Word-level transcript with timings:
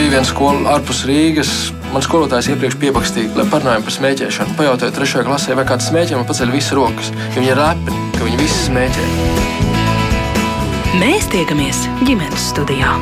bija 0.00 0.14
viena 0.14 0.24
skola 0.24 0.76
ārpus 0.78 1.02
Rīgas. 1.04 1.50
Man 1.92 2.00
skolotājs 2.04 2.48
iepriekš 2.54 2.76
piepakstīja, 2.80 3.34
lai 3.36 3.44
parunājam 3.52 3.82
par 3.84 3.92
smēķēšanu. 3.92 4.54
Pajautāju 4.56 4.94
trešajā 4.96 5.24
klasē, 5.26 5.56
vai 5.58 5.64
kāds 5.68 5.90
smēķē, 5.90 6.16
man 6.16 6.28
paceļ 6.28 6.52
visas 6.54 6.72
rokas. 6.78 7.10
Viņi 7.34 7.50
ir 7.50 7.60
lepni, 7.60 7.98
ka 8.16 8.24
viņi 8.24 8.38
visi 8.40 8.60
smēķē. 8.70 9.08
Mēs 11.02 11.28
tiekamies 11.34 11.82
ģimenes 12.08 12.46
studijā. 12.54 12.94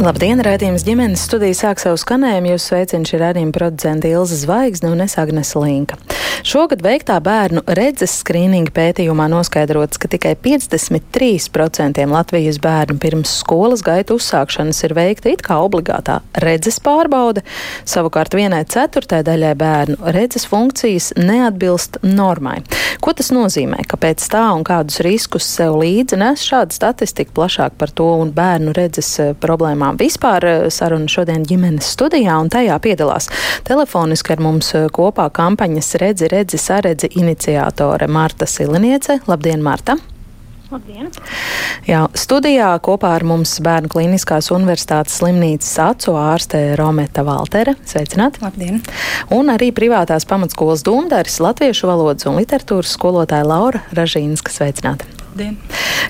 Labdien, 0.00 0.40
rādījums 0.42 0.82
ģimenes 0.88 1.28
studija 1.28 1.54
sāk 1.58 1.82
savu 1.82 2.00
skanējumu. 2.00 2.56
Jūs 2.56 2.70
sveicina 2.72 3.06
šī 3.06 3.22
rādījuma 3.22 3.54
producenta 3.54 4.10
Ilza 4.10 4.40
Zvaigzne 4.40 4.90
un 4.96 5.04
es 5.04 5.14
Agnes 5.20 5.54
Linka. 5.54 6.00
Šogad 6.46 6.82
veiktā 6.84 7.18
bērnu 7.22 7.62
redzes 7.76 8.18
skrīninga 8.22 8.72
pētījumā 8.74 9.28
noskaidrots, 9.30 10.00
ka 10.00 10.08
tikai 10.10 10.34
53% 10.40 12.06
Latvijas 12.10 12.60
bērnu 12.62 12.98
pirms 13.02 13.36
skolas 13.42 13.84
gaita 13.86 14.16
uzsākšanas 14.16 14.82
ir 14.88 14.94
veikta 14.96 15.32
it 15.34 15.44
kā 15.46 15.60
obligātā 15.62 16.20
redzes 16.42 16.80
pārbaude, 16.84 17.44
savukārt 17.88 18.34
vienai 18.38 18.62
ceturtai 18.68 19.22
daļai 19.26 19.54
bērnu 19.60 20.12
redzes 20.16 20.46
funkcijas 20.50 21.12
neatbilst 21.20 22.00
normai. 22.06 22.60
Ko 23.00 23.14
tas 23.16 23.30
nozīmē? 23.32 23.84
Kāpēc 23.88 24.24
tā 24.32 24.42
un 24.52 24.64
kādus 24.66 25.00
riskus 25.04 25.46
sev 25.48 25.78
līdzi 25.80 26.18
nes 26.20 26.42
šāda 26.44 26.74
statistika 26.74 27.32
plašāk 27.36 27.76
par 27.80 27.92
to 27.96 28.08
un 28.20 28.32
bērnu 28.36 28.74
redzes 28.76 29.08
eh, 29.22 29.30
problēmām? 29.40 29.96
Vispār 30.00 30.46
eh, 30.48 30.66
saruna 30.74 31.08
šodien 31.08 31.46
ģimenes 31.48 31.88
studijā, 31.94 32.36
un 32.40 32.50
tajā 32.52 32.76
piedalās 32.82 33.30
telefoniski 33.68 34.34
ar 34.34 34.44
mums 34.44 34.72
eh, 34.76 34.88
kopā 34.92 35.30
kampaņas 35.36 35.94
Redzi, 36.20 36.28
Redzi, 36.36 36.58
Saredzi 36.58 37.08
iniciātore 37.16 38.06
Marta 38.08 38.46
Siliniece. 38.46 39.20
Labdien, 39.26 39.62
Marta! 39.62 39.96
Labdien! 40.70 41.08
Jā, 41.88 42.02
studijā 42.14 42.68
kopā 42.84 43.14
ar 43.16 43.24
mums 43.24 43.56
Bērnu 43.64 43.88
Kliniskās 43.90 44.50
Universitātes 44.52 45.16
slimnīcas 45.16 45.72
acu 45.80 46.14
ārste 46.20 46.60
Rometa 46.78 47.24
Valtere. 47.24 47.74
Sveicināti! 47.88 48.44
Labdien! 48.44 48.82
Un 49.32 49.48
arī 49.48 49.70
privātās 49.72 50.28
pamatskolas 50.28 50.84
dūmdaris 50.84 51.40
Latviešu 51.40 51.88
valodas 51.88 52.28
un 52.28 52.36
literatūras 52.36 52.92
skolotāja 52.98 53.48
Laura 53.48 53.80
Ražīnska. 53.96 54.52
Sveicināti! 54.52 55.08
Labdien! 55.30 55.54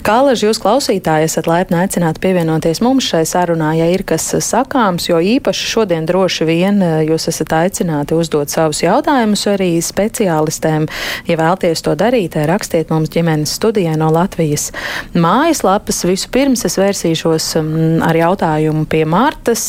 Kā 0.01 0.15
laži 0.25 0.47
jūs 0.47 0.59
klausītāji 0.63 1.27
esat 1.29 1.45
laipni 1.51 1.77
aicināti 1.83 2.23
pievienoties 2.23 2.79
mums 2.81 3.05
šai 3.05 3.27
sarunā, 3.29 3.75
ja 3.77 3.91
ir 3.93 4.01
kas 4.09 4.25
sakāms, 4.47 5.11
jo 5.11 5.19
īpaši 5.21 5.67
šodien 5.69 6.07
droši 6.09 6.47
vien 6.49 6.81
eh, 6.81 6.95
jūs 7.11 7.29
esat 7.29 7.53
aicināti 7.59 8.17
uzdot 8.17 8.49
savus 8.49 8.81
jautājumus 8.81 9.45
arī 9.53 9.75
speciālistēm. 9.85 10.89
Ja 11.29 11.37
vēlties 11.37 11.85
to 11.85 11.93
darīt, 12.01 12.39
eh, 12.41 12.49
rakstiet 12.49 12.89
mums 12.89 13.13
ģimenes 13.13 13.53
studijai 13.61 13.99
no 14.01 14.09
Latvijas 14.15 14.71
mājaslapas. 15.13 16.01
Vispirms 16.09 16.65
es 16.65 16.81
vērsīšos 16.81 17.53
mm, 17.61 18.01
ar 18.07 18.17
jautājumu 18.17 18.87
pie 18.89 19.05
Martas. 19.05 19.67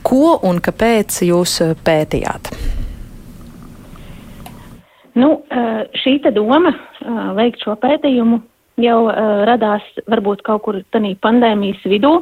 Ko 0.00 0.38
un 0.40 0.62
kāpēc 0.64 1.20
jūs 1.28 1.60
pētījāt? 1.84 2.54
Nu, 5.20 5.34
eh, 5.52 5.84
šī 6.00 6.16
doma 6.32 6.72
veikt 7.36 7.60
šo 7.66 7.76
pētījumu 7.82 8.40
jau 8.84 8.98
uh, 9.08 9.44
radās 9.48 9.86
varbūt 10.10 10.44
kaut 10.46 10.64
kur 10.66 10.80
tādā 10.94 11.12
pandēmijas 11.24 11.82
vidū, 11.88 12.20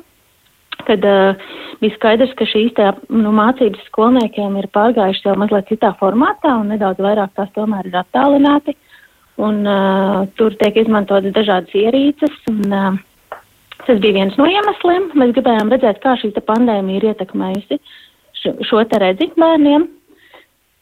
kad 0.87 1.05
uh, 1.07 1.49
bija 1.83 1.97
skaidrs, 1.97 2.35
ka 2.39 2.47
šīs 2.49 2.75
tā, 2.79 2.93
nu, 3.13 3.33
mācības 3.35 3.83
skolniekiem 3.91 4.57
ir 4.61 4.71
pārgājušas 4.75 5.31
jau 5.31 5.37
mazliet 5.41 5.71
citā 5.71 5.93
formātā 6.01 6.55
un 6.61 6.73
nedaudz 6.75 7.03
vairāk 7.03 7.35
tās 7.37 7.51
tomēr 7.57 7.91
ir 7.91 7.99
attālināti. 8.03 8.77
Un, 9.39 9.61
uh, 9.71 10.25
tur 10.35 10.57
tiek 10.59 10.81
izmantotas 10.83 11.35
dažādas 11.37 11.75
ierīces. 11.79 12.35
Un, 12.51 12.65
uh, 12.75 13.37
tas 13.87 14.01
bija 14.03 14.17
viens 14.17 14.39
no 14.39 14.49
iemesliem. 14.51 15.13
Mēs 15.19 15.35
gribējām 15.37 15.71
redzēt, 15.73 16.01
kā 16.03 16.17
šī 16.19 16.33
pandēmija 16.39 17.01
ir 17.01 17.09
ietekmējusi 17.13 17.79
šo, 18.43 18.57
šo 18.67 18.83
te 18.91 19.01
redzi 19.03 19.31
bērniem. 19.39 19.87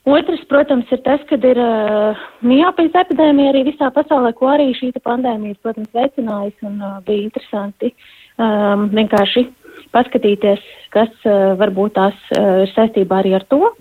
Otrs, 0.06 0.44
protams, 0.46 0.86
ir 0.94 1.00
tas, 1.02 1.22
ka 1.26 1.34
ir 1.34 1.58
uh, 1.58 2.18
miopijas 2.46 2.94
epidēmija 3.00 3.50
arī 3.50 3.64
visā 3.66 3.88
pasaulē, 3.90 4.30
ko 4.38 4.52
arī 4.52 4.68
šī 4.78 4.92
pandēmija, 5.02 5.58
protams, 5.66 5.88
veicinājusi 5.98 6.68
un 6.68 6.76
uh, 6.78 7.00
bija 7.08 7.24
interesanti 7.24 7.90
um, 7.90 8.84
vienkārši 8.92 9.42
paskatīties, 9.96 10.62
kas 10.94 11.10
uh, 11.26 11.56
varbūt 11.58 11.96
tās 11.98 12.20
uh, 12.38 12.62
ir 12.62 12.70
saistībā 12.76 13.18
arī 13.18 13.34
ar 13.40 13.48
to. 13.50 13.72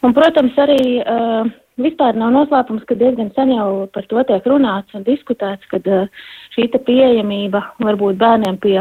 Un, 0.00 0.16
protams, 0.16 0.56
arī 0.64 0.80
uh, 1.02 1.52
vispār 1.84 2.16
nav 2.16 2.32
noslēpums, 2.32 2.88
ka 2.88 2.96
diezgan 2.96 3.28
sen 3.36 3.52
jau 3.52 3.84
par 3.92 4.08
to 4.08 4.24
tiek 4.24 4.48
runāts 4.48 4.96
un 4.96 5.04
diskutēts, 5.04 5.68
kad 5.68 5.84
uh, 5.92 6.08
šī 6.56 6.70
pieejamība 6.78 7.60
varbūt 7.84 8.16
bērniem 8.24 8.56
pie 8.64 8.78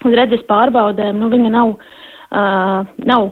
redzes 0.00 0.48
pārbaudēm, 0.48 1.20
nu, 1.20 1.28
viņa 1.36 1.52
nav 1.52 1.76
uh, 1.76 1.94
nav 2.36 3.30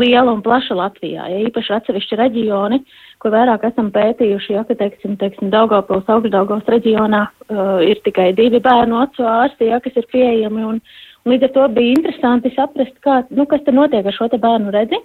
liela 0.00 0.32
un 0.32 0.42
plaša 0.44 0.76
Latvijā. 0.76 1.26
Ja 1.30 1.40
īpaši 1.46 1.74
atsevišķi 1.76 2.18
reģioni, 2.20 2.78
kur 3.22 3.34
vairāk 3.34 3.66
esam 3.68 3.90
pētījuši, 3.94 4.54
ja, 4.56 4.62
ka, 4.68 4.76
teiksim, 4.78 5.16
teiksim 5.20 5.50
Daugavpils, 5.52 6.08
Augstdaugavs 6.12 6.68
reģionā 6.72 7.22
uh, 7.26 7.82
ir 7.84 8.00
tikai 8.06 8.30
divi 8.38 8.60
bērnu 8.62 9.00
acu 9.02 9.26
ārsti, 9.26 9.70
ja, 9.72 9.80
kas 9.84 9.98
ir 9.98 10.08
pieejami, 10.12 10.64
un, 10.70 10.80
un 11.24 11.34
līdz 11.34 11.48
ar 11.48 11.54
to 11.56 11.68
bija 11.76 11.98
interesanti 11.98 12.52
saprast, 12.54 12.96
kā, 13.04 13.22
nu, 13.36 13.48
kas 13.50 13.64
te 13.66 13.74
notiek 13.76 14.06
ar 14.06 14.16
šo 14.16 14.30
te 14.32 14.40
bērnu 14.42 14.72
redzi. 14.74 15.00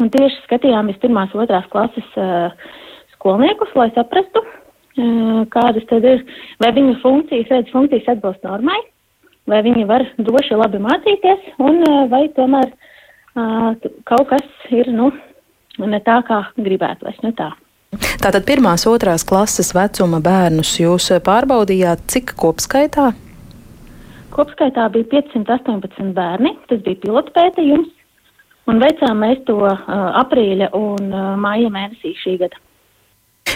Un 0.00 0.08
tieši 0.12 0.46
skatījāmies 0.46 1.02
pirmās, 1.02 1.34
otrās 1.36 1.66
klases 1.72 2.14
uh, 2.16 2.54
skolniekus, 3.16 3.74
lai 3.76 3.90
saprastu, 3.96 4.40
uh, 4.40 5.42
kādas 5.52 5.84
tad 5.90 6.06
ir, 6.08 6.24
vai 6.62 6.72
viņu 6.78 6.96
funkcijas, 7.02 7.50
redzes 7.52 7.74
funkcijas 7.74 8.14
atbilst 8.14 8.46
normai, 8.46 8.78
vai 9.50 9.62
viņi 9.64 9.86
var 9.88 10.04
droši 10.18 10.58
labi 10.58 10.80
mācīties, 10.82 11.52
un 11.62 11.82
eh, 11.86 11.98
vai 12.12 12.26
tomēr 12.36 12.70
uh, 12.70 13.90
kaut 14.08 14.30
kas 14.30 14.46
ir 14.70 14.90
nu, 14.94 15.10
ne 15.78 16.00
tā, 16.04 16.20
kā 16.26 16.44
tā. 17.36 17.50
Tātad 18.22 18.46
pirmās, 18.48 18.86
otrās 18.88 19.24
klases 19.28 19.74
vecuma 19.76 20.22
bērnus 20.24 20.78
jūs 20.80 21.10
pārbaudījāt, 21.24 22.06
cik 22.08 22.34
kopskaitā? 22.40 23.10
Kopskaitā 24.32 24.86
bija 24.94 25.10
518 25.12 26.14
bērni, 26.16 26.54
tas 26.70 26.80
bija 26.86 27.02
pilotpētījums, 27.02 27.90
un 28.70 28.80
veicām 28.80 29.20
mēs 29.20 29.42
to 29.48 29.58
uh, 29.60 29.82
aprīļa 30.22 30.70
un 30.78 31.10
uh, 31.12 31.32
māja 31.36 31.68
mēnesī 31.72 32.14
šī 32.22 32.38
gada. 32.40 32.62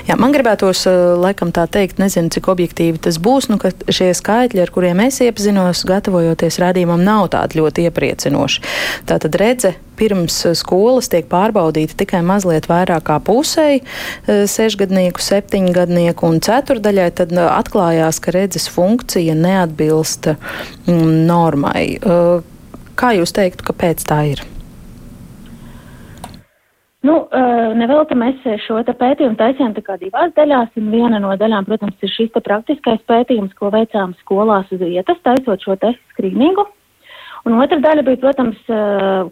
Jā, 0.05 0.17
man 0.21 0.35
gribētos, 0.35 0.85
eh, 0.91 1.17
laikam 1.17 1.53
tā 1.55 1.65
teikt, 1.71 2.01
nezinu, 2.03 2.29
cik 2.33 2.51
objektīvi 2.53 3.01
tas 3.01 3.17
būs, 3.23 3.49
nu, 3.49 3.57
ka 3.63 3.73
šie 3.89 4.13
skaitļi, 4.13 4.63
ar 4.63 4.73
kuriem 4.75 5.01
es 5.07 5.21
iepazinos, 5.25 5.85
gatavojoties 5.89 6.61
rādījumam, 6.61 7.05
nav 7.07 7.31
tādi 7.33 7.61
ļoti 7.61 7.89
iepriecinoši. 7.89 8.63
Tātad 9.09 9.39
redze 9.41 9.75
pirms 9.97 10.37
skolas 10.59 11.09
tiek 11.09 11.25
pārbaudīta 11.31 11.97
tikai 11.97 12.21
mazliet 12.21 12.69
vairāk 12.69 13.07
kā 13.09 13.17
pusēji 13.25 13.81
eh, 13.83 14.45
sešgadnieku, 14.51 15.23
septiņgadnieku 15.25 16.29
un 16.29 16.43
ceturdaļai, 16.45 17.09
tad 17.23 17.33
eh, 17.33 17.47
atklājās, 17.47 18.21
ka 18.21 18.37
redzes 18.37 18.69
funkcija 18.69 19.39
neatbilst 19.39 20.35
mm, 20.35 21.25
normai. 21.31 21.87
Kā 22.97 23.13
jūs 23.17 23.33
teiktu, 23.37 23.65
kāpēc 23.73 24.05
tā 24.09 24.23
ir? 24.33 24.45
Nu, 27.07 27.17
nevelti 27.79 28.17
mēs 28.19 28.41
šo 28.65 28.81
pētījumu 28.87 29.39
taisījām 29.39 29.75
tā 29.77 29.83
kā 29.85 29.99
divās 30.01 30.33
daļās, 30.37 30.73
un 30.81 30.89
viena 30.91 31.21
no 31.23 31.35
daļām, 31.39 31.67
protams, 31.69 31.99
ir 32.03 32.11
šis 32.11 32.33
praktiskais 32.35 33.03
pētījums, 33.07 33.55
ko 33.59 33.71
veicām 33.75 34.15
skolās 34.23 34.73
uz 34.75 34.83
vietas, 34.83 35.21
taisot 35.27 35.63
šo 35.63 35.77
te 35.83 35.93
skrīningu. 36.15 36.65
Un 37.47 37.61
otra 37.63 37.79
daļa 37.79 38.03
bija, 38.09 38.19
protams, 38.25 38.59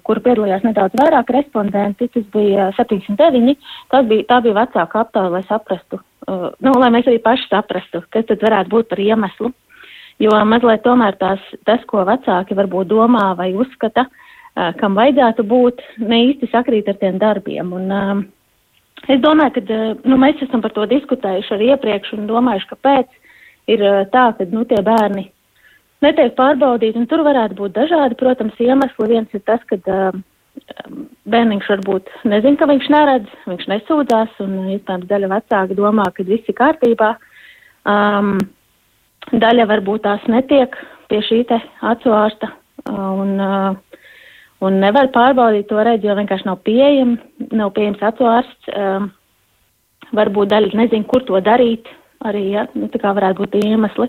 kur 0.07 0.21
piedalījās 0.23 0.63
nedaudz 0.63 0.95
vairāk 1.01 1.33
respondenti, 1.35 2.07
tas 2.15 2.27
bija 2.37 2.69
709, 2.77 3.57
tas 3.91 4.07
bija, 4.11 4.27
tā 4.29 4.39
bija 4.45 4.61
vecāka 4.61 5.03
aptāja, 5.03 5.33
lai 5.35 5.43
saprastu, 5.49 5.99
nu, 6.29 6.77
lai 6.79 6.93
mēs 6.95 7.09
arī 7.11 7.19
paši 7.25 7.49
saprastu, 7.51 8.05
kas 8.15 8.29
tad 8.29 8.45
varētu 8.45 8.71
būt 8.77 8.93
par 8.93 9.03
iemeslu. 9.03 9.51
Jo 10.23 10.37
mazliet 10.47 10.85
tomēr 10.85 11.17
tās, 11.19 11.43
tas, 11.67 11.83
ko 11.91 12.05
vecāki 12.07 12.55
varbūt 12.55 12.87
domā 12.93 13.33
vai 13.35 13.49
uzskata, 13.59 14.05
uh, 14.07 14.24
kam 14.55 14.97
vajadzētu 14.99 15.45
būt, 15.51 15.83
ne 15.99 16.21
īsti 16.31 16.51
sakrīt 16.53 16.89
ar 16.91 16.99
tiem 17.01 17.19
darbiem. 17.19 17.73
Un, 17.75 18.27
es 19.11 19.23
domāju, 19.23 19.57
ka 19.59 19.79
nu, 20.07 20.19
mēs 20.21 20.43
esam 20.47 20.63
par 20.65 20.75
to 20.77 20.87
diskutējuši 20.91 21.55
arī 21.57 21.71
iepriekš 21.75 22.15
un 22.19 22.29
domājuši, 22.31 22.71
kāpēc 22.71 23.17
ir 23.75 23.87
tā, 24.15 24.29
ka 24.39 24.47
nu, 24.53 24.67
tie 24.69 24.81
bērni 24.85 25.29
netiek 26.05 26.37
pārbaudīti. 26.39 27.07
Tur 27.11 27.25
varētu 27.27 27.59
būt 27.59 27.75
dažādi, 27.77 28.19
protams, 28.21 28.61
iemesli. 28.61 29.11
Viens 29.11 29.35
ir 29.35 29.43
tas, 29.49 29.63
ka 29.71 29.79
bērniņš 31.35 31.71
varbūt 31.73 32.11
nezina, 32.31 32.59
ka 32.61 32.69
viņš 32.71 32.91
neredz, 32.95 33.39
viņš 33.51 33.69
nesūdzās, 33.73 34.35
un 34.45 34.59
iespējams 34.77 35.09
daļa 35.11 35.31
vecāka 35.33 35.79
domā, 35.79 36.07
ka 36.15 36.27
viss 36.29 36.51
ir 36.51 36.59
kārtībā. 36.61 37.15
Um, 37.91 38.37
daļa 39.33 39.67
varbūt 39.71 40.05
tās 40.07 40.25
netiek 40.31 40.77
pie 41.11 41.21
šī 41.25 41.43
te 41.49 41.59
acu 41.85 42.15
ārsta. 42.15 42.53
Un, 42.91 43.35
uh, 43.41 43.94
un 44.65 44.81
nevar 44.83 45.11
pārbaudīt 45.15 45.69
to 45.71 45.83
redzi, 45.85 46.09
jo 46.09 46.17
vienkārši 46.19 46.49
nav 46.49 46.63
pieejama, 46.67 47.19
nav 47.53 47.75
pieejams 47.77 48.03
acu 48.09 48.31
ārsts. 48.31 48.73
Um, 48.73 49.13
varbūt 50.15 50.51
daļa 50.53 50.79
nezina, 50.79 51.07
kur 51.11 51.25
to 51.27 51.41
darīt. 51.43 51.91
arī, 52.25 52.47
ja, 52.55 52.65
nu, 52.73 52.89
tā 52.89 52.97
kā 53.03 53.11
varētu 53.13 53.43
būt 53.43 53.57
iemesli. 53.61 54.09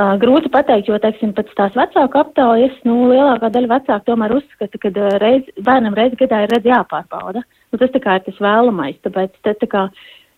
Uh, 0.00 0.14
grūti 0.16 0.48
pateikt, 0.48 0.88
jo, 0.88 0.96
teiksim, 1.02 1.34
pēc 1.36 1.50
tās 1.58 1.74
vecāku 1.76 2.16
aptaujas, 2.16 2.78
nu, 2.88 3.10
lielākā 3.10 3.50
daļa 3.52 3.68
vecāku 3.74 4.06
tomēr 4.06 4.32
uzskata, 4.38 4.80
ka 4.80 4.92
reiz, 5.20 5.50
bērnam 5.60 5.96
reiz 5.98 6.14
gadā 6.16 6.44
ir 6.46 6.54
redz 6.54 6.70
jāpārbauda. 6.70 7.42
Nu, 7.72 7.80
tas 7.82 7.92
tā 7.92 8.00
kā 8.00 8.16
ir 8.16 8.24
tas 8.24 8.40
vēlamais, 8.40 8.96
tāpēc 9.04 9.34
te, 9.44 9.52
tā 9.60 9.68
kā, 9.68 9.82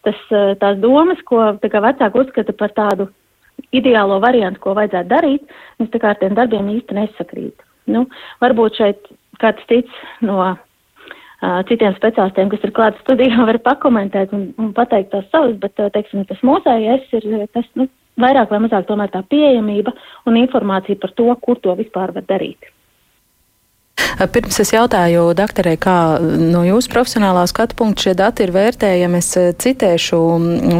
tas, 0.02 0.18
tās 0.58 0.80
domas, 0.82 1.22
ko 1.28 1.52
tā 1.62 1.70
kā 1.70 1.84
vecāki 1.84 2.24
uzskata 2.24 2.56
par 2.58 2.74
tādu 2.74 3.06
ideālo 3.70 4.18
variantu, 4.24 4.64
ko 4.64 4.74
vajadzētu 4.74 5.12
darīt, 5.12 5.54
mums 5.78 5.92
tā 5.94 6.02
kā 6.02 6.16
ar 6.16 6.18
tiem 6.18 6.34
darbiem 6.34 6.72
īsti 6.80 6.98
nesakrīt. 6.98 7.62
Nu, 7.90 8.06
varbūt 8.42 8.78
šeit 8.78 9.08
kāds 9.42 9.64
cits 9.70 10.02
no 10.22 10.38
uh, 10.42 11.62
citiem 11.70 11.96
speciālistiem, 11.96 12.52
kas 12.52 12.66
ir 12.66 12.74
klāts 12.76 13.02
studijā, 13.02 13.46
var 13.48 13.58
pakomentēt 13.64 14.34
un, 14.36 14.50
un 14.60 14.70
pateikt 14.76 15.10
tās 15.14 15.26
savas, 15.32 15.56
bet, 15.62 15.74
uh, 15.80 15.90
teiksim, 15.94 16.26
tas 16.28 16.44
mūsējais 16.46 17.10
ir 17.18 17.48
tas, 17.56 17.66
nu, 17.78 17.88
vairāk 18.20 18.52
vai 18.52 18.60
mazāk 18.66 18.86
tomēr 18.88 19.10
tā 19.12 19.24
pieejamība 19.32 19.94
un 20.28 20.38
informācija 20.40 21.00
par 21.00 21.16
to, 21.18 21.32
kur 21.42 21.58
to 21.64 21.74
vispār 21.78 22.14
var 22.14 22.28
darīt. 22.28 22.70
Pirms 24.32 24.60
es 24.62 24.72
jautāju 24.74 25.32
doktorē, 25.36 25.76
kā 25.80 25.96
no 26.20 26.62
jūsu 26.66 26.92
profesionālā 26.92 27.44
skatu 27.50 27.76
punkta 27.78 28.08
šie 28.08 28.14
dati 28.18 28.46
ir 28.46 28.54
vērtējami, 28.54 29.20
es 29.22 29.30
citēšu 29.64 30.20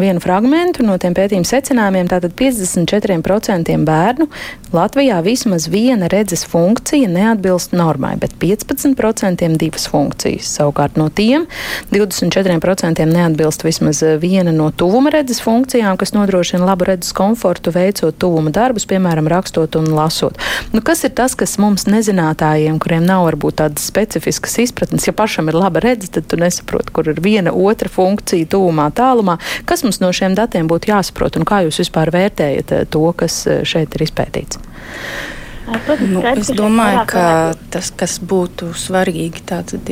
vienu 0.03 0.23
fragmentu 0.23 0.87
no 0.87 0.99
tiem 1.03 1.17
pētījuma 1.17 1.49
secinājumiem. 1.49 2.11
Tātad 2.13 2.37
54% 2.39 3.79
bērnu 3.87 4.29
Latvijā 4.73 5.19
vismaz 5.21 5.67
viena 5.69 6.09
redzes 6.09 6.47
funkcija 6.49 7.11
neatbilst 7.13 7.75
normai, 7.77 8.15
bet 8.17 8.33
15% 8.41 9.51
divas 9.61 9.85
funkcijas. 9.93 10.49
Savukārt 10.57 10.97
no 10.97 11.11
tiem 11.13 11.45
24% 11.93 13.05
neatbilst 13.11 13.67
vismaz 13.67 14.01
viena 14.23 14.55
no 14.57 14.71
tuvuma 14.73 15.13
redzes 15.13 15.43
funkcijām, 15.45 15.99
kas 16.01 16.15
nodrošina 16.17 16.65
labu 16.65 16.89
redzes 16.89 17.13
komfortu, 17.17 17.75
veicot 17.75 18.17
tuvuma 18.17 18.49
darbus, 18.55 18.89
piemēram, 18.89 19.29
rakstot 19.29 19.77
un 19.77 19.91
lasot. 19.93 20.41
Nu, 20.73 20.81
kas 20.81 21.05
ir 21.05 21.13
tas, 21.21 21.37
kas 21.37 21.59
mums 21.61 21.85
nezinātājiem, 21.91 22.81
kuriem 22.81 23.05
nav 23.05 23.12
varbūt 23.21 23.59
tādas 23.61 23.85
specifiskas 23.91 24.57
izpratnes. 24.65 25.07
Ja 25.09 25.15
pašam 25.17 25.51
ir 25.53 25.59
laba 25.59 25.83
redzes, 25.85 26.13
tad 26.15 26.31
tu 26.31 26.39
nesaproti, 26.41 26.95
kur 26.95 27.11
ir 27.13 27.21
viena 27.23 27.53
otra 27.53 27.91
funkcija 27.93 28.49
tūmā, 28.55 28.89
tālumā. 28.97 29.39
Kas 29.69 29.85
mums 29.87 30.01
no 30.03 30.13
šiem 30.15 30.37
datiem 30.39 30.71
būtu 30.71 30.93
jāsaprot 30.93 31.37
un 31.39 31.47
kā 31.49 31.63
jūs 31.67 31.83
vispār 31.85 32.13
vērtējat 32.15 32.75
eh, 32.79 32.89
to, 32.89 33.05
kas 33.17 33.43
eh, 33.47 33.63
šeit 33.69 33.99
ir 33.99 34.09
izpētīts? 34.09 34.63
Nu, 35.63 36.21
es 36.27 36.51
domāju, 36.51 37.05
ka 37.07 37.25
tas, 37.71 37.93
kas 37.95 38.17
būtu 38.19 38.73
svarīgi, 38.77 39.45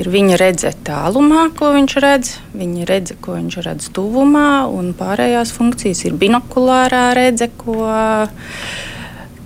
ir 0.02 0.10
viņa 0.10 0.38
redzēt 0.40 0.80
tālumā, 0.88 1.46
ko 1.56 1.70
viņš 1.76 1.94
redz, 2.02 2.32
viņa 2.58 2.88
redze, 2.90 3.16
ko 3.22 3.36
viņš 3.38 3.58
redz 3.64 3.86
tuvumā, 3.94 4.66
un 4.66 4.90
pārējās 4.98 5.54
funkcijas 5.54 6.02
ir 6.08 6.18
binokulārā 6.18 7.04
redze, 7.16 7.48
ko 7.62 7.86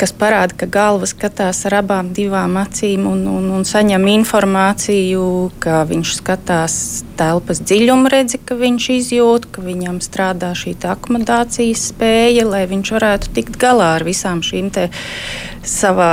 kas 0.00 0.12
parāda, 0.17 0.56
ka 0.58 0.69
galva 0.70 1.06
skatās 1.08 1.62
ar 1.69 1.79
abām 1.81 2.11
divām 2.17 2.58
acīm 2.61 3.06
un, 3.11 3.25
un, 3.31 3.46
un 3.55 3.64
saņem 3.69 4.06
informāciju, 4.14 5.25
ka 5.62 5.82
viņš 5.88 6.14
skatās 6.19 6.76
telpas 7.19 7.62
dziļumu, 7.62 8.11
redzi, 8.12 8.41
ka 8.43 8.58
viņš 8.58 8.91
izjūt, 8.99 9.49
ka 9.55 9.64
viņam 9.64 10.00
strādā 10.05 10.52
šī 10.58 10.76
akomodācijas 10.91 11.88
spēja, 11.93 12.46
lai 12.49 12.64
viņš 12.70 12.94
varētu 12.96 13.35
tikt 13.37 13.58
galā 13.61 13.94
ar 13.99 14.06
visām 14.06 14.43
šīm 14.44 14.73
savā 15.64 16.12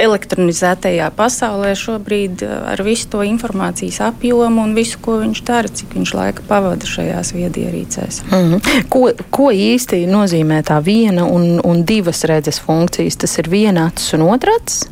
elektronizētajā 0.00 1.10
pasaulē 1.16 1.72
šobrīd 1.78 2.44
eh, 2.46 2.54
ar 2.72 2.82
visu 2.86 3.08
to 3.12 3.24
informācijas 3.26 4.00
apjomu 4.08 4.64
un 4.64 4.74
visu, 4.76 4.98
ko 5.02 5.18
viņš 5.22 5.42
dara, 5.46 5.72
cik 5.80 5.96
viņš 5.98 6.14
laika 6.16 6.46
pavada 6.48 6.88
šajās 6.88 7.34
viedierīcēs. 7.36 8.22
Mm 8.30 8.54
-hmm. 8.54 8.88
ko, 8.92 9.10
ko 9.30 9.50
īsti 9.52 10.02
nozīmē 10.10 10.62
tā 10.66 10.80
viena 10.84 11.26
un, 11.26 11.60
un 11.64 11.84
divas 11.84 12.24
redzes 12.24 12.60
funkcijas? 12.60 13.16
Tas 13.16 13.38
ir 13.38 13.48
viena 13.48 13.86
acis 13.86 14.14
un 14.18 14.28
otra 14.28 14.56
acis? 14.60 14.88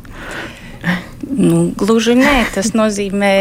Nu, 1.29 1.71
gluži 1.77 2.15
nē, 2.15 2.45
tas 2.55 2.73
nozīmē 2.73 3.35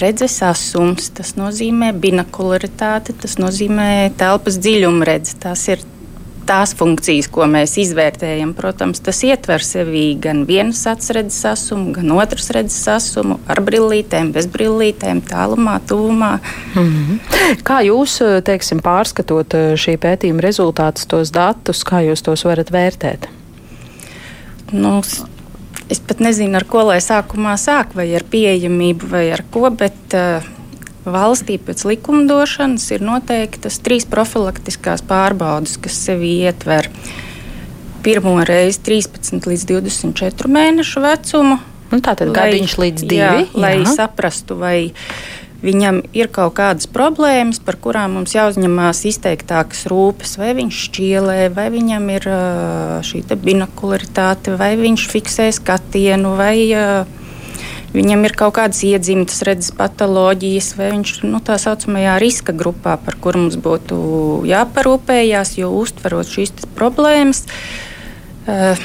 redzes 0.00 0.36
asums, 0.44 1.10
tas 1.16 1.34
nozīmē 1.38 1.92
binakularitāte, 1.96 3.14
tas 3.16 3.38
nozīmē 3.40 4.12
telpas 4.18 4.58
dziļumu 4.60 5.06
redzi. 5.08 5.36
Tas 5.40 5.66
ir 5.72 5.82
tās 6.46 6.72
funkcijas, 6.78 7.28
ko 7.32 7.46
mēs 7.50 7.76
izvērtējam, 7.82 8.52
protams, 8.56 9.02
tas 9.04 9.20
ietver 9.26 9.64
sevī 9.64 10.06
gan 10.22 10.44
vienas 10.48 10.84
atsredzes 10.90 11.42
asumu, 11.52 11.92
gan 11.96 12.12
otras 12.16 12.50
redzes 12.54 12.86
asumu, 12.90 13.38
ar 13.50 13.60
brillītēm, 13.66 14.32
bez 14.34 14.48
brillītēm, 14.52 15.22
tālumā, 15.26 15.78
tuvumā. 15.88 16.38
Mm 16.74 16.90
-hmm. 16.90 17.62
Kā 17.66 17.80
jūs, 17.86 18.18
teiksim, 18.44 18.80
pārskatot 18.80 19.54
eh, 19.54 19.76
šī 19.76 19.96
pētījuma 20.02 20.44
rezultātus, 20.44 21.06
tos 21.06 21.30
datus, 21.30 21.84
kā 21.84 22.02
jūs 22.06 22.22
tos 22.22 22.44
varat 22.44 22.70
vērtēt? 22.70 23.28
Nu, 24.72 25.02
es 25.90 26.00
pat 26.00 26.20
nezinu, 26.20 26.56
ar 26.56 26.64
ko 26.64 26.82
lai 26.82 26.98
sākumā 26.98 27.54
sāk, 27.56 27.94
vai 27.94 28.14
ar 28.14 28.24
pieejamību, 28.30 29.10
vai 29.10 29.30
ar 29.30 29.44
ko, 29.50 29.70
bet 29.70 30.14
uh, 30.14 30.42
valstī 31.06 31.58
pēc 31.62 31.84
likumdošanas 31.88 32.88
ir 32.96 33.04
noteiktas 33.06 33.78
trīs 33.84 34.06
profilaktiskās 34.10 35.04
pārbaudes, 35.06 35.78
kas 35.82 35.98
sevi 36.08 36.32
ietver 36.46 36.90
pirmo 38.06 38.36
reizi 38.46 38.82
13 38.86 39.48
līdz 39.50 39.66
24 39.70 40.52
mēnešu 40.52 41.02
vecumu. 41.02 41.56
Nu, 41.90 42.02
tā 42.02 42.16
tad 42.18 42.30
gadiņš 42.34 42.78
līdz 42.82 43.06
diviem. 43.06 43.50
Lai 43.54 43.76
jā. 43.80 43.90
saprastu, 43.98 44.58
vai 44.58 44.78
viņam 45.62 46.02
ir 46.14 46.28
kaut 46.34 46.54
kādas 46.58 46.88
problēmas, 46.90 47.60
par 47.64 47.78
kurām 47.82 48.18
mums 48.18 48.34
jāuzņemās 48.36 49.04
izteiktākas 49.10 49.86
rūpes, 49.90 50.36
vai 50.38 50.52
viņš 50.58 50.80
šķielē, 50.88 51.38
vai 51.54 51.68
viņam 51.74 52.10
ir 52.14 52.28
šī 53.06 53.22
binokularitāte, 53.34 54.54
vai 54.58 54.74
viņš 54.78 55.06
fiksē 55.14 55.48
skatienu, 55.54 56.34
vai 56.38 56.56
uh, 56.74 57.25
viņam 57.96 58.26
ir 58.28 58.36
kaut 58.36 58.54
kādas 58.58 58.82
iedzimtas 58.86 59.42
redzes 59.46 59.72
patoloģijas, 59.76 60.74
vai 60.78 60.92
viņš 60.92 61.14
ir 61.16 61.30
nu, 61.32 61.40
tā 61.44 61.56
saucamajā 61.60 62.18
riska 62.22 62.54
grupā, 62.56 62.98
par 63.00 63.18
kuru 63.22 63.46
mums 63.46 63.58
būtu 63.60 63.98
jāparūpējās, 64.50 65.56
jo 65.60 65.72
uztverot 65.80 66.30
šīs 66.30 66.54
problēmas. 66.76 67.46
Uh, 68.46 68.78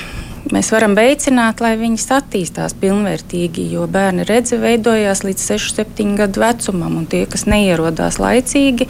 mēs 0.50 0.72
varam 0.74 0.96
veicināt, 0.98 1.62
lai 1.64 1.76
viņas 1.80 2.08
attīstās 2.18 2.76
pilnvērtīgi, 2.82 3.68
jo 3.76 3.86
bērni 3.92 4.26
redzi 4.28 4.58
veidojās 4.62 5.24
līdz 5.26 5.46
6, 5.54 5.76
7 5.82 6.16
gadu 6.20 6.42
vecumam, 6.44 6.98
un 7.02 7.06
tie, 7.12 7.26
kas 7.30 7.46
neierodās 7.50 8.18
laicīgi 8.22 8.88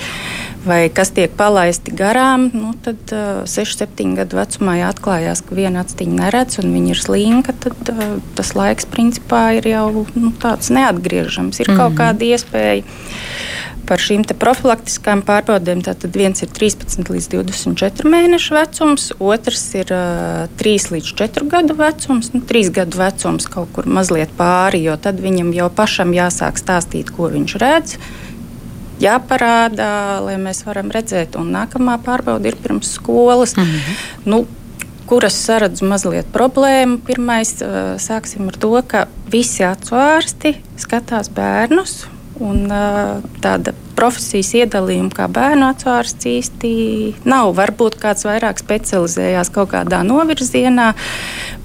vai 0.66 0.86
kas 0.94 1.12
tiek 1.16 1.34
palaisti 1.38 1.94
garām, 1.98 2.48
nu, 2.54 2.72
tad 2.86 3.14
uh, 3.16 3.44
6, 3.50 3.84
7 3.84 4.16
gadu 4.20 4.40
vecumā 4.40 4.78
atklājās, 4.88 5.44
ka 5.46 5.58
viena 5.58 5.84
aciņa 5.86 6.18
neredz 6.20 6.62
un 6.62 6.72
viņa 6.76 6.94
ir 6.94 7.02
slinka, 7.02 7.56
tad 7.66 7.94
uh, 7.94 8.18
tas 8.38 8.54
laiks 8.58 8.88
principā 8.90 9.48
ir 9.58 9.72
jau 9.74 10.06
nu, 10.16 10.34
tāds 10.42 10.72
neatgriežams. 10.74 11.60
Ir 11.60 11.72
mm 11.72 11.74
-hmm. 11.74 11.82
kaut 11.82 11.98
kāda 12.00 12.30
iespēja 12.30 12.84
par 13.92 14.00
šīm 14.00 14.24
profilaktiskām 14.40 15.24
pārbaudēm. 15.28 15.82
Tātad 15.84 16.16
viens 16.16 16.40
ir 16.46 16.52
13 16.56 17.12
līdz 17.12 17.28
24 17.34 18.08
mēnešu 18.08 18.56
vecums, 18.56 19.10
otrs 19.20 19.66
ir 19.76 19.92
uh, 19.92 20.46
3 20.62 20.94
līdz 20.96 21.12
4 21.20 21.50
gadu 21.52 21.76
vecums, 21.80 22.32
nu, 22.32 22.44
3 22.48 22.72
gadu 22.80 23.02
vecums 23.02 23.50
kaut 23.52 23.74
kur 23.76 23.90
mazliet 23.92 24.32
pāri, 24.38 24.86
jo 24.86 24.96
tad 25.02 25.20
viņam 25.24 25.52
jau 25.58 25.68
pašam 25.76 26.16
jāsāk 26.16 26.62
stāstīt, 26.62 27.12
ko 27.12 27.28
viņš 27.34 27.58
redz. 27.60 27.98
Jāparāda, 29.02 30.22
lai 30.22 30.38
mēs 30.40 30.62
varam 30.64 30.92
redzēt, 30.94 31.36
un 31.42 31.50
nākamā 31.52 31.98
pārbauda 32.06 32.52
ir 32.52 32.58
pirms 32.62 32.94
skolas. 33.00 33.58
Mm 33.58 33.66
-hmm. 33.66 34.02
nu, 34.30 34.46
kuras 35.10 35.36
saredzu 35.36 35.90
mazliet 35.90 36.30
problēmu. 36.32 37.02
Pirmais, 37.04 37.58
sāksim 37.98 38.48
ar 38.48 38.56
to, 38.56 38.74
ka 38.88 39.08
visi 39.28 39.66
acu 39.66 39.96
ārsti 39.98 40.56
skatās 40.78 41.34
bērnus 41.34 42.06
Un, 42.42 42.64
tāda 43.44 43.74
profesijas 43.98 44.54
iedalījuma 44.58 45.14
kā 45.14 45.28
bērnu 45.32 45.68
atsvārsts 45.70 46.26
īsti 46.32 46.72
nav. 47.30 47.52
Varbūt 47.60 48.00
kāds 48.02 48.26
vairāk 48.26 48.62
specializējās 48.62 49.52
kaut 49.54 49.74
kādā 49.76 50.02
novirzienā, 50.08 50.92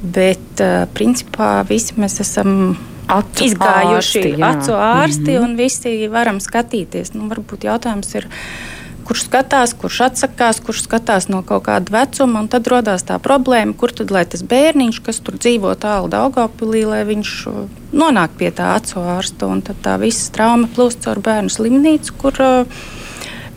bet 0.03 0.65
principā 0.97 1.59
visi 1.69 1.97
mēs 2.01 2.21
esam. 2.27 2.77
Acu 3.07 3.45
izgājuši 3.47 4.19
ārsti, 4.19 4.31
acu 4.43 4.73
ārsti 4.75 5.21
mm 5.31 5.37
-hmm. 5.37 5.45
un 5.45 5.53
visi 5.57 6.09
varam 6.11 6.41
skatīties. 6.43 7.13
Nu, 7.15 7.29
varbūt 7.31 7.63
jautājums 7.69 8.09
ir, 8.19 8.27
uh, 8.27 8.76
kurš 9.07 9.27
skatās, 9.29 9.73
kurš 9.79 10.01
atsakās, 10.09 10.61
kurš 10.65 10.85
skatās 10.87 11.29
no 11.31 11.43
kaut 11.47 11.67
kāda 11.69 11.95
vecuma. 11.95 12.43
Tad 12.51 12.69
radās 12.71 13.07
tā 13.07 13.19
problēma, 13.23 13.77
kur 13.79 13.95
tad 13.95 14.13
lai 14.15 14.25
tas 14.29 14.43
bērniņš, 14.47 15.01
kas 15.07 15.23
tur 15.25 15.39
dzīvo 15.39 15.75
tālu 15.81 16.11
Daugopilī, 16.13 16.85
lai 16.89 17.03
viņš 17.09 17.33
uh, 17.51 17.65
nonāk 17.97 18.37
pie 18.41 18.51
tā 18.55 18.75
acu 18.77 19.03
ārsta. 19.17 19.51
Tad 19.71 19.83
tā 19.85 19.97
visa 20.03 20.31
trauma 20.35 20.71
plūst 20.73 21.07
caur 21.07 21.23
bērnu 21.25 21.53
slimnīcu, 21.53 22.17
kur 22.21 22.43
uh, 22.43 22.81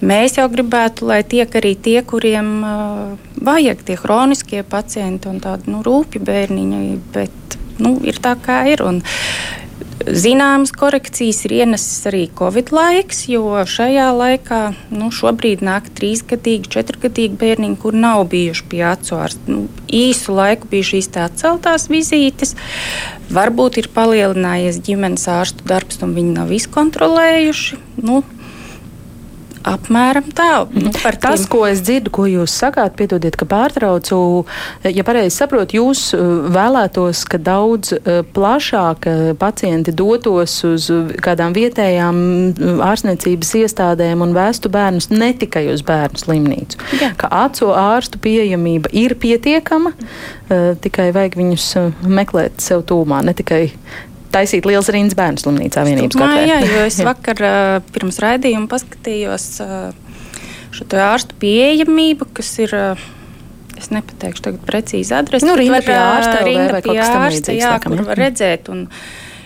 mēs 0.05 0.37
jau 0.37 0.47
gribētu, 0.51 1.09
lai 1.09 1.23
tiek 1.27 1.57
arī 1.59 1.73
tie, 1.75 1.99
kuriem 2.05 2.51
uh, 2.61 3.31
vajag 3.41 3.85
tie 3.87 3.97
chroniskie 3.99 4.63
pacienti 4.63 5.31
un 5.31 5.41
tādi 5.43 5.73
nu, 5.73 5.81
rūpi 5.85 6.21
bērniņi. 6.21 6.83
Bet 7.15 7.59
nu, 7.81 7.97
ir 8.05 8.21
tā, 8.21 8.35
kā 8.39 8.61
ir. 8.71 8.83
Un 8.85 9.01
Zināmas 9.99 10.71
korekcijas 10.71 11.41
ir 11.43 11.53
ienesis 11.57 12.07
arī 12.07 12.21
Covid 12.37 12.71
laiks, 12.71 13.25
jo 13.27 13.59
šajā 13.67 14.07
laikā 14.15 14.59
nu, 14.95 15.09
šobrīd 15.11 15.63
nāk 15.65 15.89
trīsgadīgi, 15.97 16.71
četrgadīgi 16.71 17.35
bērniņi, 17.41 17.77
kur 17.81 17.97
nav 17.97 18.23
bijuši 18.31 18.65
pie 18.71 18.81
acu 18.87 19.17
ārsta. 19.19 19.43
Nu, 19.51 19.65
īsu 19.91 20.37
laiku 20.37 20.69
bija 20.71 20.87
šīs 20.93 21.11
atceltās 21.19 21.89
vizītes. 21.91 22.55
Varbūt 23.35 23.81
ir 23.83 23.91
palielinājies 23.93 24.79
ģimenes 24.87 25.27
ārstu 25.29 25.67
darbs, 25.67 25.99
un 26.05 26.15
viņi 26.15 26.35
nav 26.39 26.55
izkontrolējuši. 26.55 27.81
Nu, 28.07 28.23
Apmēram 29.69 30.29
tā. 30.35 30.49
Nu, 30.73 30.91
Tas, 31.19 31.45
ko 31.49 31.63
es 31.67 31.83
dzirdu, 31.85 32.11
ko 32.13 32.25
jūs 32.29 32.53
sakāt, 32.61 32.95
piedodiet, 32.99 33.37
ka 33.39 33.45
pārtraucu. 33.49 34.19
Ja 34.87 35.05
pareizi 35.07 35.35
saprotu, 35.35 35.79
jūs 35.79 36.09
uh, 36.17 36.49
vēlētos, 36.53 37.23
ka 37.29 37.39
daudz 37.41 37.93
uh, 37.95 38.21
plašāk 38.35 39.07
pacienti 39.39 39.93
dotos 39.95 40.55
uz 40.67 40.89
kādām 41.23 41.53
vietējām 41.55 42.19
ārstniecības 42.85 43.53
iestādēm 43.61 44.23
un 44.25 44.33
vēstu 44.35 44.71
bērnus 44.73 45.09
ne 45.13 45.31
tikai 45.37 45.67
uz 45.73 45.83
bērnu 45.85 46.21
slimnīcu. 46.23 46.79
Jā. 46.99 47.13
Ka 47.19 47.29
acu 47.45 47.71
ārstu 47.75 48.21
pieejamība 48.23 48.91
ir 48.95 49.15
pietiekama, 49.19 49.93
tikai 50.83 51.09
vajag 51.15 51.37
viņus 51.39 51.67
meklēt 52.09 52.63
sev 52.63 52.83
tūmā, 52.89 53.21
ne 53.25 53.35
tikai 53.37 53.63
taisīt 54.33 54.67
liels 54.69 54.89
rindas 54.93 55.17
bērnu 55.19 55.41
slimnīcā 55.41 55.85
vienības 55.87 56.19
katrā. 56.19 56.43
Jā, 56.47 56.59
jo 56.65 56.83
es 56.87 56.99
vakar 57.09 57.45
pirms 57.93 58.19
raidījuma 58.23 58.69
paskatījos 58.71 59.47
šo 60.75 60.89
ārstu 61.05 61.39
pieejamību, 61.41 62.29
kas 62.39 62.53
ir. 62.65 62.75
Es 63.79 63.87
nepateikšu 63.95 64.43
tagad 64.43 64.63
precīzi 64.67 65.13
adresi. 65.15 65.47
Nu, 65.47 65.53
rinda 65.55 65.79
pie 65.79 65.95
ārsta, 65.95 66.39
rinda 66.43 66.81
pie 66.83 66.97
ārsta, 66.99 67.53
jā, 67.55 67.77
kur 67.79 68.01
var 68.03 68.19
redzēt. 68.19 68.67
Un, 68.73 68.81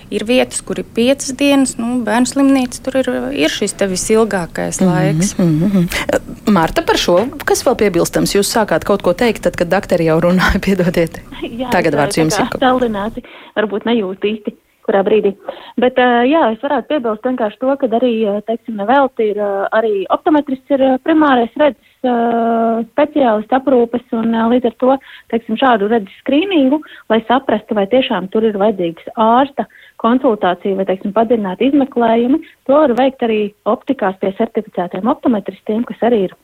ir 0.09 0.25
vietas, 0.25 0.63
kur 0.65 0.79
ir 0.81 0.87
piecas 0.95 1.35
dienas, 1.37 1.75
nu, 1.77 1.99
bērnu 2.07 2.31
slimnīca. 2.31 2.81
Tur 2.81 2.97
ir, 3.03 3.09
ir 3.45 3.53
šis 3.53 3.77
visilgākais 3.77 4.81
mm 4.81 4.87
-hmm, 4.87 4.89
laiks. 4.89 5.37
Mm 5.37 5.69
-hmm. 5.69 6.49
Marta, 6.49 6.81
par 6.81 6.97
šo, 6.97 7.19
kas 7.45 7.61
vēl 7.65 7.77
piebilstams? 7.83 8.33
Jūs 8.33 8.49
sākāt 8.55 8.89
kaut 8.89 9.05
ko 9.05 9.13
teikt, 9.13 9.43
tad, 9.45 9.55
kad 9.55 9.69
doktori 9.69 10.09
jau 10.09 10.19
runāja, 10.21 10.59
piedodiet. 10.65 11.21
Jā, 11.43 11.69
Tagad 11.69 11.93
vārds 11.93 12.17
jums 12.17 12.39
ir. 12.39 12.49
Saldināti, 12.59 13.21
varbūt 13.55 13.85
nejūt 13.85 14.25
īsti 14.33 14.57
kurā 14.85 15.03
brīdī. 15.05 15.33
Bet, 15.79 15.97
jā, 16.29 16.43
es 16.53 16.61
varētu 16.63 16.89
piebilst 16.91 17.25
vienkārši 17.27 17.59
to, 17.61 17.73
ka 17.79 17.89
arī, 17.99 18.13
teiksim, 18.47 18.77
nevelti 18.81 19.31
ir 19.31 19.41
arī 19.43 20.03
optometrists 20.13 20.75
ir 20.75 20.85
primārais 21.05 21.53
redzes 21.59 21.89
speciālists 22.03 23.55
aprūpes 23.55 24.15
un 24.17 24.35
līdz 24.51 24.69
ar 24.69 24.77
to, 24.83 24.95
teiksim, 25.31 25.57
šādu 25.59 25.87
redzes 25.91 26.15
skrīningu, 26.23 26.81
lai 27.11 27.21
saprastu, 27.29 27.77
vai 27.77 27.87
tiešām 27.91 28.27
tur 28.33 28.43
ir 28.47 28.59
vajadzīgs 28.59 29.13
ārsta 29.15 29.67
konsultācija 30.03 30.75
vai, 30.75 30.87
teiksim, 30.89 31.13
padziļināti 31.15 31.71
izmeklējumi, 31.71 32.41
to 32.67 32.75
var 32.75 32.95
veikt 32.99 33.23
arī 33.23 33.41
optikās 33.71 34.17
pie 34.19 34.33
certificētiem 34.39 35.07
optometristiem, 35.07 35.85
kas 35.87 36.03
arī 36.03 36.25
ir 36.27 36.35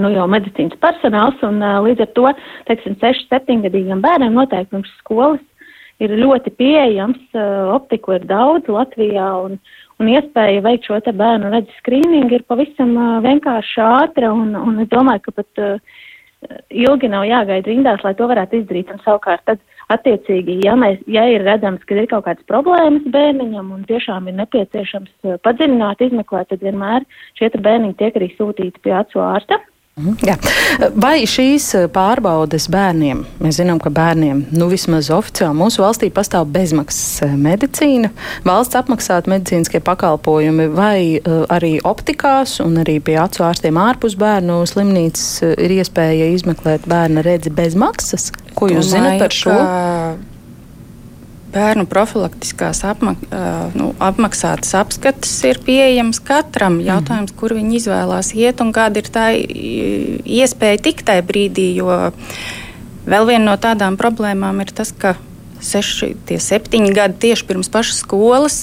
nu, 0.00 0.10
jau 0.14 0.26
medicīnas 0.30 0.78
personāls, 0.82 1.38
un 1.46 1.62
līdz 1.86 2.06
ar 2.06 2.10
to, 2.16 2.26
teiksim, 2.70 2.98
6-7 3.02 3.62
gadīgiem 3.68 4.02
bērniem 4.02 4.34
noteikti 4.34 4.74
pirms 4.74 4.92
skolas 5.02 5.46
ir 6.00 6.16
ļoti 6.20 6.52
pieejams, 6.58 7.38
optiku 7.76 8.16
ir 8.16 8.26
daudz 8.28 8.68
Latvijā 8.72 9.30
un, 9.44 9.58
un 10.00 10.12
iespēja 10.12 10.64
veikt 10.64 10.88
šo 10.88 11.00
te 11.04 11.12
bērnu 11.16 11.52
redzes 11.52 11.80
skrīningu 11.82 12.38
ir 12.38 12.46
pavisam 12.48 12.94
vienkārši 13.24 13.82
ātra 13.84 14.32
un, 14.32 14.54
un 14.56 14.80
es 14.84 14.88
domāju, 14.92 15.28
ka 15.28 15.36
pat 15.42 15.64
ilgi 16.72 17.10
nav 17.12 17.26
jāgaida 17.28 17.68
rindās, 17.68 18.02
lai 18.04 18.14
to 18.16 18.28
varētu 18.30 18.60
izdarīt. 18.60 18.92
Un 18.92 19.02
savukārt 19.04 19.44
tad 19.48 19.60
attiecīgi, 19.92 20.60
ja, 20.64 20.76
mēs, 20.78 21.00
ja 21.10 21.26
ir 21.28 21.44
redzams, 21.44 21.82
ka 21.86 21.98
ir 21.98 22.08
kaut 22.10 22.24
kādas 22.28 22.46
problēmas 22.48 23.06
bērniņam 23.12 23.72
un 23.74 23.82
tiešām 23.88 24.30
ir 24.30 24.38
nepieciešams 24.38 25.34
padziļināt, 25.44 26.04
izmeklēt, 26.06 26.50
tad 26.52 26.64
vienmēr 26.64 27.06
šie 27.38 27.50
bērniņi 27.56 27.98
tiek 28.00 28.16
arī 28.16 28.30
sūtīti 28.36 28.84
pie 28.86 28.94
acu 29.02 29.22
ārsta. 29.24 29.60
Mhm, 30.00 30.16
jā. 30.24 30.36
Vai 30.96 31.26
šīs 31.28 31.66
eh, 31.76 31.86
pārbaudes 31.92 32.68
bērniem, 32.72 33.22
mēs 33.42 33.58
zinām, 33.60 33.80
ka 33.82 33.92
bērniem, 33.92 34.46
nu 34.56 34.68
vismaz 34.70 35.10
oficiāli 35.12 35.56
mūsu 35.58 35.84
valstī 35.84 36.08
pastāv 36.14 36.48
bezmaksas 36.54 37.26
eh, 37.26 37.34
medicīna, 37.36 38.12
valsts 38.46 38.78
apmaksāta 38.80 39.30
medicīniskie 39.32 39.82
pakalpojumi, 39.84 40.68
vai 40.72 41.00
uh, 41.18 41.44
arī 41.52 41.76
optikās 41.86 42.58
un 42.64 42.78
arī 42.80 42.98
pie 43.04 43.18
acu 43.20 43.44
ārstiem 43.44 43.78
ārpus 43.80 44.16
bērnu 44.20 44.60
slimnīcas 44.68 45.28
ir 45.50 45.76
iespēja 45.80 46.30
izmeklēt 46.34 46.88
bērna 46.90 47.24
redzi 47.26 47.52
bez 47.52 47.76
maksas? 47.78 48.30
Ko 48.56 48.70
jūs 48.70 48.88
Domāju, 48.88 48.94
zinat 48.94 49.24
par 49.24 49.36
šo? 49.36 49.56
Ka 49.56 50.29
bērnu 51.50 51.86
profilaktiskās 51.90 52.82
apmak 52.86 53.22
nu, 53.74 53.90
apmaksātas 54.02 54.74
apskates 54.78 55.32
ir 55.48 55.60
pieejamas 55.66 56.22
katram. 56.24 56.78
Mhm. 56.78 56.86
Jautājums, 56.88 57.34
kur 57.36 57.54
viņi 57.56 57.80
izvēlās 57.80 58.32
iet 58.38 58.62
un 58.64 58.72
kāda 58.76 59.02
ir 59.02 59.10
tā 59.10 59.26
iespēja 60.40 60.82
tikt 60.86 61.06
tajā 61.10 61.24
brīdī. 61.26 61.70
Jo 61.80 62.12
vēl 63.10 63.28
viena 63.32 63.50
no 63.50 63.56
tādām 63.60 63.98
problēmām 64.00 64.62
ir 64.62 64.72
tas, 64.74 64.92
ka 64.92 65.16
seši, 65.60 66.14
tie 66.28 66.38
septiņi 66.40 66.92
gadi 66.96 67.20
tieši 67.28 67.46
pirms 67.48 67.68
pašas 67.72 68.00
skolas 68.04 68.62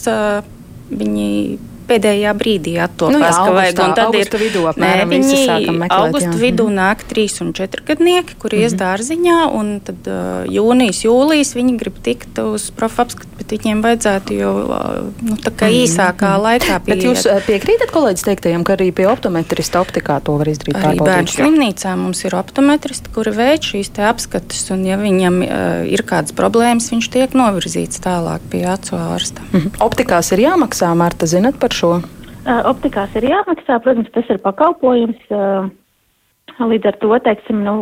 viņi 0.89 1.58
pēdējā 1.88 2.34
brīdī 2.38 2.75
attopās, 2.84 3.15
nu, 3.15 3.24
jā, 3.24 3.32
ka 3.38 3.53
vajag. 3.56 3.82
Un 3.84 3.94
tad 3.98 4.17
ir 4.17 4.29
vidū 4.41 4.63
apmēram 4.72 5.12
nē, 5.12 5.17
viņi 5.17 5.75
meklēt, 5.77 5.96
augusta 5.98 6.34
jā. 6.34 6.39
vidū 6.41 6.67
mhm. 6.67 6.77
nāk 6.82 7.03
trīs 7.10 7.38
un 7.44 7.53
četri 7.58 7.84
gadnieki, 7.88 8.38
kuri 8.41 8.58
mm 8.58 8.62
-hmm. 8.62 8.65
ies 8.67 8.77
dārziņā, 8.82 9.38
un 9.60 9.72
tad 9.88 10.10
uh, 10.12 10.44
jūnijas, 10.51 11.03
jūlijas 11.06 11.53
viņi 11.56 11.77
grib 11.79 12.01
tikt 12.03 12.39
uz 12.44 12.70
profu 12.72 13.01
apskatu, 13.06 13.29
bet 13.39 13.56
viņiem 13.56 13.84
vajadzētu 13.86 14.38
jau 14.38 14.53
uh, 14.65 14.84
nu, 15.22 15.38
tā 15.39 15.51
kā 15.51 15.70
mhm, 15.70 15.77
īsākā 15.84 16.32
mm 16.32 16.36
-hmm. 16.36 16.46
laikā 16.48 16.79
pieiet. 16.79 16.86
Bet 16.88 17.03
jūs 17.03 17.27
piekrītat 17.48 17.91
kolēģis 17.91 18.27
teiktajam, 18.29 18.63
ka 18.63 18.75
arī 18.75 18.91
pie 18.91 19.08
optometrista 19.08 19.82
optikā 19.82 20.20
to 20.24 20.38
var 20.38 20.48
izdarīt? 20.48 20.77
Arī 20.77 21.00
bērnu 21.00 21.27
slimnīcā 21.27 21.96
mums 21.96 22.24
ir 22.25 22.36
optometristi, 22.36 23.10
kuri 23.15 23.32
veic 23.32 23.63
šīs 23.63 23.89
te 23.94 24.03
apskates, 24.03 24.72
un 24.72 24.86
ja 24.86 24.98
viņam 24.98 25.41
uh, 25.41 25.86
ir 25.88 26.03
kādas 26.03 26.36
problēmas, 26.36 26.91
viņš 26.91 27.10
tiek 27.10 27.34
novirzīts 27.34 28.01
tālāk 28.03 28.41
pie 28.51 28.65
acu 28.65 28.96
ārsta. 28.96 29.41
Mm 29.51 29.60
-hmm. 29.60 29.72
Optikās 29.79 30.32
ir 30.32 30.39
jāmaksā, 30.39 30.96
Marta, 30.96 31.25
zinat 31.25 31.56
par 31.60 31.76
šo? 31.77 31.98
Uh, 32.48 32.62
optikās 32.69 33.12
ir 33.19 33.27
jāmaksā, 33.27 33.81
protams, 33.84 34.10
tas 34.15 34.29
ir 34.31 34.39
pakalpojums. 34.43 35.19
Uh, 35.29 35.67
līdz 36.57 36.88
ar 36.89 36.96
to, 37.01 37.10
teiksim, 37.22 37.60
nu, 37.65 37.74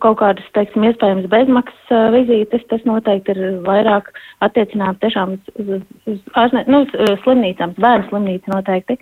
kaut 0.00 0.20
kādas, 0.20 0.44
teiksim, 0.56 0.86
iespējams 0.88 1.26
bezmaksas 1.32 1.90
uh, 1.92 2.06
vizītes, 2.14 2.62
tas 2.70 2.84
noteikti 2.88 3.34
ir 3.34 3.40
vairāk 3.66 4.12
attiecināts 4.46 5.02
tiešām 5.02 5.34
uz, 5.34 5.50
uz, 5.58 5.82
uz, 6.14 6.54
nu, 6.70 6.84
uz 6.86 6.94
slimnīcām, 7.26 7.74
bērnu 7.82 8.08
slimnīca 8.08 8.54
noteikti. 8.54 8.96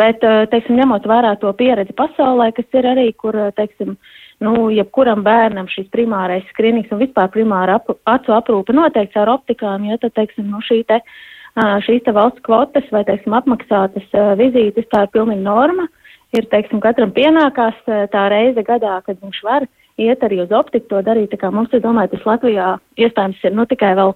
Bet, 0.00 0.22
teiksim, 0.52 0.76
ņemot 0.78 1.06
vērā 1.10 1.32
to 1.42 1.50
pieredzi 1.58 1.94
pasaulē, 1.98 2.52
kas 2.54 2.78
ir 2.78 2.86
arī, 2.86 3.08
kur, 3.18 3.34
teiksim, 3.56 3.96
nu, 4.40 4.52
jebkuram 4.70 5.24
bērnam 5.26 5.66
šis 5.70 5.88
primārais 5.90 6.46
skrīnings 6.52 6.92
un 6.94 7.02
vispār 7.02 7.26
primāra 7.34 7.80
ap, 7.80 7.90
acu 8.06 8.36
aprūpe 8.36 8.74
noteikts 8.74 9.18
ar 9.18 9.32
optikām, 9.34 9.88
jo 9.90 9.98
tad, 9.98 10.14
teiksim, 10.14 10.46
nu, 10.46 10.62
šī 10.62 10.84
te 10.86 11.00
uh, 11.02 11.18
šīs 11.56 12.06
valsts 12.14 12.44
kvotas 12.46 12.86
vai, 12.94 13.02
teiksim, 13.08 13.34
apmaksātas 13.36 14.06
vizītes, 14.38 14.88
tā 14.92 15.04
ir 15.06 15.12
pilnīgi 15.16 15.42
norma. 15.44 15.88
Ir, 16.30 16.46
teiksim, 16.46 16.78
katram 16.78 17.10
pienākās 17.10 17.78
tā 18.12 18.28
reize 18.30 18.62
gadā, 18.62 19.00
kad 19.02 19.18
viņš 19.18 19.40
var 19.42 19.66
iet 19.98 20.22
arī 20.22 20.44
uz 20.44 20.52
optiku 20.54 20.86
to 20.92 21.00
darīt. 21.02 21.32
Tā 21.32 21.40
kā 21.40 21.50
mums, 21.50 21.72
es 21.74 21.82
domāju, 21.82 22.14
tas 22.14 22.28
Latvijā 22.28 22.74
iespējams 23.02 23.42
ir 23.48 23.56
nu 23.56 23.66
tikai 23.66 23.96
vēl 23.98 24.14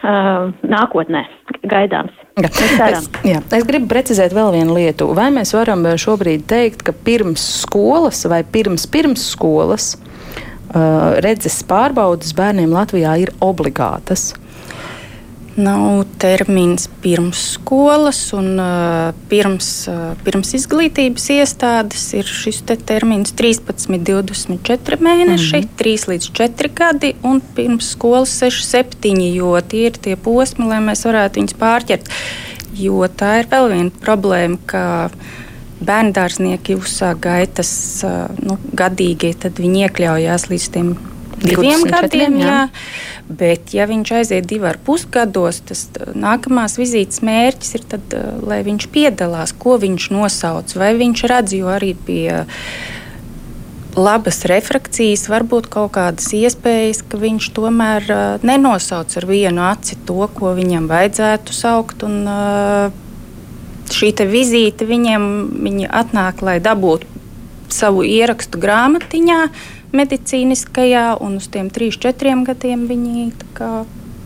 Uh, 0.00 0.48
nākotnē 0.66 1.20
gaidāms. 1.68 2.14
Es, 2.40 3.08
jā, 3.28 3.38
es 3.54 3.66
gribu 3.68 3.86
precizēt 3.90 4.32
vēl 4.34 4.48
vienu 4.54 4.74
lietu. 4.74 5.10
Vai 5.14 5.28
mēs 5.30 5.52
varam 5.54 5.84
šobrīd 6.00 6.46
teikt, 6.48 6.80
ka 6.82 6.94
pirms 6.96 7.44
skolas 7.60 8.24
vai 8.26 8.40
pirms 8.42 8.88
pirms 8.90 9.28
skolas 9.34 9.92
uh, 9.94 11.20
redzes 11.22 11.60
pārbaudas 11.68 12.32
bērniem 12.34 12.72
Latvijā 12.72 13.14
ir 13.20 13.34
obligātas? 13.44 14.32
Nav 15.56 16.06
termins 16.16 16.86
pirms 17.02 17.40
skolas 17.58 18.20
un 18.32 18.54
uh, 18.56 19.10
pirms, 19.28 19.66
uh, 19.90 20.14
pirms 20.24 20.54
izglītības 20.56 21.26
iestādes. 21.34 22.06
Ir 22.16 22.24
šis 22.24 22.62
te 22.64 22.78
termins 22.80 23.34
13, 23.36 23.98
24 24.00 24.96
mēneši, 24.96 25.60
mm 25.60 25.66
-hmm. 25.66 25.76
3 25.82 26.08
līdz 26.12 26.30
4 26.40 26.72
gadi 26.74 27.12
un 27.22 27.42
pirms 27.54 27.90
skolas 27.92 28.32
6, 28.40 28.64
7, 28.70 29.28
jo 29.34 29.60
tie 29.60 29.86
ir 29.90 30.00
tie 30.00 30.16
posmi, 30.16 30.64
lai 30.64 30.80
mēs 30.80 31.04
varētu 31.04 31.40
viņus 31.40 31.58
pārķert. 31.60 32.08
Jo 32.72 33.04
tā 33.04 33.40
ir 33.40 33.46
vēl 33.52 33.68
viena 33.68 33.90
problēma, 34.00 34.56
ka 34.66 35.10
bērndārznieki 35.84 36.80
uzsāk 36.80 37.20
gaitas 37.20 38.02
uh, 38.04 38.30
nu, 38.40 38.56
gadīgi, 38.72 39.34
tad 39.34 39.60
viņi 39.60 39.84
iekļaujās 39.84 40.48
līdz 40.48 40.68
tiem 40.72 41.11
diviem 41.44 41.84
gadiem. 41.88 42.38
Jā. 42.40 42.46
Jā. 42.46 42.62
Bet, 43.32 43.70
ja 43.76 43.86
viņš 43.88 44.14
aiziet 44.18 44.48
divi 44.50 44.66
ar 44.68 44.78
pusgados, 44.84 45.62
tas 45.68 45.86
nākamās 46.18 46.76
vizītes 46.80 47.22
mērķis 47.24 47.76
ir, 47.78 47.84
tad, 47.94 48.16
lai 48.44 48.60
viņš 48.66 48.88
piedalās, 48.92 49.54
ko 49.56 49.78
viņš 49.82 50.08
nosauc, 50.12 50.74
vai 50.76 50.92
viņš 50.98 51.22
redz, 51.30 51.54
jo 51.56 51.70
arī 51.72 51.94
pie 52.06 52.42
labas 53.96 54.42
refrakcijas, 54.48 55.26
varbūt 55.28 55.68
kaut 55.72 55.92
kādas 55.96 56.30
iespējas, 56.36 57.02
ka 57.08 57.20
viņš 57.20 57.48
tomēr 57.56 58.08
uh, 58.08 58.44
nenosauc 58.44 59.12
ar 59.20 59.28
vienu 59.28 59.64
aci 59.68 59.98
to, 60.08 60.24
ko 60.32 60.54
viņam 60.56 60.88
vajadzētu 60.90 61.56
saukt. 61.56 62.04
Un, 62.08 62.22
uh, 62.24 63.00
šī 63.92 64.12
vizīte 64.28 64.86
viņiem 64.88 65.24
viņi 65.62 65.88
atnāk, 65.92 66.40
lai 66.44 66.58
dabūtu 66.64 67.11
savu 67.72 68.04
ierakstu 68.06 68.60
grāmatiņā, 68.62 69.40
medicīniskajā, 69.96 71.06
un 71.24 71.40
uz 71.40 71.48
tiem 71.52 71.72
trīs, 71.72 71.98
četriem 72.00 72.46
gadiem 72.48 72.86
viņi 72.90 73.30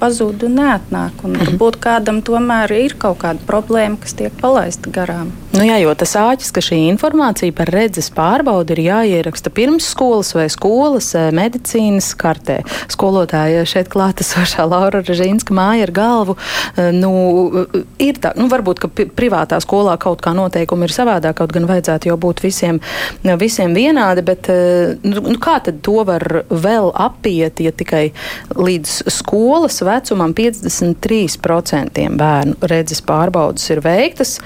pazūd 0.01 0.47
un 0.49 0.61
neatnāk. 0.61 1.25
Un 1.25 1.35
mhm. 1.37 1.43
varbūt 1.43 1.81
kādam 1.83 2.23
tomēr 2.27 2.73
ir 2.77 2.97
kaut 3.01 3.21
kāda 3.25 3.43
problēma, 3.49 4.01
kas 4.03 4.17
tiek 4.19 4.35
palaista 4.43 4.93
garām. 4.93 5.33
Nu 5.57 5.65
jā, 5.65 5.79
jo 5.81 5.93
tas 5.97 6.11
āķis, 6.21 6.51
ka 6.53 6.61
šī 6.61 6.77
informācija 6.91 7.55
par 7.57 7.71
redzes 7.73 8.11
pārbaudi 8.13 8.75
ir 8.75 8.81
jāieraksta 8.91 9.49
pirms 9.55 9.87
skolas 9.89 10.35
vai 10.37 10.51
skolas 10.53 11.09
eh, 11.17 11.31
medicīnas 11.33 12.11
kartē. 12.19 12.59
Skolotāja 12.93 13.63
šeit 13.69 13.89
klātesošā 13.93 14.67
Laura 14.73 15.01
Režīnska 15.01 15.57
māja 15.57 15.87
ar 15.87 15.93
galvu. 15.97 16.37
Eh, 16.77 16.91
nu, 16.93 17.65
ir 18.03 18.21
tā, 18.21 18.35
nu 18.37 18.51
varbūt, 18.53 18.83
ka 18.83 18.91
privātā 19.17 19.61
skolā 19.65 19.97
kaut 20.03 20.21
kā 20.25 20.35
noteikumi 20.37 20.91
ir 20.91 20.93
savādāk, 20.93 21.39
kaut 21.41 21.55
gan 21.57 21.69
vajadzētu 21.71 22.11
jau 22.11 22.19
būt 22.21 22.45
visiem, 22.45 22.83
visiem 23.25 23.73
vienādi, 23.77 24.27
bet 24.27 24.51
eh, 24.53 24.93
nu, 25.09 25.25
nu, 25.25 25.39
kā 25.41 25.57
tad 25.65 25.81
to 25.87 26.05
var 26.05 26.43
vēl 26.51 26.93
apiet, 26.93 27.65
ja 27.65 27.73
tikai 27.73 28.11
līdz 28.53 28.99
skolas 29.15 29.81
vecumam 29.87 30.35
53% 30.37 32.07
bērnu 32.21 32.71
redzes 32.71 33.03
pārbaudas 33.07 33.71
ir 33.73 33.83
veiktas. 33.85 34.39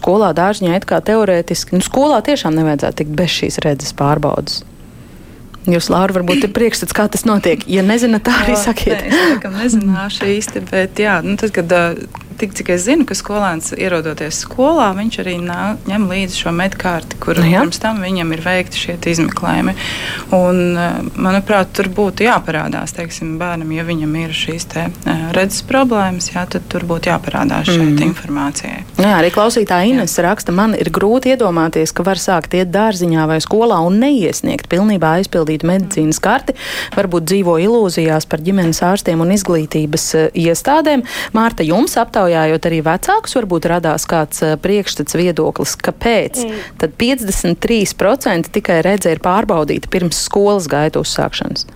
Skolā 0.00 0.30
dārziņā 0.32 0.78
it 0.78 0.86
kā 0.88 1.02
teorētiski, 1.04 1.76
nu, 1.76 1.84
skolā 1.84 2.22
tiešām 2.24 2.54
nevajadzētu 2.56 3.02
tikt 3.02 3.16
bez 3.18 3.34
šīs 3.34 3.60
redzes 3.66 3.92
pārbaudas. 3.98 4.62
Jūs, 5.68 5.90
Lāra, 5.92 6.14
varbūt 6.16 6.46
ir 6.46 6.52
priekšstats, 6.56 6.94
kā 6.96 7.04
tas 7.12 7.26
notiek. 7.28 7.66
Ja 7.68 7.82
nezināt, 7.84 8.24
tā 8.24 8.32
arī 8.46 8.56
sakiet. 8.56 9.02
Nē, 9.04 9.10
es 9.10 9.26
laikam 9.34 9.58
nezināšu 9.60 10.30
īsti, 10.32 10.62
bet 10.70 11.02
jā, 11.02 11.18
nu, 11.26 11.36
tad, 11.40 11.52
kad 11.58 11.74
tik 12.40 12.54
cik 12.56 12.72
es 12.72 12.86
zinu, 12.86 13.04
ka 13.08 13.14
skolēns 13.16 13.74
ierodoties 13.76 14.40
skolā, 14.46 14.88
viņš 14.96 15.18
arī 15.22 15.36
nā, 15.44 15.74
ņem 15.88 16.06
līdzi 16.08 16.38
šo 16.44 16.52
medkārti, 16.56 17.18
kur 17.20 17.36
nu, 17.36 17.44
jā. 17.50 17.60
pirms 17.60 17.80
tam 17.82 18.00
viņam 18.00 18.32
ir 18.32 18.42
veikti 18.44 18.80
šie 18.80 18.96
izmeklējumi. 19.12 19.74
Un, 20.36 20.60
eh, 20.80 20.98
manuprāt, 21.20 21.74
tur 21.76 21.90
būtu 21.92 22.24
jāparādās 22.24 22.94
teiksim, 22.96 23.36
bērnam, 23.40 23.70
ja 23.76 23.84
viņam 23.84 24.16
ir 24.22 24.32
šīs 24.36 24.66
te, 24.72 24.86
eh, 24.88 25.26
redzes 25.36 25.64
problēmas, 25.68 26.30
jā, 26.32 26.46
tad 26.48 26.66
tur 26.72 26.86
būtu 26.88 27.12
jāparādās 27.12 27.68
mm. 27.68 27.76
šeit 27.76 28.04
informācijai. 28.06 28.80
Jā, 29.00 29.12
arī 29.18 29.32
klausītāja 29.34 29.92
Ines 29.92 30.16
jā. 30.16 30.24
raksta, 30.28 30.54
man 30.56 30.74
ir 30.78 30.90
grūti 30.90 31.34
iedomāties, 31.34 31.92
ka 31.92 32.06
var 32.06 32.20
sākt 32.20 32.56
iet 32.56 32.72
dārziņā 32.72 33.28
vai 33.28 33.40
skolā 33.44 33.80
un 33.84 34.00
neiesniegt 34.00 34.70
pilnībā 34.72 35.18
aizpildītu 35.20 35.68
medicīnas 35.68 36.20
karti, 36.22 36.56
varbūt 36.96 37.28
dzīvo 37.28 37.58
ilūzijās 37.60 38.28
par 38.30 38.40
ģimenes 38.44 38.82
ārstiem 38.86 39.20
un 39.20 39.36
izglītības 39.36 40.08
eh, 40.16 40.28
iestādēm. 40.48 41.04
Mārta, 41.36 41.66
jums 41.66 41.98
aptaujā 42.00 42.29
aptaujājot 42.30 42.66
arī 42.68 42.78
vecākus, 42.86 43.34
varbūt 43.34 43.66
radās 43.70 44.06
kāds 44.06 44.42
uh, 44.44 44.54
priekšstats 44.60 45.16
viedoklis, 45.18 45.74
kāpēc 45.76 46.44
mm. 46.44 46.60
tad 46.78 46.94
53% 47.00 48.52
tikai 48.54 48.82
redzē 48.86 49.14
ir 49.16 49.20
pārbaudīta 49.20 49.90
pirms 49.90 50.20
skolas 50.26 50.68
gaita 50.70 51.00
uzsākšanas. 51.00 51.66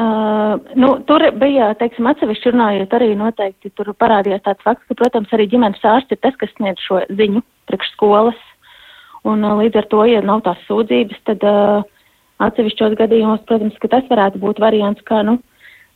Uh, 0.00 0.56
nu, 0.78 1.02
tur 1.04 1.20
bija, 1.36 1.74
teiksim, 1.76 2.06
atsevišķi 2.08 2.54
runājot, 2.54 2.92
arī 2.94 3.12
noteikti 3.18 3.72
tur 3.76 3.92
parādījās 3.92 4.44
tāds 4.46 4.62
fakts, 4.64 4.86
ka, 4.88 4.96
protams, 4.96 5.28
arī 5.34 5.48
ģimenes 5.50 5.84
ārsts 5.84 6.14
ir 6.14 6.20
tas, 6.22 6.36
kas 6.40 6.52
sniedz 6.56 6.80
šo 6.86 7.02
ziņu 7.10 7.42
priekš 7.68 7.92
skolas. 7.96 8.38
Un 9.28 9.44
uh, 9.44 9.58
līdz 9.60 9.82
ar 9.82 9.90
to, 9.90 10.04
ja 10.08 10.24
nav 10.24 10.44
tās 10.46 10.62
sūdzības, 10.70 11.20
tad 11.28 11.44
uh, 11.44 11.84
atsevišķos 12.40 12.96
gadījumos, 12.96 13.44
protams, 13.50 13.76
ka 13.82 13.92
tas 13.98 14.08
varētu 14.08 14.40
būt 14.40 14.62
variants, 14.62 15.04
kā, 15.04 15.20
nu, 15.26 15.36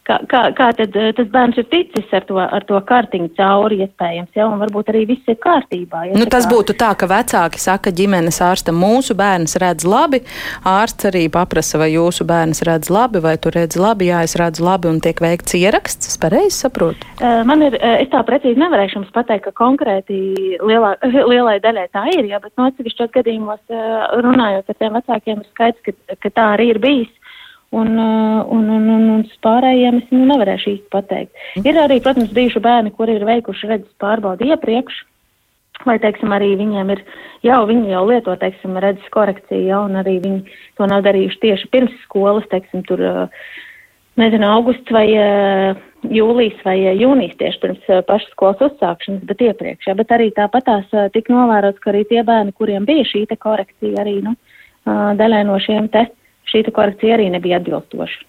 kā, 0.06 0.18
kā, 0.28 0.42
kā 0.56 0.68
tad 0.76 0.96
eh, 0.98 1.10
tas 1.16 1.28
bērns 1.32 1.58
ir 1.60 1.66
ticis 1.72 2.12
ar 2.16 2.26
to, 2.28 2.38
ar 2.42 2.66
to 2.68 2.78
kartiņu 2.88 3.30
cauri, 3.38 3.80
iespējams, 3.84 4.32
ja, 4.36 4.46
un 4.50 4.60
varbūt 4.62 4.92
arī 4.92 5.04
viss 5.10 5.30
ir 5.30 5.38
kārtībā. 5.42 6.04
Ja, 6.10 6.18
nu, 6.18 6.28
tas 6.30 6.46
kā... 6.46 6.52
būtu 6.54 6.76
tā, 6.80 6.92
ka 6.98 7.08
vecāki 7.10 7.62
saka 7.62 7.92
ģimenes 7.94 8.40
ārstam, 8.44 8.78
mūsu 8.80 9.16
bērns 9.18 9.56
redz 9.62 9.86
labi, 9.88 10.22
ārsts 10.68 11.08
arī 11.10 11.26
paprasa, 11.32 11.80
vai 11.80 11.90
jūsu 11.94 12.26
bērns 12.28 12.64
redz 12.68 12.92
labi, 12.92 13.22
vai 13.24 13.36
tu 13.40 13.52
redz 13.54 13.78
labi, 13.80 14.10
jā, 14.12 14.22
es 14.28 14.36
redzu 14.40 14.66
labi, 14.66 14.90
un 14.92 15.00
tiek 15.04 15.20
veikts 15.24 15.56
ieraksts, 15.58 16.12
es 16.12 16.20
pareizi 16.20 16.56
saprotu? 16.66 17.08
Uh, 17.20 17.42
man 17.48 17.64
ir, 17.64 17.78
es 18.04 18.10
tā 18.12 18.22
precīzi 18.26 18.60
nevarēšu 18.60 19.00
jums 19.00 19.12
pateikt, 19.14 19.48
ka 19.48 19.56
konkrēti 19.64 20.20
lielā, 20.60 20.94
lielai 21.32 21.58
daļai 21.64 21.88
tā 21.94 22.06
ir, 22.12 22.28
jā, 22.30 22.40
bet 22.44 22.52
no 22.60 22.68
atsevišķos 22.70 23.12
gadījumos 23.16 23.76
runājot 24.24 24.70
ar 24.70 24.80
tiem 24.80 24.96
vecākiem 25.00 25.40
ir 25.40 25.52
skaidrs, 25.52 25.84
ka, 25.86 26.18
ka 26.20 26.34
tā 26.34 26.48
arī 26.56 26.72
ir 26.74 26.82
bijis. 26.82 27.12
Un, 27.74 27.98
uh, 27.98 28.44
un, 28.54 28.68
un, 28.70 28.84
un, 28.94 29.08
un 29.16 29.24
pārējiem 29.42 29.98
es 29.98 30.12
nu, 30.14 30.20
nevarēšu 30.28 30.70
īsti 30.76 30.92
pateikt. 30.94 31.32
Mm. 31.56 31.66
Ir 31.66 31.80
arī, 31.82 31.98
protams, 32.04 32.30
bijuši 32.36 32.62
bērni, 32.62 32.92
kuri 32.94 33.16
ir 33.18 33.26
veikuši 33.26 33.70
redzes 33.70 33.90
pārbaudi 34.02 34.52
iepriekš, 34.52 35.00
vai, 35.82 35.96
teiksim, 36.02 36.30
arī 36.36 36.52
viņiem 36.60 36.92
ir 36.94 37.02
jau, 37.46 37.64
viņi 37.66 37.90
jau 37.96 38.04
lieto, 38.12 38.36
teiksim, 38.38 38.78
redzes 38.84 39.10
korekciju, 39.14 39.66
jau, 39.72 39.82
un 39.88 39.98
arī 40.04 40.20
viņi 40.22 40.56
to 40.78 40.88
nav 40.90 41.02
darījuši 41.08 41.42
tieši 41.48 41.70
pirms 41.74 41.98
skolas, 42.04 42.46
teiksim, 42.54 42.86
tur, 42.86 43.02
uh, 43.02 43.52
nezinu, 44.22 44.46
augusts 44.54 44.94
vai 44.94 45.06
uh, 45.18 45.84
jūlijas 46.14 46.62
vai 46.62 46.78
jūnijas 46.78 47.38
tieši 47.40 47.62
pirms 47.62 47.92
pašas 48.06 48.30
skolas 48.36 48.66
uzsākšanas, 48.68 49.22
bet 49.26 49.48
iepriekš, 49.50 49.88
jā, 49.88 49.98
bet 49.98 50.14
arī 50.14 50.30
tāpatās 50.36 50.92
tik 51.14 51.30
novērots, 51.32 51.82
ka 51.82 51.90
arī 51.90 52.04
tie 52.10 52.22
bērni, 52.26 52.54
kuriem 52.54 52.86
bija 52.86 53.06
šī 53.08 53.24
te 53.30 53.40
korekcija, 53.40 53.96
arī, 54.04 54.20
nu, 54.26 54.36
daļai 54.86 55.48
no 55.48 55.58
šiem 55.64 55.88
te 55.90 56.06
šī 56.50 56.64
korekcija 56.74 57.18
arī 57.18 57.30
nebija 57.32 57.60
atbilstoša. 57.62 58.26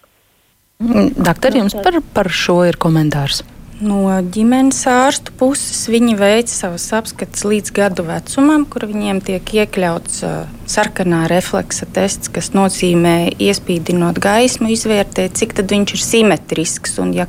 Mm, 0.84 1.12
doktor, 1.23 1.56
jums 1.56 1.75
par, 1.84 2.01
par 2.13 2.32
šo 2.32 2.63
ir 2.67 2.75
komentārs? 2.75 3.45
No 3.75 4.08
ģimenes 4.32 4.78
ārstu 4.88 5.34
puses 5.36 5.82
viņi 5.91 6.13
veic 6.15 6.51
savus 6.51 6.86
apskatus 6.95 7.43
līdz 7.43 7.73
gadu 7.75 8.06
vecumam, 8.08 8.63
kur 8.71 8.86
viņiem 8.88 9.19
tiek 9.28 9.51
iekļauts 9.58 10.21
uh, 10.23 10.36
sarkanā 10.71 11.25
refleksa 11.28 11.88
tests, 11.97 12.32
kas 12.32 12.54
nozīmē 12.56 13.34
iespīdinot 13.36 14.21
gaismu, 14.23 14.71
izvērtēt, 14.71 15.36
cik 15.36 15.58
viņš 15.60 15.95
ir 15.97 16.04
simetrisks. 16.06 16.95
Un, 17.04 17.12
ja 17.19 17.28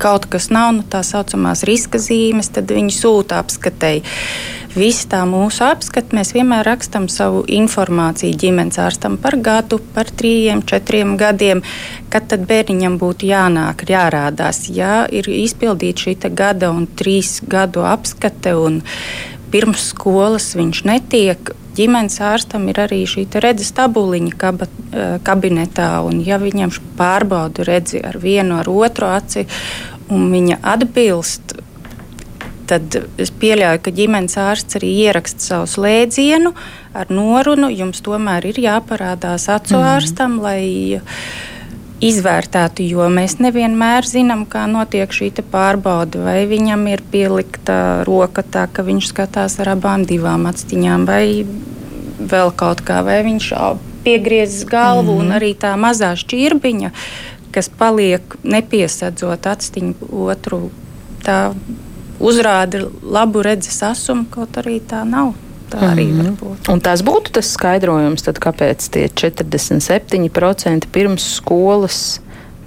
kaut 0.00 0.28
kas 0.30 0.48
nav 0.54 0.72
nu, 0.76 0.84
tā 0.86 1.02
saucamās 1.06 1.64
riska 1.68 2.00
zīmes, 2.02 2.52
tad 2.54 2.70
viņi 2.74 2.94
sūta 2.94 3.42
apskatēji. 3.42 4.04
Visi 4.78 5.08
tā 5.10 5.22
mūsu 5.26 5.64
apskati 5.64 6.14
mēs 6.14 6.34
vienmēr 6.36 6.66
rakstām 6.68 7.08
savu 7.10 7.40
informāciju 7.50 8.36
ģimenes 8.38 8.78
ārstam 8.78 9.16
par 9.18 9.38
gadu, 9.42 9.80
par 9.94 10.10
trījiem, 10.12 10.60
četriem 10.68 11.16
gadiem, 11.18 11.62
kad 12.12 12.28
tad 12.30 12.44
bērniņam 12.50 12.98
būtu 13.00 13.30
jānāk, 13.30 13.86
jārādās. 13.88 14.66
Ja 14.70 15.06
ir 15.10 15.26
izpildīta 15.32 16.08
šī 16.08 16.16
gada 16.36 16.70
un 16.74 16.86
trīs 16.86 17.38
gadu 17.48 17.86
apskate 17.88 18.54
un 18.58 18.82
pirms 19.50 19.90
skolas 19.94 20.52
viņš 20.58 20.84
netiek, 20.84 21.54
ģimenes 21.78 22.18
ārstam 22.24 22.66
ir 22.70 22.80
arī 22.82 23.02
šī 23.08 23.26
redzes 23.42 23.70
tabuliņa 23.76 24.34
kaba, 24.38 24.68
eh, 24.92 25.18
kabinetā, 25.24 25.90
un 26.06 26.20
ja 26.24 26.38
viņam 26.42 26.74
pārbauda 26.98 27.66
redzi 27.68 28.02
ar 28.04 28.18
vienu, 28.18 28.58
ar 28.58 28.68
otru 28.68 29.06
aci, 29.06 29.46
un 30.10 30.30
viņa 30.32 30.60
atbilst, 30.62 31.58
tad 32.68 32.98
es 33.16 33.30
pieļauju, 33.30 33.82
ka 33.82 33.94
ģimenes 33.96 34.36
ārsts 34.40 34.78
arī 34.78 34.90
ieraksta 35.06 35.40
savu 35.40 35.68
slēdzienu 35.72 36.52
ar 36.94 37.12
norunu. 37.12 37.70
Jums 37.72 38.02
tomēr 38.04 38.50
ir 38.50 38.60
jāparādās 38.60 39.48
acu 39.52 39.78
mm. 39.78 39.88
ārstam, 39.94 40.38
lai 40.44 41.00
izvērtētu, 42.04 42.84
jo 42.86 43.08
mēs 43.10 43.38
nevienmēr 43.42 44.06
zinām, 44.06 44.44
kā 44.50 44.66
notiek 44.70 45.12
šī 45.12 45.32
pārbaude. 45.50 46.20
Vai 46.22 46.44
viņam 46.50 46.86
ir 46.92 47.02
pielikta 47.10 48.04
roka 48.06 48.44
tā, 48.46 48.68
ka 48.70 48.84
viņš 48.86 49.10
skatās 49.10 49.58
ar 49.62 49.74
abām 49.74 50.06
divām 50.06 50.46
acīm, 50.50 51.06
vai 51.08 51.44
vēl 52.18 52.52
kaut 52.58 52.82
kā, 52.86 53.02
vai 53.06 53.20
viņš 53.26 53.50
piegriezis 54.06 54.64
galvu 54.68 55.16
mm. 55.16 55.24
un 55.24 55.36
arī 55.38 55.52
tā 55.58 55.74
mazā 55.80 56.14
šķirbiņa, 56.18 56.92
kas 57.54 57.70
paliek 57.80 58.38
nepiesadzot 58.46 59.50
acīm 59.50 59.94
otru. 60.08 60.68
Tā 61.26 61.50
uzrāda 62.22 62.86
labu 63.02 63.42
redzes 63.46 63.82
asumu, 63.82 64.28
kaut 64.30 64.58
arī 64.62 64.78
tā 64.80 65.02
nav. 65.06 65.34
Tā 65.68 65.78
arī 65.92 66.06
mm 66.06 66.20
-hmm. 66.20 66.24
var 66.24 66.32
būt. 66.42 66.72
Un 66.72 66.80
tas 66.80 67.02
būtu 67.04 67.30
tas 67.32 67.52
skaidrojums, 67.52 68.22
tad, 68.22 68.38
kāpēc 68.38 68.88
tie 68.90 69.08
47% 69.08 70.86
pirms 70.92 71.34
skolas 71.34 72.20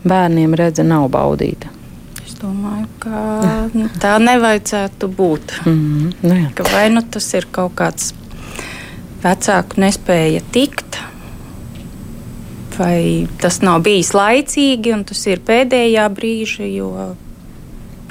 bērniem 0.03 0.53
redze 0.53 0.83
nav 0.83 1.09
baudīta. 1.09 1.67
Es 2.25 2.35
domāju, 2.41 2.87
ka 2.99 3.69
nu, 3.73 3.89
tā 3.99 4.17
nevajadzētu 4.19 5.07
būt. 5.07 5.65
Mm 5.65 5.73
-hmm. 5.73 6.13
nu, 6.21 6.35
jā. 6.35 6.53
ka 6.53 6.63
vai 6.63 6.89
nu 6.89 7.01
tas 7.01 7.33
ir 7.33 7.47
kaut 7.51 7.71
kāds 7.75 8.13
vecāku 9.23 9.81
nespēja 9.81 10.41
tikt, 10.51 10.97
vai 12.77 13.27
tas 13.41 13.61
nav 13.61 13.81
bijis 13.81 14.13
laicīgi 14.13 14.93
un 14.93 15.03
tas 15.03 15.27
ir 15.27 15.39
pēdējā 15.39 16.09
brīža, 16.09 16.75
jo 16.75 17.15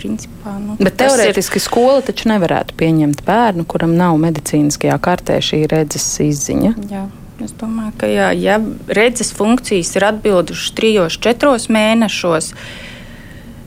principā. 0.00 0.56
Nu, 0.62 0.76
Bet 0.80 0.98
teorētiski 1.00 1.60
ir... 1.60 1.64
skola 1.64 2.02
taču 2.06 2.30
nevarētu 2.32 2.76
pieņemt 2.80 3.24
bērnu, 3.26 3.66
kuram 3.68 3.94
nav 3.98 4.18
medicīniskajā 4.24 4.98
kartē 5.04 5.40
šī 5.44 5.64
redzes 5.70 6.08
izziņa. 6.24 6.74
Jā. 6.90 7.06
Es 7.40 7.54
domāju, 7.56 7.94
ka 7.96 8.08
jā, 8.10 8.28
ja 8.36 8.58
redzes 8.92 9.30
funkcijas 9.32 9.94
ir 9.96 10.04
atbildušas 10.10 10.74
trijos, 10.76 11.16
četros 11.24 11.70
mēnešos, 11.72 12.50
eh, 12.52 12.89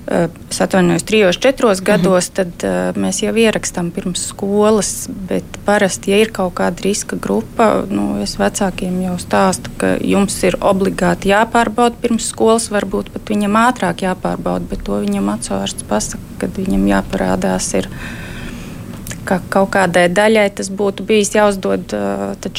es 0.08 0.62
atvainojos, 0.62 1.04
trijos, 1.04 1.38
četros 1.38 1.82
mhm. 1.82 1.86
gados, 1.86 2.30
tad 2.36 2.66
uh, 2.68 2.92
mēs 3.00 3.22
jau 3.24 3.34
ierakstām 3.36 3.92
pirms 3.96 4.28
skolas. 4.32 5.08
Bet 5.30 5.60
parasti, 5.66 6.12
ja 6.12 6.20
ir 6.24 6.34
kaut 6.36 6.56
kāda 6.60 6.84
riska 6.84 7.18
grupa, 7.22 7.70
nu, 7.90 8.18
es 8.24 8.36
vecākiem 8.40 9.00
jau 9.06 9.16
stāstu, 9.22 9.72
ka 9.80 9.96
jums 10.04 10.36
ir 10.44 10.60
obligāti 10.60 11.32
jāpārbauda 11.32 12.00
pirms 12.04 12.28
skolas. 12.34 12.70
Varbūt 12.74 13.14
pat 13.14 13.32
viņam 13.32 13.58
ātrāk 13.64 14.04
jāpārbauda, 14.08 14.68
bet 14.70 14.84
to 14.88 15.00
viņam 15.06 15.32
atsvērsts 15.38 15.88
pasaka, 15.88 16.38
kad 16.44 16.60
viņam 16.60 16.86
jāparādās. 16.92 17.72
Ir, 17.80 17.90
ka 19.24 19.40
kaut 19.52 19.72
kādai 19.78 20.10
daļai 20.12 20.50
tas 20.58 20.68
būtu 20.68 21.06
bijis 21.08 21.32
jāuzdod 21.38 21.96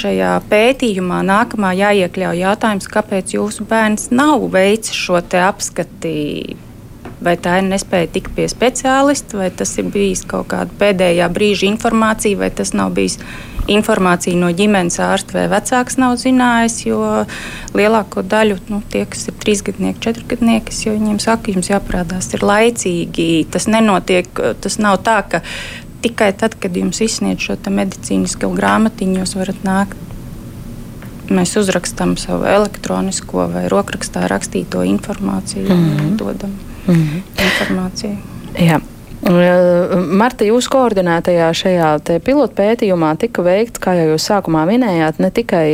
šajā 0.01 0.35
pētījumā. 0.49 1.21
Nākamā 1.29 1.75
jāiekļauj 1.77 2.41
jautājums, 2.41 2.89
kāpēc 2.91 3.37
jūsu 3.37 3.67
bērns 3.69 4.09
nav 4.15 4.49
veicis 4.55 4.97
šo 4.97 5.21
apskati. 5.21 6.15
Vai 7.25 7.37
tā 7.41 7.59
ir 7.61 7.69
nespēja 7.71 8.11
tikt 8.13 8.35
pie 8.37 8.45
speciālista, 8.51 9.39
vai 9.41 9.49
tas 9.51 9.71
ir 9.81 9.89
bijis 9.95 10.27
kaut 10.29 10.51
kāda 10.53 10.75
pēdējā 10.81 11.29
brīža 11.33 11.69
informācija, 11.71 12.37
vai 12.43 12.51
tas 12.53 12.75
nav 12.77 12.93
bijis 12.97 13.17
informācija 13.71 14.37
no 14.37 14.51
ģimenes 14.53 14.99
ārsta 15.01 15.39
vai 15.39 15.45
vecāks 15.53 15.97
nav 16.01 16.19
zinājis. 16.21 16.81
Jo 16.85 16.99
lielāko 17.77 18.25
daļu 18.29 18.59
nu, 18.69 18.83
tie, 18.93 19.05
kas 19.09 19.29
ir 19.31 19.39
trīsgadnieki, 19.41 20.03
četrgadnieki, 20.05 20.77
jau 20.87 20.97
viņiem 20.99 21.21
saka, 21.23 21.55
jums 21.55 21.71
jāparādās 21.73 22.29
ir 22.37 22.45
laicīgi. 22.45 23.29
Tas 23.55 23.69
nenotiek, 23.73 24.29
tas 24.61 24.79
nav 24.83 25.01
tā, 25.07 25.21
ka 25.31 25.41
tikai 26.05 26.35
tad, 26.37 26.59
kad 26.61 26.77
jums 26.77 27.01
izsniedz 27.05 27.47
šo 27.47 27.57
medicīnisko 27.73 28.53
grāmatiņu, 28.59 29.23
jūs 29.23 29.37
varat 29.41 29.65
nākt. 29.65 29.97
Mēs 31.33 31.55
uzrakstām 31.57 32.19
savu 32.21 32.45
elektronisko 32.45 33.49
vai 33.49 33.65
rokrakstā 33.73 34.27
rakstīto 34.29 34.85
informāciju 34.85 35.65
mm 35.65 35.85
-hmm. 35.85 36.01
un 36.05 36.17
dodam 36.21 36.53
-hmm. 36.87 37.23
informāciju. 37.49 38.17
Jā. 38.59 38.81
Marta, 39.25 40.45
jūsu 40.45 40.69
koordinētajā 40.69 41.47
šajā 41.57 41.91
pilotu 42.27 42.59
pētījumā 42.59 43.15
tika 43.17 43.41
veikts, 43.47 43.81
kā 43.81 43.95
jau 43.97 44.11
jūs 44.11 44.27
sākumā 44.29 44.67
minējāt, 44.69 45.21
ne 45.23 45.31
tikai 45.33 45.65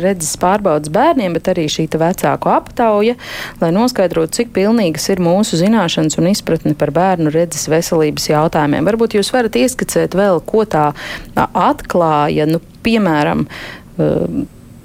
redzes 0.00 0.32
pārbaudas 0.40 0.88
bērniem, 0.94 1.36
bet 1.36 1.50
arī 1.52 1.66
šī 1.68 1.90
vecāku 1.92 2.48
aptauja, 2.48 3.18
lai 3.60 3.70
noskaidrotu, 3.76 4.38
cik 4.38 4.54
pilnīgas 4.56 5.10
ir 5.12 5.20
mūsu 5.20 5.60
zināšanas 5.60 6.16
un 6.16 6.30
izpratne 6.32 6.72
par 6.78 6.94
bērnu 6.96 7.32
redzes 7.34 7.68
veselības 7.68 8.30
jautājumiem. 8.30 8.88
Varbūt 8.88 9.18
jūs 9.18 9.32
varat 9.34 9.60
ieskicēt 9.60 10.16
vēl, 10.16 10.40
ko 10.48 10.64
tā 10.64 10.94
atklāja, 11.36 12.48
nu, 12.48 12.64
piemēram, 12.86 13.44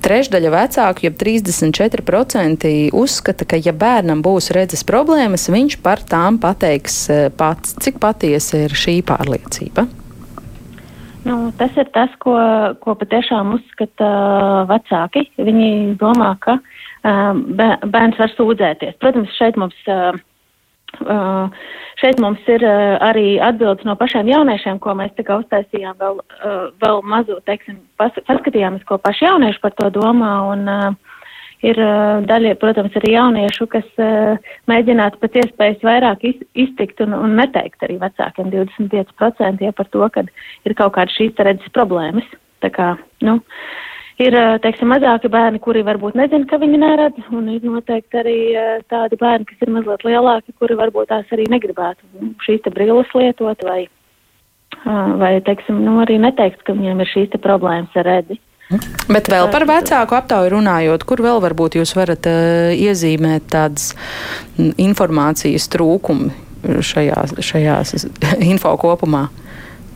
Trešdaļa 0.01 0.49
vecāku, 0.49 1.05
jeb 1.05 1.17
34% 1.19 2.69
uzskata, 2.97 3.45
ka, 3.45 3.59
ja 3.61 3.73
bērnam 3.73 4.23
būs 4.25 4.49
redzes 4.55 4.81
problēmas, 4.87 5.49
viņš 5.53 5.77
par 5.85 6.01
tām 6.09 6.39
pateiks 6.41 7.03
eh, 7.13 7.27
pats. 7.29 7.75
Cik 7.81 7.99
patiesa 8.01 8.63
ir 8.65 8.73
šī 8.73 9.01
pārliecība? 9.05 9.85
Nu, 11.21 11.51
tas 11.57 11.75
ir 11.77 11.89
tas, 11.93 12.09
ko, 12.23 12.33
ko 12.81 12.95
patiešām 12.97 13.53
uzskata 13.59 14.09
vecāki. 14.71 15.27
Viņi 15.37 15.69
domā, 16.01 16.31
ka 16.41 16.57
uh, 16.57 17.37
bērns 17.85 18.17
var 18.17 18.33
sūdzēties. 18.33 18.97
Protams, 19.03 19.35
šeit 19.37 19.59
mums 19.61 19.77
uh, 19.85 20.17
Uh, 20.99 21.47
šeit 22.01 22.19
mums 22.21 22.43
ir 22.51 22.63
uh, 22.67 22.97
arī 23.01 23.38
atbildes 23.41 23.88
no 23.88 23.95
pašiem 23.99 24.27
jauniešiem, 24.30 24.80
ko 24.84 24.93
mēs 24.99 25.13
tā 25.17 25.25
kā 25.27 25.38
uztaisījām 25.39 25.95
vēl, 26.01 26.19
uh, 26.19 26.65
vēl 26.84 26.99
mazu, 27.08 27.39
teiksim, 27.47 27.80
pas, 27.97 28.15
paskatījāmies, 28.27 28.84
ko 28.89 28.99
paši 29.01 29.30
jaunieši 29.30 29.63
par 29.63 29.75
to 29.80 29.89
domā. 29.95 30.34
Un, 30.51 30.67
ir 31.62 31.77
daļa, 32.25 32.56
protams, 32.58 32.95
arī 32.97 33.12
jauniešu, 33.13 33.67
kas 33.69 33.86
mēģinātu 34.65 35.19
pēc 35.21 35.36
iespējas 35.43 35.84
vairāk 35.86 36.23
iz, 36.25 36.39
iztikt 36.58 37.04
un, 37.06 37.13
un 37.13 37.36
neteikt 37.38 37.86
arī 37.86 37.99
vecākiem 38.01 38.49
25% 38.49 39.62
ja, 39.62 39.75
par 39.77 39.89
to, 39.93 40.01
ka 40.10 40.25
ir 40.65 40.75
kaut 40.80 40.95
kādas 40.97 41.13
šīs 41.19 41.38
redzes 41.38 41.69
problēmas. 41.77 42.25
Tā 42.65 42.73
kā, 42.73 42.95
nu, 43.21 43.38
uh, 43.38 43.90
Ir 44.21 44.36
teiksim, 44.62 44.91
mazāki 44.91 45.31
bērni, 45.34 45.62
kuri 45.63 45.81
varbūt 45.88 46.17
nezina, 46.19 46.45
ka 46.49 46.60
viņi 46.62 46.77
neredz, 46.81 47.23
un 47.34 47.47
ir 47.49 47.63
noteikti 47.65 48.19
arī 48.21 48.36
tādi 48.91 49.17
bērni, 49.17 49.47
kas 49.49 49.63
ir 49.65 49.71
mazliet 49.73 50.05
lielāki, 50.05 50.53
kuri 50.62 50.77
varbūt 50.77 51.10
tās 51.10 51.34
arī 51.34 51.47
negribētu 51.49 52.29
šīs 52.45 52.69
brilles 52.75 53.10
lietot 53.17 53.65
vai, 53.65 53.79
vai 55.17 55.34
teiksim, 55.47 55.81
nu, 55.88 55.97
arī 56.03 56.19
neteikt, 56.21 56.62
ka 56.67 56.77
viņiem 56.77 57.01
ir 57.01 57.12
šīs 57.15 57.41
problēmas 57.41 57.97
ar 57.97 58.10
redzi. 58.12 58.38
Bet 59.12 59.27
vēl 59.31 59.49
par 59.51 59.65
vecāku 59.67 60.15
aptauju 60.15 60.53
runājot, 60.53 61.03
kur 61.07 61.23
vēl 61.23 61.41
varbūt 61.43 61.75
jūs 61.79 61.91
varat 61.97 62.27
uh, 62.29 62.69
iezīmēt 62.71 63.49
tādas 63.51 63.91
informācijas 64.79 65.67
trūkumi 65.73 66.31
šajā, 66.86 67.25
šajā 67.43 67.81
info 68.51 68.77
kopumā? 68.79 69.27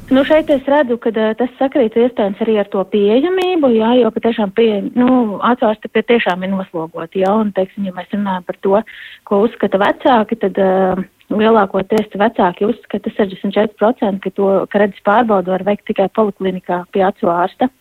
Nu, 0.06 0.22
šeit 0.22 0.52
es 0.54 0.68
redzu, 0.70 1.00
ka 1.02 1.10
uh, 1.10 1.32
tas 1.34 1.54
sakrīt 1.58 1.96
iespējams 1.98 2.42
arī 2.44 2.60
ar 2.62 2.68
to 2.70 2.84
pieejamību, 2.92 3.72
jā, 3.74 3.88
jo 4.04 4.12
patiešām 4.14 4.52
pie, 4.54 4.68
nu, 4.94 5.40
atsvārsti 5.50 5.90
pie 5.90 6.04
tiešām 6.12 6.46
ir 6.46 6.52
noslogoti, 6.52 7.24
jā, 7.24 7.32
un, 7.34 7.50
teiksim, 7.56 7.88
ja 7.90 7.94
mēs 7.96 8.14
runājam 8.14 8.46
par 8.46 8.60
to, 8.62 8.84
ko 9.26 9.42
uzskata 9.48 9.82
vecāki, 9.82 10.38
tad 10.46 10.62
uh, 10.62 11.02
lielākoties 11.34 12.14
vecāki 12.22 12.70
uzskata 12.70 13.16
64%, 13.18 14.22
ka 14.22 14.36
to, 14.38 14.54
ka 14.70 14.84
redzes 14.84 15.02
pārbaudu 15.10 15.56
var 15.56 15.66
veikt 15.66 15.88
tikai 15.90 16.06
poliklinikā 16.14 16.84
pie 16.94 17.02
acu 17.10 17.34
ārsta. 17.34 17.74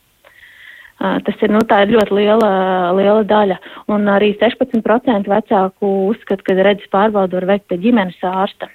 Uh, 0.96 1.20
tas 1.28 1.44
ir, 1.44 1.52
nu, 1.52 1.60
tā 1.68 1.84
ir 1.84 1.92
ļoti 1.98 2.22
liela, 2.22 2.52
liela 2.96 3.20
daļa, 3.36 3.60
un 3.92 4.08
arī 4.08 4.32
16% 4.40 5.28
vecāku 5.28 5.96
uzskata, 6.08 6.48
ka 6.48 6.62
redzes 6.64 6.88
pārbaudu 6.88 7.42
var 7.42 7.52
veikt 7.52 7.68
pie 7.68 7.84
ģimenes 7.84 8.30
ārsta. 8.32 8.72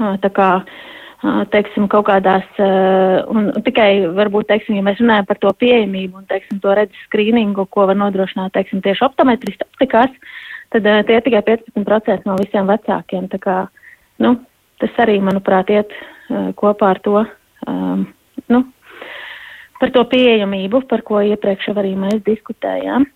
Uh, 0.00 0.16
tā 0.18 0.34
kā, 0.34 0.54
uh, 0.64 0.96
teiksim, 1.52 1.86
kaut 1.92 2.06
kādās, 2.08 2.46
un 3.28 3.50
tikai 3.66 3.90
varbūt, 4.16 4.48
teiksim, 4.48 4.78
ja 4.78 4.84
mēs 4.86 5.00
runājam 5.02 5.26
par 5.28 5.40
to 5.42 5.52
pieejamību 5.60 6.22
un, 6.22 6.28
teiksim, 6.30 6.60
to 6.62 6.72
redzes 6.76 7.02
skrīningu, 7.08 7.66
ko 7.68 7.84
var 7.90 7.98
nodrošināt, 8.00 8.54
teiksim, 8.56 8.80
tieši 8.84 9.04
optometristi 9.04 9.66
optikās, 9.66 10.14
tad 10.72 10.88
tie 10.88 11.18
ir 11.18 11.26
tikai 11.26 11.42
15% 11.50 12.28
no 12.28 12.38
visiem 12.40 12.70
vecākiem. 12.70 13.28
Tā 13.32 13.42
kā, 13.42 13.58
nu, 14.24 14.34
tas 14.80 15.00
arī, 15.04 15.18
manuprāt, 15.24 15.72
iet 15.74 15.92
kopā 16.56 16.94
ar 16.94 17.02
to, 17.04 17.24
um, 17.68 18.06
nu, 18.48 18.64
par 19.80 19.92
to 19.92 20.04
pieejamību, 20.08 20.84
par 20.88 21.04
ko 21.06 21.20
iepriekš 21.24 21.72
arī 21.74 21.96
mēs 21.98 22.20
diskutējām. 22.24 23.08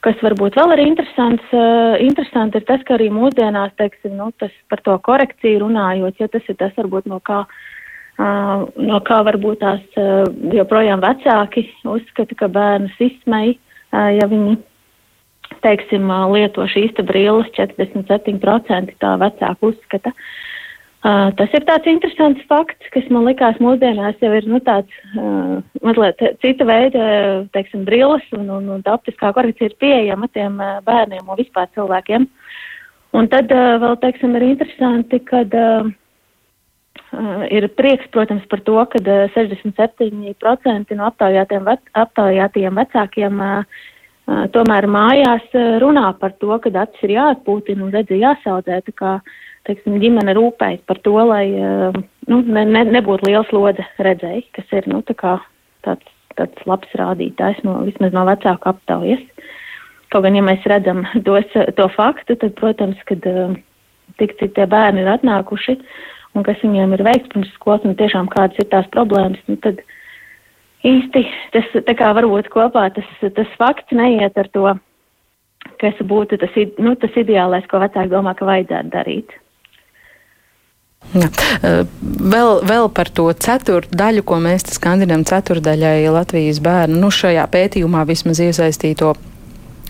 Kas 0.00 0.22
varbūt 0.24 0.56
vēl 0.56 0.72
ir 0.74 0.82
interesants, 0.86 1.50
interesanti 2.02 2.58
ir 2.58 2.64
tas, 2.68 2.80
ka 2.88 2.96
arī 2.96 3.10
mūsdienās, 3.12 3.74
teiksim, 3.78 4.16
nu, 4.16 4.30
tas 4.40 4.54
par 4.72 4.80
to 4.86 4.96
korekciju 5.06 5.60
runājot, 5.62 6.16
jo 6.18 6.28
tas 6.32 6.48
ir 6.48 6.56
tas 6.58 6.72
varbūt 6.78 7.06
no 7.10 7.20
kā, 7.20 7.42
no 8.18 9.00
kā 9.06 9.20
varbūt 9.28 9.60
tās 9.60 10.00
joprojām 10.56 11.04
vecāki 11.04 11.68
uzskata, 11.84 12.38
ka 12.40 12.48
bērnus 12.48 12.96
izsmej, 13.10 13.58
ja 13.92 14.28
viņi, 14.32 14.56
teiksim, 15.62 16.08
lieto 16.32 16.64
šīs 16.72 16.96
te 16.96 17.04
brilles 17.04 17.52
47% 17.60 18.96
tā 19.04 19.14
vecāku 19.20 19.74
uzskata. 19.74 20.14
Uh, 20.16 20.49
Uh, 21.00 21.30
tas 21.32 21.48
ir 21.56 21.64
tāds 21.64 21.88
interesants 21.88 22.42
fakts, 22.44 22.88
kas 22.92 23.06
man 23.08 23.24
likās 23.24 23.56
mūsdienās 23.56 24.18
jau 24.20 24.34
ir 24.36 24.44
nu, 24.44 24.58
tāds 24.60 24.92
uh, 25.14 25.62
mazliet 25.80 26.20
cita 26.44 26.66
veida, 26.68 27.06
teiksim, 27.56 27.86
brilles 27.86 28.26
un, 28.36 28.50
un, 28.52 28.66
un 28.74 28.84
optiskā 28.84 29.30
korekcija 29.32 29.70
ir 29.70 29.78
pieejama 29.80 30.28
tiem 30.36 30.60
uh, 30.60 30.82
bērniem 30.84 31.24
un 31.24 31.40
vispār 31.40 31.72
cilvēkiem. 31.72 32.28
Un 33.16 33.30
tad 33.32 33.48
uh, 33.48 33.78
vēl, 33.80 33.96
teiksim, 34.04 34.36
ir 34.36 34.46
interesanti, 34.50 35.24
kad 35.24 35.56
uh, 35.56 35.88
uh, 37.16 37.48
ir 37.48 37.70
prieks, 37.80 38.12
protams, 38.12 38.44
par 38.52 38.60
to, 38.68 38.76
ka 38.92 39.00
uh, 39.00 39.24
67% 39.32 40.96
no 41.00 41.08
aptaujātiem, 41.08 41.64
vec, 41.64 41.94
aptaujātiem 41.96 42.76
vecākiem 42.76 43.40
uh, 43.40 43.62
uh, 44.28 44.48
tomēr 44.52 44.84
mājās 44.84 45.48
runā 45.80 46.10
par 46.20 46.36
to, 46.44 46.52
ka 46.60 46.76
acis 46.84 47.08
ir 47.08 47.16
jāatpūtina 47.22 47.88
un 47.88 47.94
redzi 47.96 48.20
jāsaudzē. 48.20 48.84
Tā 48.84 49.00
kā, 49.00 49.20
uh, 49.24 49.46
teiksim, 49.70 50.00
ģimene 50.02 50.34
rūpējas 50.36 50.82
par 50.90 51.00
to, 51.06 51.16
lai 51.30 51.46
eh, 51.54 51.98
nu, 52.30 52.42
ne, 52.42 52.66
ne, 52.66 52.84
nebūtu 52.98 53.28
liels 53.30 53.50
lodze 53.54 53.86
redzēji, 54.02 54.48
kas 54.56 54.76
ir 54.76 54.88
nu, 54.90 55.00
tā 55.06 55.16
kā 55.18 55.38
tāds, 55.86 56.06
tāds 56.38 56.66
labs 56.68 56.92
rādītājs 56.98 57.62
no, 57.66 57.78
vismaz 57.86 58.14
no 58.16 58.26
vecāku 58.28 58.72
aptaujas. 58.72 59.22
Kaut 60.10 60.26
gan, 60.26 60.34
ja 60.34 60.42
mēs 60.42 60.66
redzam 60.70 61.04
tos, 61.26 61.46
to 61.54 61.90
faktu, 61.94 62.36
tad, 62.40 62.56
protams, 62.58 63.00
kad 63.08 63.26
eh, 63.30 63.58
tik 64.20 64.36
cik 64.40 64.56
tie 64.58 64.66
bērni 64.70 65.04
ir 65.04 65.14
atnākuši 65.14 65.78
un 66.36 66.46
kas 66.46 66.60
viņiem 66.62 66.94
ir 66.94 67.06
veikts 67.06 67.32
pirms 67.32 67.50
skolas 67.56 67.86
un 67.86 67.96
tiešām 67.98 68.28
kādas 68.30 68.58
ir 68.62 68.68
tās 68.70 68.86
problēmas, 68.94 69.40
nu, 69.50 69.56
tad 69.64 69.80
īsti 70.86 71.24
tas 71.54 71.72
tā 71.86 71.96
kā 71.98 72.12
varbūt 72.16 72.50
kopā 72.52 72.86
tas, 72.94 73.08
tas 73.20 73.58
fakts 73.58 73.94
neiet 73.96 74.38
ar 74.38 74.48
to, 74.54 74.74
kas 75.80 76.00
būtu 76.06 76.38
tas, 76.40 76.58
nu, 76.78 76.94
tas 77.00 77.16
ideālais, 77.20 77.66
ko 77.70 77.80
vecāki 77.82 78.12
domā, 78.12 78.34
ka 78.38 78.48
vajadzētu 78.48 78.92
darīt. 78.94 79.34
Ja. 81.10 81.26
Vēl, 82.00 82.60
vēl 82.66 82.86
par 82.94 83.08
to 83.10 83.26
ceturdaļu, 83.34 84.22
ko 84.26 84.38
mēs 84.42 84.68
skandinām 84.76 85.24
ceturdaļai 85.26 86.06
Latvijas 86.12 86.60
bērnu, 86.62 87.00
nu 87.02 87.10
šajā 87.14 87.46
pētījumā 87.50 88.04
vismaz 88.06 88.42
iesaistīto 88.44 89.16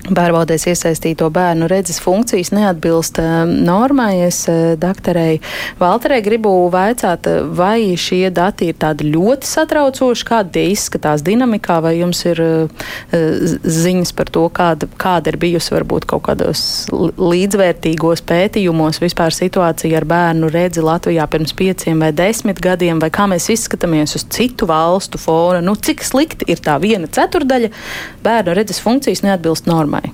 Bērbaudēs 0.09 0.65
iesaistīto 0.71 1.29
bērnu 1.35 1.69
redzes 1.71 2.01
funkcijas 2.01 2.55
neatbilst 2.57 3.21
uh, 3.21 3.43
normai. 3.45 4.23
Es 4.25 4.43
uh, 4.49 4.73
doktorei 4.81 5.41
Valterei 5.81 6.23
gribu 6.25 6.53
vaicāt, 6.73 7.29
vai 7.57 7.93
šie 8.01 8.31
dati 8.35 8.71
ir 8.71 8.79
tādi 8.81 9.11
ļoti 9.11 9.49
satraucoši, 9.49 10.27
kādi 10.27 10.55
tie 10.57 10.65
izskatās 10.73 11.25
dinamikā, 11.27 11.81
vai 11.85 11.95
jums 11.99 12.23
ir 12.29 12.41
ziņas 13.11 14.13
par 14.17 14.31
to, 14.33 14.45
kāda, 14.55 14.89
kāda 15.01 15.33
ir 15.33 15.39
bijusi 15.41 15.75
varbūt 15.75 16.07
kaut 16.11 16.25
kādos 16.29 16.63
līdzvērtīgos 16.91 18.23
pētījumos 18.29 19.01
vispār 19.03 19.35
situācija 19.35 20.01
ar 20.01 20.07
bērnu 20.11 20.51
redzi 20.53 20.85
Latvijā 20.85 21.27
pirms 21.31 21.55
pieciem 21.57 22.03
vai 22.05 22.13
desmit 22.17 22.61
gadiem, 22.63 23.01
vai 23.03 23.11
kā 23.15 23.27
mēs 23.31 23.51
izskatāmies 23.55 24.17
uz 24.19 24.27
citu 24.33 24.69
valstu 24.71 25.21
fona. 25.21 25.63
Nu, 25.65 25.77
cik 25.77 26.05
slikti 26.07 26.49
ir 26.51 26.63
tā 26.65 26.77
viena 26.83 27.11
ceturdaļa 27.11 27.73
bērnu 28.25 28.57
redzes 28.57 28.83
funkcijas 28.83 29.25
neatbilst 29.27 29.71
normai? 29.71 29.90
Normai? 29.91 30.13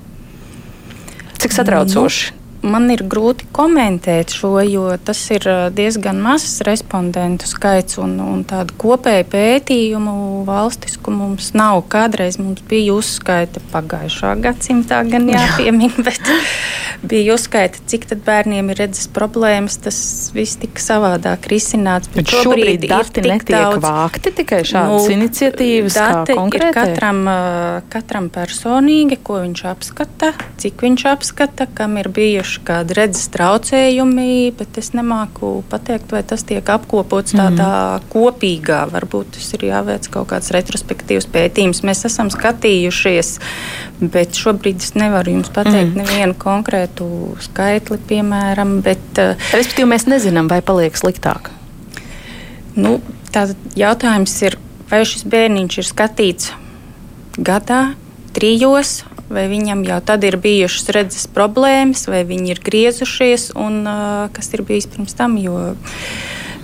Cik 1.36 1.52
satraucoši? 1.52 2.32
Man 2.66 2.88
ir 2.90 3.04
grūti 3.06 3.46
komentēt 3.54 4.32
šo, 4.34 4.56
jo 4.66 4.88
tas 4.98 5.20
ir 5.30 5.44
diezgan 5.76 6.18
mazs 6.22 6.58
respondentu 6.66 7.46
skaits 7.46 8.00
un, 8.02 8.16
un 8.22 8.42
tādu 8.48 8.74
kopēju 8.80 9.26
pētījumu 9.30 10.14
valstisku 10.48 11.14
mums 11.14 11.52
nav. 11.56 11.84
Kādreiz 11.92 12.40
mums 12.42 12.64
bija 12.66 12.96
uzskaita 12.96 13.62
pagājušā 13.70 14.34
gadsimtā, 14.42 15.04
gan 15.06 15.28
jāpiemina, 15.30 15.92
Jā. 15.94 16.04
bet 16.08 16.32
bija 17.06 17.36
uzskaita, 17.36 17.84
cik 17.86 18.08
tad 18.10 18.24
bērniem 18.26 18.72
ir 18.74 18.82
redzes 18.82 19.06
problēmas. 19.14 19.78
Tas 19.86 20.00
viss 20.34 20.58
tika 20.58 20.82
savādāk 20.82 21.46
risināts. 21.52 22.10
Bet, 22.10 22.24
bet 22.24 22.34
šobrīd, 22.34 22.82
šobrīd 22.82 22.88
dati 22.90 23.26
netiek 23.26 23.54
daudz, 23.54 23.80
vākti 23.84 24.34
tikai 24.40 24.62
šādas 24.66 25.06
nu, 25.06 25.14
iniciatīvas. 25.20 26.00
Dati 26.00 26.38
ir 26.58 26.66
katram, 26.74 27.22
katram 27.94 28.30
personīgi, 28.34 29.20
ko 29.22 29.38
viņš 29.44 29.64
apskata, 29.70 30.34
cik 30.62 30.86
viņš 30.88 31.08
apskata, 31.14 31.70
kam 31.76 32.00
ir 32.02 32.10
bijuši 32.10 32.55
bijuši 32.56 32.64
kādi 32.64 32.94
redzes 32.96 33.28
traucējumi, 33.32 34.52
bet 34.56 34.78
es 34.78 34.92
nemāku 34.94 35.64
pateikt, 35.68 36.12
vai 36.12 36.22
tas 36.22 36.44
tiek 36.44 36.64
apkopots 36.64 37.34
tādā 37.34 37.98
mm. 37.98 38.08
kopīgā. 38.12 38.88
Varbūt 38.90 39.36
tas 39.36 39.52
ir 39.54 39.66
jāveic 39.70 40.08
kaut 40.10 40.28
kāds 40.30 40.50
retrospektīvs 40.50 41.26
pētījums. 41.26 41.82
Mēs 41.84 42.04
esam 42.06 42.30
skatījušies, 42.30 43.38
bet 44.00 44.34
šobrīd 44.34 44.80
es 44.80 44.94
nevaru 44.94 45.36
jums 45.36 45.50
pateikt 45.50 45.94
mm. 45.94 46.02
nevienu 46.02 46.34
konkrētu 46.38 47.36
skaitli, 47.40 47.98
piemēram. 48.08 48.80
Bet, 48.82 49.18
eh, 49.18 49.36
Respektīvi, 49.52 49.90
mēs 49.90 50.06
nezinām, 50.06 50.48
vai 50.48 50.62
paliek 50.62 50.96
sliktāk. 50.96 51.50
Nu, 52.76 53.00
Tātad 53.26 53.56
jautājums 53.76 54.32
ir, 54.46 54.54
vai 54.88 55.02
šis 55.04 55.26
bērniņš 55.28 55.74
ir 55.82 55.84
skatīts 55.84 56.52
gadā, 57.36 57.90
trijos 58.32 59.02
vai 59.32 59.46
viņam 59.50 59.84
jau 59.86 60.00
tad 60.06 60.24
ir 60.26 60.38
bijušas 60.42 60.92
redzes 60.96 61.26
problēmas, 61.32 62.06
vai 62.10 62.24
viņi 62.28 62.54
ir 62.54 62.62
griezušies, 62.64 63.52
un 63.58 63.82
kas 64.36 64.52
ir 64.54 64.64
bijis 64.66 64.90
pirms 64.92 65.16
tam. 65.18 65.38
Jo, 65.40 65.74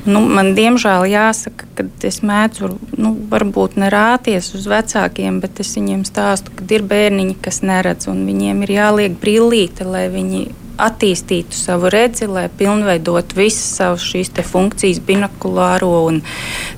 Nu, 0.03 0.19
man 0.27 0.49
diemžēl 0.57 1.05
jāsaka, 1.07 1.69
ka 1.79 1.85
es 2.09 2.17
mēdzu, 2.27 2.73
nu, 2.99 3.13
varbūt 3.31 3.77
nerāties 3.79 4.49
uz 4.59 4.65
vecākiem, 4.67 5.39
bet 5.39 5.61
es 5.63 5.71
viņiem 5.77 6.03
stāstu, 6.09 6.51
ka 6.59 6.67
ir 6.75 6.83
bērniņi, 6.91 7.37
kas 7.45 7.61
neredz, 7.63 8.09
un 8.11 8.25
viņiem 8.27 8.65
ir 8.67 8.73
jāliek 8.75 9.15
brīvīte, 9.23 9.87
lai 9.87 10.09
viņi 10.11 10.43
attīstītu 10.81 11.57
savu 11.57 11.91
redzi, 11.93 12.29
lai 12.31 12.49
pilnveidotu 12.49 13.39
visas 13.39 13.77
savas 13.79 14.07
šīs 14.07 14.33
funkcijas, 14.49 15.03
binokulāro 15.07 15.93
un 16.09 16.23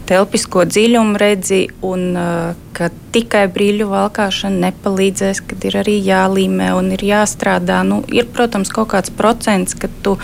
telpisko 0.09 0.65
dziļumu 0.69 1.19
redzi, 1.21 1.67
un 1.83 2.11
uh, 2.19 2.65
ka 2.75 2.91
tikai 3.15 3.45
brīļu 3.55 3.87
valkāšana 3.89 4.69
nepalīdzēs, 4.69 5.41
kad 5.49 5.65
ir 5.69 5.79
arī 5.81 5.95
jālīmē 6.03 6.73
un 6.77 6.91
ir 6.97 7.05
jāstrādā. 7.07 7.81
Nu, 7.87 8.01
ir, 8.11 8.27
protams, 8.35 8.73
kaut 8.75 8.91
kāds 8.93 9.13
procents, 9.15 9.77
ka 9.79 9.89
tu 10.05 10.17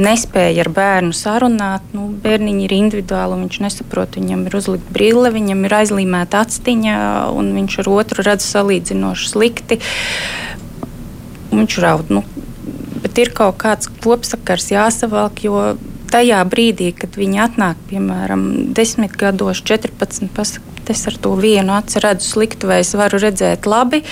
nespēji 0.00 0.60
ar 0.62 0.70
bērnu 0.76 1.16
sarunāt. 1.16 1.86
Nu, 1.96 2.08
bērniņi 2.22 2.66
ir 2.68 2.76
individuāli, 2.76 3.40
viņš 3.44 3.60
nesaprot, 3.64 4.20
viņam 4.20 4.46
ir 4.46 4.58
uzlikta 4.60 4.96
brīle, 4.96 5.32
viņam 5.34 5.64
ir 5.66 5.78
aizlīmēta 5.80 6.44
actiņa, 6.44 6.98
un 7.36 7.54
viņš 7.56 7.80
ar 7.82 7.92
otru 7.96 8.26
redz 8.26 8.48
salīdzinoši 8.52 9.32
slikti. 9.32 9.80
Viņš 11.56 11.80
raud. 11.80 12.12
Nu, 12.12 12.26
bet 13.02 13.18
ir 13.22 13.32
kaut 13.36 13.58
kāds 13.62 13.90
kopsakars 14.02 14.70
jāsavalk, 14.72 15.42
tajā 16.12 16.40
brīdī, 16.48 16.92
kad 16.96 17.18
viņi 17.18 17.42
atnāk, 17.42 17.80
piemēram, 17.90 18.46
10 18.76 19.18
gados, 19.18 19.62
14, 19.66 20.30
pasakot, 20.36 20.82
es 20.92 21.06
ar 21.10 21.18
to 21.18 21.34
vienu 21.40 21.74
aci 21.74 22.02
redzu 22.02 22.28
sliktu, 22.36 22.70
vai 22.70 22.80
es 22.84 22.94
varu 22.98 23.20
redzēt 23.22 23.66
labi 23.66 24.04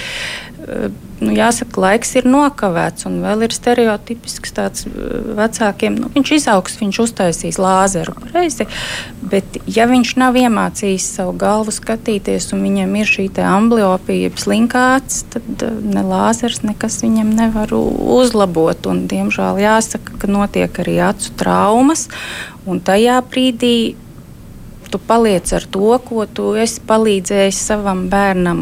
nu, 1.21 1.33
jāsaka, 1.35 1.81
laiks 1.85 2.15
ir 2.19 2.27
nokavēts, 2.29 3.07
un 3.09 3.21
vēl 3.25 3.47
ir 3.47 3.55
stereotipisks 3.55 4.55
tāds 4.57 4.87
uh, 4.89 4.95
vecākiem. 5.39 5.99
Nu, 6.01 6.11
viņš 6.15 6.33
izaugs, 6.39 6.79
viņš 6.81 7.01
uztaisīs 7.05 7.59
lāzeru 7.63 8.17
pareizi, 8.19 8.67
bet 9.23 9.59
ja 9.71 9.87
viņš 9.91 10.15
nav 10.21 10.39
iemācījis 10.41 11.09
savu 11.19 11.37
galvu 11.41 11.75
skatīties, 11.75 12.51
un 12.57 12.65
viņam 12.67 12.95
ir 13.01 13.11
šī 13.11 13.29
ambliopija, 13.45 14.33
slinkāts, 14.41 15.25
tad 15.35 15.67
uh, 15.67 15.75
ne 15.85 16.05
lāzers 16.07 16.63
nekas 16.67 17.01
viņam 17.05 17.35
nevar 17.37 17.75
uzlabot. 17.75 18.89
Un, 18.91 19.05
diemžēl 19.11 19.63
jāsaka, 19.63 20.19
ka 20.21 20.31
notiek 20.31 20.83
arī 20.85 20.99
acu 21.09 21.35
traumas, 21.41 22.09
un 22.67 22.81
tajā 22.85 23.21
brīdī 23.31 23.77
tu 24.95 25.01
paliec 25.03 25.51
ar 25.57 25.65
to, 25.75 25.89
ko 26.07 26.23
tu 26.31 26.53
esi 26.55 26.83
palīdzējis 26.87 27.63
savam 27.73 28.05
bērnam 28.13 28.61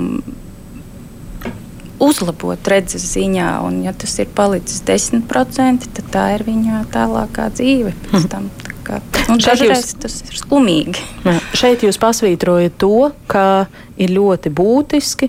uzlabot 2.03 2.69
redzes 2.71 3.05
ziņā. 3.15 3.53
Un, 3.67 3.81
ja 3.87 3.95
tas 3.97 4.15
ir 4.23 4.31
palicis 4.35 4.83
10%, 4.87 5.89
tad 5.97 6.13
tā 6.15 6.27
ir 6.37 6.47
viņa 6.49 6.85
tālākā 6.93 7.49
dzīve 7.55 7.95
pēc 8.09 8.29
tam. 8.33 8.51
Kā, 8.83 8.99
nu, 9.29 9.37
dažreiz 9.39 9.85
jūs, 9.85 9.91
tas 10.03 10.17
ir 10.27 10.39
skumīgi. 10.41 11.05
Jā, 11.23 11.37
šeit 11.55 11.85
jūs 11.87 12.01
pasvītrojat 12.03 12.81
to, 12.83 13.13
ka 13.31 13.69
ir 13.95 14.11
ļoti 14.11 14.51
būtiski 14.51 15.29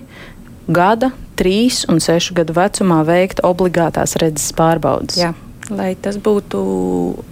gada, 0.66 1.12
trīs 1.38 1.84
un 1.86 2.02
sešu 2.02 2.34
gadu 2.40 2.56
vecumā 2.56 3.04
veikt 3.06 3.44
obligātās 3.46 4.16
redzes 4.18 4.50
pārbaudes. 4.58 5.20
Jā. 5.22 5.30
Lai 5.70 5.94
tas 5.96 6.18
būtu 6.20 6.58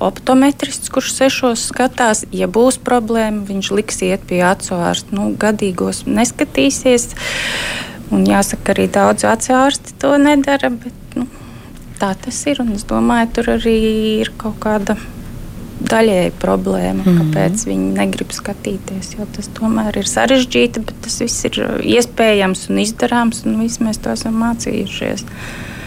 optometrists, 0.01 0.89
kurš 0.95 1.11
sešos 1.19 1.67
skatās, 1.69 2.23
ja 2.33 2.47
būs 2.49 2.79
problēma, 2.81 3.43
viņš 3.45 3.73
liks 3.75 3.99
iet 4.07 4.23
pie 4.31 4.41
acu 4.47 4.79
ārsta. 4.79 5.13
Nu, 5.19 5.27
gadīgos 5.37 6.07
neskatīsies. 6.07 7.11
Uh, 7.13 7.92
Un 8.13 8.27
jāsaka, 8.29 8.75
arī 8.75 8.89
daudz 8.93 9.25
vecāki 9.25 9.97
to 10.03 10.13
nedara. 10.21 10.71
Bet, 10.71 11.17
nu, 11.17 11.27
tā 12.01 12.13
tas 12.21 12.39
ir. 12.51 12.61
Es 12.75 12.85
domāju, 12.89 13.31
tur 13.39 13.55
arī 13.57 13.77
ir 14.21 14.33
kaut 14.41 14.61
kāda 14.63 14.99
daļēji 15.83 16.33
problēma, 16.39 17.03
mm 17.03 17.05
-hmm. 17.05 17.19
kāpēc 17.21 17.67
viņi 17.67 17.89
negrib 17.97 18.33
skatīties. 18.33 19.17
Jo 19.19 19.27
tas 19.37 19.49
tomēr 19.57 19.99
ir 19.99 20.09
sarežģīti, 20.09 20.85
bet 20.87 20.95
tas 21.03 21.21
viss 21.21 21.45
ir 21.49 21.59
iespējams 21.83 22.69
un 22.71 22.79
izdarāms, 22.79 23.45
un 23.47 23.59
visi 23.61 23.83
mēs 23.83 24.01
to 24.03 24.13
esam 24.13 24.39
mācījušies. 24.43 25.25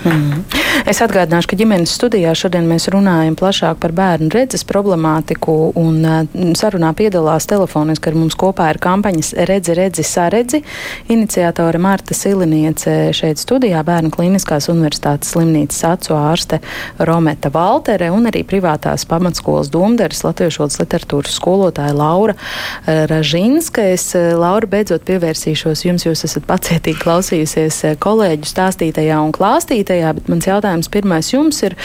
Mm. 0.06 0.44
Es 0.86 1.00
atgādināšu, 1.02 1.50
ka 1.50 1.58
ģimenes 1.58 1.94
studijā 1.98 2.36
šodien 2.38 2.68
mēs 2.70 2.86
runājam 2.94 3.34
plašāk 3.40 3.80
par 3.82 3.94
bērnu 3.96 4.30
redzes 4.30 4.62
problemātiku, 4.70 5.72
un 5.82 5.98
mm, 6.06 6.52
sarunā 6.60 6.92
piedalās 6.98 7.48
telefoniski 7.50 8.12
ar 8.12 8.18
mums 8.20 8.38
kopā 8.38 8.68
ir 8.74 8.80
kampaņas 8.84 9.34
Redzi, 9.50 9.74
redzi, 9.78 10.06
saredzi. 10.06 10.62
Iniciatore 11.10 11.82
Marta 11.82 12.14
Siliniece 12.14 13.14
šeit 13.18 13.42
studijā, 13.42 13.82
Bērnu 13.88 14.12
Kliniskās 14.14 14.70
universitātes 14.70 15.34
slimnīcas 15.34 15.82
acu 15.90 16.14
ārste 16.20 16.62
Rometa 17.00 17.50
Valtere 17.54 18.12
un 18.14 18.30
arī 18.30 18.44
privātās 18.46 19.08
pamatskolas 19.10 19.72
domderis 19.74 20.22
Latviešu 20.28 20.62
valodas 20.62 20.80
literatūras 20.84 21.40
skolotāja 21.40 21.98
Laura 21.98 22.38
eh, 22.38 23.06
Ražinska. 23.10 23.90
Es, 23.96 24.12
eh, 24.14 24.36
Laura, 24.38 24.70
beidzot 24.70 25.06
pievērsīšos 25.08 25.86
jums, 25.88 26.06
jūs 26.06 26.26
esat 26.30 26.46
pacietīgi 26.50 27.02
klausījusies 27.02 27.82
eh, 27.90 27.98
kolēģu 28.02 28.54
stāstītajā 28.54 29.20
un 29.26 29.34
klāstītajā 29.36 29.95
komitejā, 29.96 30.14
bet 30.16 30.28
mans 30.30 30.48
jautājums 30.48 30.90
pirmais 30.92 31.32
jums 31.32 31.62
ir, 31.64 31.76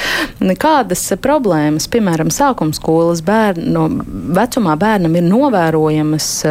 kādas 0.59 1.13
problēmas, 1.21 1.89
piemēram, 1.89 2.31
sākuma 2.31 2.75
skolas 2.75 3.23
bērnu 3.23 4.03
vecumā 4.35 4.77
bērnam 4.77 5.17
ir 5.17 5.23
novērojamas, 5.23 6.45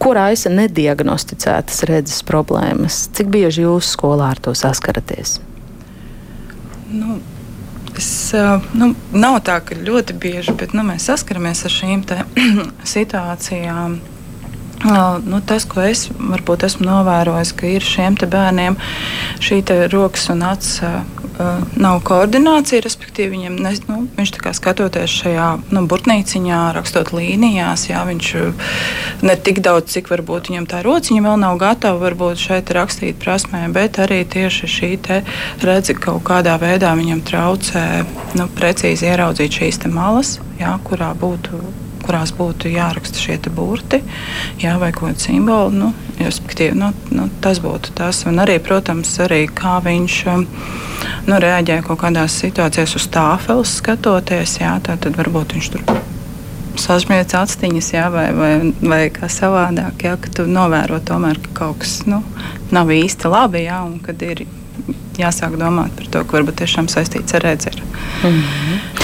kur 0.00 0.16
aisa 0.16 0.50
nediagnosticētas 0.50 1.84
redzes 1.88 2.22
problēmas? 2.22 3.08
Cik 3.12 3.28
bieži 3.30 3.66
jūs 3.66 3.92
skolā 3.96 4.32
ar 4.34 4.40
to 4.40 4.54
saskaraties? 4.54 5.40
Nu. 6.90 7.20
Es, 7.98 8.30
nu, 8.78 8.92
nav 9.12 9.40
tā, 9.44 9.58
ka 9.66 9.74
ļoti 9.74 10.14
bieži, 10.16 10.54
bet 10.56 10.70
nu, 10.72 10.84
mēs 10.86 11.08
saskaramies 11.10 11.64
ar 11.66 11.72
šīm 11.74 12.04
situācijām. 12.94 13.98
Nu, 14.80 15.40
tas, 15.44 15.66
ko 15.68 15.82
es 15.84 16.06
varbūt 16.16 16.64
esmu 16.64 16.86
novērojis, 16.88 17.50
ka 17.52 17.68
ir 17.68 17.84
šiem 17.84 18.16
bērniem 18.16 18.78
šī 19.44 19.58
rokas 19.92 20.30
un 20.32 20.40
acu 20.48 20.86
uh, 20.88 21.58
nav 21.76 22.00
koordinācija, 22.08 22.80
respektīvi 22.86 23.34
viņam 23.34 23.58
ne, 23.60 23.72
nu, 23.90 23.98
viņš 24.16 24.32
skatoties 24.56 25.18
šajā 25.20 25.48
nu, 25.74 25.82
burtnīciņā, 25.90 26.60
rakstot 26.78 27.12
līnijās, 27.12 27.90
jā, 27.90 28.00
viņš 28.08 28.30
ne 29.28 29.36
tik 29.36 29.60
daudz, 29.60 29.92
cik 29.92 30.08
varbūt 30.14 30.48
viņam 30.48 30.70
tā 30.72 30.80
rociņa 30.86 31.26
vēl 31.28 31.36
nav 31.44 31.60
gatava 31.60 32.00
varbūt 32.00 32.40
šeit 32.40 32.72
rakstīt 32.72 33.20
prasmē, 33.20 33.66
bet 33.76 34.00
arī 34.00 34.22
tieši 34.24 34.72
šī 34.78 34.90
redzi 35.60 35.98
kaut 36.00 36.24
kādā 36.24 36.56
veidā 36.60 36.96
viņam 36.96 37.20
traucē 37.28 37.84
nu, 38.40 38.48
precīzi 38.56 39.12
ieraudzīt 39.12 39.60
šīs 39.60 39.84
malas, 39.92 40.38
jā, 40.60 40.72
kurā 40.88 41.12
būtu 41.20 41.89
kurās 42.10 42.34
būtu 42.34 42.74
jāraksta 42.74 43.22
šie 43.22 43.38
burti, 43.54 44.02
jā, 44.58 44.74
vai 44.82 44.90
kaut 44.90 45.12
kāda 45.12 45.22
simbola. 45.22 45.70
Nu, 45.70 45.92
nu, 46.18 46.92
nu, 47.14 47.28
tas 47.40 47.62
būtu 47.62 47.94
tas. 47.94 48.24
Un 48.26 48.42
arī, 48.42 48.58
protams, 48.58 49.14
arī 49.22 49.44
kā 49.46 49.78
viņš 49.84 50.16
um, 50.34 50.46
nu, 51.30 51.38
reaģē 51.40 51.80
kaut 51.86 52.02
kādās 52.02 52.42
situācijās 52.42 52.98
uz 52.98 53.06
tāfeles 53.14 53.78
skatoties. 53.78 54.58
Jā, 54.60 54.76
tad 54.82 55.06
varbūt 55.14 55.54
viņš 55.54 55.70
tur 55.76 55.86
sasmiedz 56.80 57.34
astiņas, 57.36 57.92
jā, 57.92 58.06
vai, 58.12 58.28
vai, 58.34 58.52
vai 58.80 59.00
kā 59.14 59.28
savādāk, 59.30 60.06
jā, 60.06 60.14
ka 60.20 60.30
tu 60.32 60.46
novēro 60.48 61.00
tomēr, 61.04 61.40
ka 61.44 61.52
kaut 61.62 61.82
kas 61.82 62.00
nu, 62.08 62.22
nav 62.74 62.90
īsti 62.94 63.30
labi, 63.30 63.66
jā, 63.66 63.82
un 63.84 63.98
kad 64.02 64.22
ir 64.24 64.46
jāsāk 65.20 65.56
domāt 65.60 65.94
par 65.96 66.08
to, 66.12 66.24
ka 66.24 66.38
varbūt 66.38 66.62
tiešām 66.62 66.88
saistīts 66.90 67.36
ar 67.36 67.44
redzēšanu. 67.44 67.86
Mm 68.24 68.42
-hmm. 68.42 69.00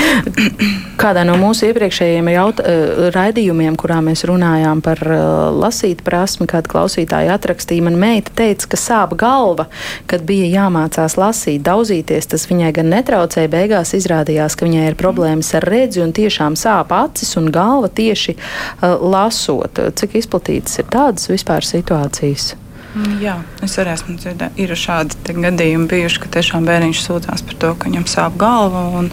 Kādā 0.96 1.24
no 1.28 1.36
mūsu 1.36 1.68
iepriekšējiem 1.68 2.28
jaut, 2.32 2.60
uh, 2.60 3.10
raidījumiem, 3.14 3.76
kurā 3.76 4.00
mēs 4.04 4.24
runājām 4.28 4.80
par 4.80 4.98
uh, 5.04 5.20
lasīt 5.52 6.02
prasmi, 6.02 6.46
kāda 6.46 6.68
klausītāja 6.72 7.36
atrakstīja, 7.36 7.82
man 7.82 7.98
meita 8.00 8.30
teica, 8.34 8.66
ka 8.72 8.76
sāp 8.76 9.16
galva, 9.16 9.66
kad 10.06 10.22
bija 10.22 10.48
jāmācās 10.62 11.16
lasīt, 11.20 11.62
daudzīties. 11.62 12.26
Tas 12.26 12.48
viņai 12.50 12.72
gan 12.72 12.90
netraucēja, 12.94 13.48
beigās 13.48 13.94
izrādījās, 13.94 14.56
ka 14.56 14.66
viņai 14.66 14.86
ir 14.88 14.94
problēmas 14.94 15.54
ar 15.54 15.62
redzi 15.62 16.00
un 16.00 16.12
tiešām 16.12 16.56
sāp 16.56 16.92
acis 16.92 17.36
un 17.36 17.50
galva 17.50 17.88
tieši 17.88 18.36
uh, 18.36 18.96
lasot. 19.00 19.80
Cik 19.94 20.14
izplatītas 20.14 20.78
ir 20.78 20.86
tādas 20.90 21.28
vispār 21.28 21.64
situācijas? 21.64 22.56
Mm, 22.96 23.18
jā, 23.20 23.34
es 23.64 23.74
arī 23.80 23.92
esmu 23.92 24.16
dzirdējis. 24.16 24.56
Ir 24.62 24.72
šādi 24.80 25.36
gadījumi 25.36 25.88
bijuši, 25.90 26.20
ka 26.22 26.30
tiešām 26.38 26.64
bērniņš 26.68 27.02
sūdzās 27.04 27.44
par 27.44 27.58
to, 27.60 27.72
ka 27.76 27.90
viņam 27.90 28.06
sāp 28.08 28.38
galva. 28.40 29.04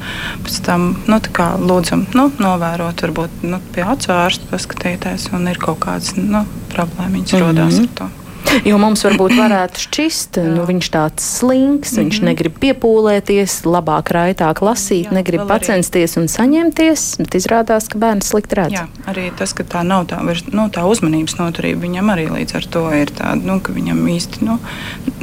Pēc 0.45 0.59
tam 0.63 0.89
nu, 1.09 1.19
lūdzam 1.67 2.07
nu, 2.15 2.29
novērot, 2.39 3.03
varbūt 3.03 3.43
nu, 3.43 3.59
pie 3.75 3.83
acu 3.83 4.15
ārsta 4.15 4.47
paskatīties, 4.53 5.29
un 5.35 5.51
ir 5.51 5.59
kaut 5.59 5.81
kādas 5.83 6.15
nu, 6.15 6.45
problēmas, 6.71 7.27
kas 7.27 7.39
mm 7.39 7.43
-hmm. 7.43 7.59
rodas 7.59 7.79
ar 7.79 7.95
to. 7.99 8.22
Jo 8.67 8.77
mums 8.81 9.01
varbūt 9.05 9.33
varētu 9.37 9.81
šķist, 9.87 10.37
nu, 10.53 10.65
viņš 10.67 10.89
tāds 10.93 11.25
slinks, 11.39 11.95
viņš 11.97 12.19
mhm. 12.19 12.27
negrib 12.29 12.57
piepūlēties, 12.61 13.61
labāk, 13.65 14.11
raitāk 14.13 14.61
lasīt, 14.65 15.07
Jā, 15.09 15.15
negrib 15.17 15.45
pacensties 15.49 16.13
arī. 16.13 16.23
un 16.23 16.31
saņemties, 16.31 17.05
bet 17.23 17.37
izrādās, 17.39 17.89
ka 17.91 18.01
bērns 18.01 18.29
slikti 18.33 18.59
redz. 18.59 18.75
Jā, 18.77 18.85
arī 19.09 19.29
tas, 19.39 19.55
ka 19.57 19.65
tā 19.67 19.81
nav 19.87 20.05
tā, 20.11 20.21
nu, 20.53 20.67
tā 20.73 20.85
uzmanības 20.89 21.37
noturība, 21.39 21.83
viņam 21.87 22.13
arī 22.13 22.27
līdz 22.33 22.59
ar 22.59 22.69
to 22.75 22.85
ir 22.95 23.13
tāda, 23.15 23.41
nu, 23.41 23.57
ka 23.63 23.75
viņam 23.75 24.03
īsti, 24.13 24.45
nu, 24.47 24.59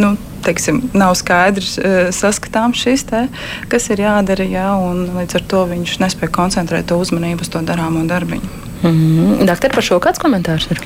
nu 0.01 0.15
teiksim, 0.45 0.83
nav 0.97 1.15
skaidrs, 1.21 1.77
uh, 1.79 2.01
saskatāms 2.17 2.81
šis, 2.81 3.05
te, 3.11 3.27
kas 3.73 3.91
ir 3.93 4.03
jādara, 4.07 4.47
jā, 4.49 4.71
un 4.81 5.07
līdz 5.19 5.39
ar 5.39 5.47
to 5.53 5.67
viņš 5.71 6.01
nespēja 6.03 6.35
koncentrēt 6.35 6.89
to 6.91 6.99
uzmanību 7.01 7.47
uz 7.47 7.53
to 7.53 7.63
darāmo 7.65 8.03
darbiņu. 8.09 8.57
Mm 8.81 8.91
-hmm. 8.91 9.47
Doktor, 9.47 9.75
par 9.75 9.85
šo 9.85 10.01
kāds 10.01 10.19
komentārs 10.19 10.71
ir? 10.71 10.81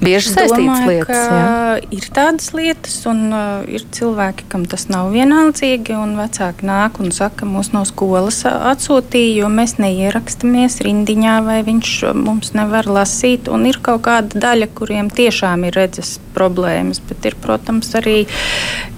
Bieži 0.00 0.32
saistītas 0.32 0.84
lietas. 0.88 1.22
Jā. 1.30 1.78
Ir 1.94 2.06
tādas 2.14 2.50
lietas, 2.56 2.96
un 3.10 3.22
uh, 3.28 3.68
ir 3.70 3.84
cilvēki, 3.94 4.46
kam 4.52 4.64
tas 4.70 4.88
nav 4.92 5.10
vienaldzīgi, 5.14 5.94
un 5.96 6.16
vecāki 6.18 6.66
nāk 6.68 7.00
un 7.02 7.12
saka, 7.14 7.48
mūs 7.48 7.72
no 7.74 7.84
skolas 7.88 8.42
atsūtīja, 8.48 9.42
jo 9.42 9.50
mēs 9.52 9.76
neierakstamies 9.82 10.80
rindiņā, 10.86 11.36
vai 11.46 11.60
viņš 11.66 11.94
mums 12.18 12.54
nevar 12.56 12.88
lasīt. 12.90 13.50
Un 13.52 13.68
ir 13.70 13.80
kaut 13.84 14.04
kāda 14.08 14.44
daļa, 14.48 14.70
kuriem 14.76 15.12
tiešām 15.12 15.68
ir 15.68 15.76
redzes 15.78 16.18
problēmas, 16.36 17.02
bet 17.08 17.30
ir, 17.30 17.36
protams, 17.40 17.92
arī, 17.98 18.22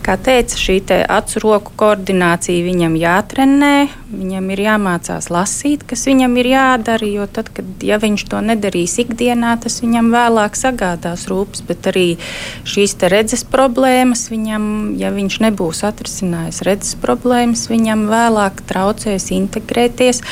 kā 0.02 0.16
teica, 0.20 0.56
šī 0.58 0.76
te 0.86 0.98
acu 1.06 1.40
roku 1.42 1.72
koordinācija 1.78 2.64
viņam 2.66 2.96
jātrenē, 2.98 3.74
viņam 4.10 4.50
ir 4.54 4.62
jāmācās 4.66 5.28
lasīt, 5.32 5.84
kas 5.88 6.04
viņam 6.10 6.36
ir 6.42 6.50
jādara, 6.52 7.08
jo 7.08 7.26
tad, 7.30 7.48
kad 7.54 7.86
ja 7.86 7.98
viņš 8.02 8.26
to 8.32 8.42
nedarīs 8.44 8.98
ikdienā, 9.02 9.54
tas 9.62 9.80
viņam 9.84 10.10
vēlāk 10.14 10.58
sagādās 10.58 11.26
rūpes, 11.30 11.64
bet 11.68 11.88
arī 11.92 12.06
šīs 12.68 12.98
redzes 13.12 13.46
problēmas 13.48 14.26
viņam, 14.32 14.64
ja 15.00 15.14
viņš 15.14 15.40
nebūs 15.46 15.82
atrisinājis 15.88 16.62
redzes 16.68 16.98
problēmas, 17.02 17.68
viņam 17.72 18.06
vēlāk 18.10 18.64
traucēs 18.68 19.30
integrēties 19.34 20.22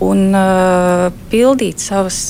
un 0.00 0.30
uh, 0.32 1.08
pildīt 1.32 1.82
savas 1.84 2.20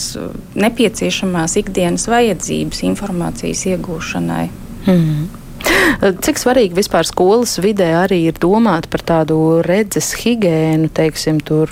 nepieciešamās 0.58 1.54
ikdienas 1.60 2.08
vajadzības 2.10 2.82
informācijas 2.90 3.68
iegūšanai. 3.70 4.48
Mm. 4.88 5.28
Cik 6.00 6.38
svarīgi 6.40 6.76
vispār 6.78 7.04
skolas 7.08 7.58
vidē 7.60 7.90
arī 8.00 8.22
ir 8.30 8.38
domāt 8.40 8.88
par 8.92 9.02
tādu 9.04 9.36
redzes 9.66 10.12
higiēnu, 10.16 10.88
teiksim, 10.96 11.40
tur 11.44 11.70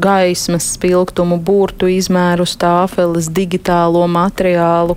gaismas 0.00 0.70
spilgtumu, 0.78 1.36
burtu 1.44 1.90
izmēru, 1.92 2.46
stāfeles, 2.48 3.28
digitālo 3.34 4.06
materiālu, 4.08 4.96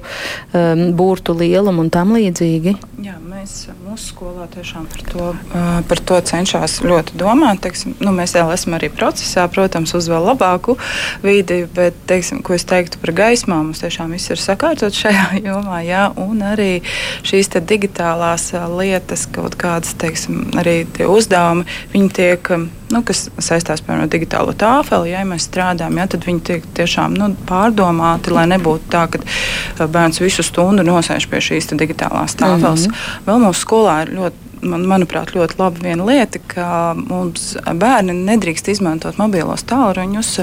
um, 0.54 0.84
burtu 0.98 1.36
lielumu 1.38 1.84
un 1.84 1.92
tam 1.94 2.16
līdzīgi? 2.16 2.78
Jā, 3.04 3.18
mēs 3.22 3.68
mūsu 3.84 4.14
skolā 4.14 4.48
tiešām 4.54 4.88
par 4.94 5.04
to, 5.12 5.28
uh, 5.34 5.68
par 5.90 6.02
to 6.08 6.22
cenšas 6.32 6.80
ļoti 6.88 7.20
domāt. 7.20 7.62
Teiksim, 7.66 7.98
nu, 8.00 8.16
mēs 8.16 8.38
vēl 8.38 8.54
esam 8.56 8.78
arī 8.80 8.90
procesā, 8.94 9.46
protams, 9.52 9.94
uz 9.98 10.08
vēl 10.10 10.32
labāku 10.32 10.78
vidi, 11.26 11.66
bet, 11.76 12.00
teiksim, 12.10 12.42
ko 12.46 12.56
es 12.56 12.66
teiktu 12.70 13.02
par 13.04 13.14
gaismām, 13.18 13.70
mums 13.70 13.84
tiešām 13.84 14.16
viss 14.16 14.32
ir 14.32 14.42
sakārtots 14.42 15.04
šajā 15.04 15.28
jomā, 15.50 15.84
jā, 15.86 16.08
un 16.24 16.42
arī 16.48 16.72
šīs 17.28 17.52
digitālās 17.58 17.97
digitālās 17.98 18.52
lietas, 18.78 19.26
kaut 19.34 19.56
kādas 19.58 19.96
teiksim, 19.98 20.52
arī 20.58 20.86
tie 20.94 21.08
uzdevumi, 21.10 21.66
viņi 21.94 22.10
tiek, 22.14 22.50
nu, 22.92 23.02
kas 23.04 23.30
saistās 23.40 23.82
piemēram 23.82 24.06
ar 24.06 24.12
digitālo 24.12 24.54
tāfeli, 24.54 25.12
ja 25.12 25.24
mēs 25.26 25.48
strādājam, 25.50 25.98
ja, 25.98 26.08
tad 26.08 26.26
viņi 26.28 26.42
tiek 26.42 26.66
tiešām 26.78 27.18
nu, 27.18 27.36
pārdomāti, 27.48 28.32
lai 28.32 28.46
nebūtu 28.54 28.92
tā, 28.92 29.08
ka 29.10 29.88
bērns 29.88 30.22
visu 30.22 30.44
stundu 30.46 30.86
nosēž 30.86 31.28
pie 31.30 31.42
šīs 31.42 31.74
digitālās 31.74 32.38
tāfeles. 32.38 32.88
Mm 32.88 32.94
-hmm. 32.94 33.26
Vēl 33.26 33.42
mūsu 33.48 33.66
skolā 33.66 34.02
ir 34.04 34.14
ļoti 34.20 34.36
man, 34.62 34.86
manuprāt, 34.86 35.34
ļoti 35.36 35.60
laba 35.60 35.78
viena 35.82 36.06
lieta, 36.06 36.40
ka 36.48 36.94
mums 36.98 37.58
bērni 37.74 38.14
nedrīkst 38.14 38.68
izmantot 38.68 39.18
mobilos 39.18 39.64
tālruņus 39.64 40.40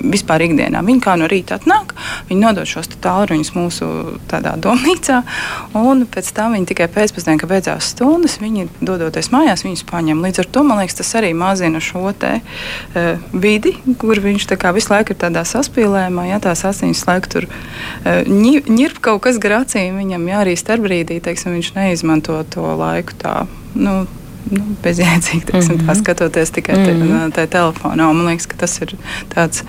vispār 0.00 0.44
ikdienā. 0.46 0.82
Viņi 0.86 1.02
kā 1.04 1.14
no 1.20 1.28
rīta 1.30 1.58
atnāk, 1.58 1.94
viņi 2.30 2.40
nodod 2.40 2.68
šos 2.68 2.90
tālruņus 3.02 3.52
mūsu 3.56 3.88
domnīcā, 4.30 5.20
un 5.78 6.04
pēc 6.10 6.30
tam 6.36 6.56
viņi 6.56 6.70
tikai 6.72 6.88
pēcpusdienā, 6.92 7.40
kad 7.40 7.52
beidzās 7.52 7.92
stundas, 7.94 8.38
viņi 8.42 8.68
dodoties 8.80 9.30
mājās, 9.34 9.64
viņus 9.66 9.84
paņem. 9.90 10.22
Līdz 10.24 10.44
ar 10.44 10.50
to 10.54 10.64
man 10.66 10.80
liekas, 10.80 10.98
tas 11.00 11.12
arī 11.20 11.32
mazina 11.36 11.82
šo 11.84 12.12
te, 12.16 12.38
uh, 12.40 13.32
vidi, 13.32 13.76
kur 14.00 14.20
viņš 14.22 14.48
visu 14.76 14.94
laiku 14.94 15.14
ir 15.14 15.20
tādā 15.20 15.44
saspīlējumā, 15.48 16.28
ja 16.30 16.40
tās 16.42 16.64
asinis 16.68 17.04
laiku 17.08 17.34
tur 17.36 17.48
uh, 17.50 18.22
ņirp 18.26 19.02
kaut 19.04 19.24
kas 19.26 19.40
gar 19.42 19.60
acīm, 19.62 19.98
viņam 20.00 20.28
jā, 20.30 20.40
arī 20.44 20.56
starpbrīdī, 20.58 21.20
teiksim, 21.24 21.58
viņš 21.58 21.74
neizmanto 21.76 22.40
to 22.50 22.64
laiku 22.80 23.16
tā. 23.20 23.36
Nu, 23.74 24.02
nu, 24.54 24.76
bezjēdzīgi 24.84 25.46
teiksim, 25.46 25.74
mm 25.74 25.80
-hmm. 25.80 25.86
tā, 25.86 25.92
mhm. 25.92 26.00
skatoties 26.02 26.50
tikai 26.50 26.76
mm 26.76 27.02
-hmm. 27.02 27.32
tajā 27.36 27.46
telefonā. 27.46 28.12
Man 28.12 28.26
liekas, 28.26 28.46
ka 28.46 28.56
tas 28.56 28.80
ir 28.80 28.94
tāds 29.34 29.62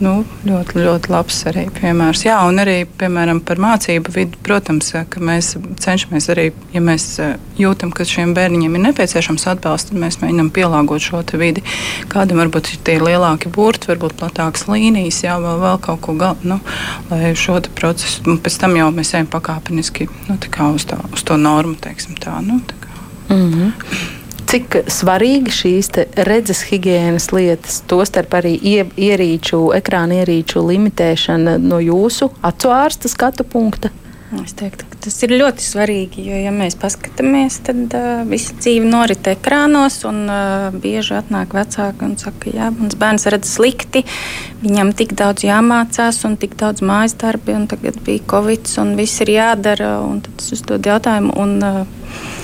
nu, 0.00 0.24
ļoti, 0.44 0.80
ļoti 0.84 1.10
labs 1.10 1.44
arī 1.46 1.66
piemērs. 1.80 2.24
Jā, 2.26 2.38
un 2.48 2.58
arī 2.58 2.86
piemēram, 2.98 3.40
par 3.40 3.56
mācību 3.56 4.12
vidi. 4.14 4.38
Protams, 4.42 4.92
ka 5.08 5.20
mēs 5.20 5.56
cenšamies 5.80 6.28
arī, 6.28 6.52
ja 6.72 6.80
mēs 6.80 7.20
jūtam, 7.58 7.92
ka 7.92 8.04
šiem 8.04 8.34
bērniņiem 8.34 8.74
ir 8.74 8.84
nepieciešams 8.88 9.46
atbalsts, 9.46 9.90
tad 9.90 10.00
mēs 10.00 10.20
mēģinām 10.22 10.50
pielāgot 10.50 11.00
šo 11.00 11.22
vidi. 11.32 11.62
Kādam 12.08 12.38
varbūt 12.38 12.72
ir 12.72 12.78
tie 12.84 12.98
lielāki 13.00 13.48
burti, 13.48 13.88
varbūt 13.92 14.16
platākas 14.20 14.68
līnijas, 14.68 15.22
jā, 15.24 15.38
vēl, 15.40 15.60
vēl 15.60 15.78
kaut 15.80 16.00
ko 16.00 16.14
gal, 16.14 16.36
nu, 16.42 16.60
lai 17.10 17.34
šo 17.34 17.60
procesu, 17.74 18.22
un 18.26 18.38
pēc 18.38 18.58
tam 18.60 18.76
jau 18.76 18.90
mēs 18.92 19.14
ejam 19.14 19.26
pakāpeniski 19.26 20.08
nu, 20.28 20.38
uz, 20.74 20.84
tā, 20.84 20.98
uz 21.12 21.22
to 21.22 21.36
normu, 21.36 21.74
teiksim 21.74 22.14
tā. 22.20 22.40
Nu, 22.44 22.60
tā 22.66 22.85
Mm 23.28 23.52
-hmm. 23.52 23.72
Cik 24.46 24.76
svarīgi 24.86 25.50
šīs 25.50 25.88
redzes 26.28 26.62
higiēnas 26.68 27.32
lietas, 27.32 27.82
tostarp 27.90 28.34
arī 28.38 28.54
ie, 28.62 28.84
ierīču, 28.96 29.74
ekrāna 29.74 30.22
ierīču 30.22 30.62
limitēšana 30.68 31.58
no 31.58 31.80
jūsu 31.82 32.30
acu 32.42 32.68
ārsta 32.68 33.08
skatu 33.08 33.44
punkta? 33.44 33.90
Es 34.44 34.56
teiktu, 34.58 34.82
ka 34.90 34.98
tas 35.04 35.16
ir 35.22 35.36
ļoti 35.38 35.62
svarīgi, 35.62 36.24
jo, 36.26 36.38
ja 36.42 36.50
mēs 36.50 36.74
paskatāmies, 36.78 37.60
tad 37.66 37.92
uh, 37.94 38.24
visa 38.26 38.56
dzīve 38.58 38.88
norit 38.90 39.28
ekrānos, 39.30 40.00
un 40.08 40.24
uh, 40.26 40.74
bieži 40.74 41.14
atnāk 41.20 41.54
vecāki 41.54 42.02
un 42.08 42.16
saka, 42.18 42.50
jā, 42.50 42.72
mans 42.74 42.98
bērns 42.98 43.28
redz 43.30 43.52
slikti, 43.54 44.02
viņam 44.64 44.90
tik 44.98 45.14
daudz 45.18 45.46
jāmācās 45.46 46.18
un 46.26 46.34
tik 46.42 46.58
daudz 46.58 46.82
mājas 46.82 47.14
darbi, 47.22 47.54
un 47.54 47.68
tagad 47.70 48.00
bija 48.06 48.24
covid, 48.34 48.66
un 48.82 48.96
viss 48.98 49.22
ir 49.22 49.30
jādara, 49.36 49.92
un 50.02 50.18
tad 50.26 50.42
es 50.42 50.56
uzdod 50.58 50.90
jautājumu. 50.90 51.30
Un, 51.38 51.54
uh, 51.62 52.35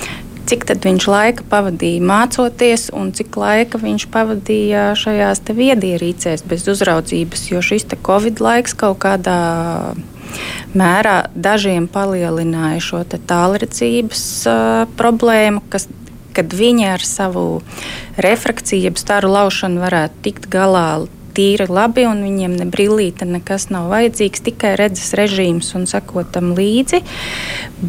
cik 0.49 0.65
viņš 0.83 1.07
laika 1.09 1.45
pavadīja 1.49 2.03
mācoties 2.03 2.89
un 2.95 3.11
cik 3.15 3.37
laika 3.39 3.81
viņš 3.81 4.07
pavadīja 4.13 4.91
šajās 4.99 5.43
viedierīcēs 5.47 6.45
bez 6.47 6.67
uzraudzības, 6.71 7.47
jo 7.51 7.61
šis 7.63 7.87
Covid 8.03 8.41
laiks 8.43 8.75
kaut 8.77 8.99
kādā 9.03 9.39
mērā 10.73 11.17
dažiem 11.35 11.87
palielināja 11.91 12.81
šo 12.81 13.03
tālredzības 13.13 14.23
uh, 14.49 14.85
problēmu, 14.97 15.61
kas 15.69 15.87
kad 16.33 16.53
viņi 16.57 16.87
ar 16.95 17.03
savu 17.05 17.61
refrakciju, 18.17 18.87
jeb 18.89 18.97
staru 18.97 19.29
laušanu 19.33 19.83
varētu 19.83 20.23
tikt 20.25 20.49
galā 20.49 21.05
tīri 21.35 21.67
labi, 21.69 22.05
un 22.09 22.23
viņiem 22.25 22.57
ne 22.59 22.67
brīvīte, 22.69 23.27
nekas 23.29 23.69
nav 23.73 23.89
vajadzīgs, 23.93 24.43
tikai 24.47 24.75
redzes 24.79 25.13
režīms 25.17 25.73
un 25.77 25.87
sekotam 25.89 26.53
līdzi. 26.57 27.01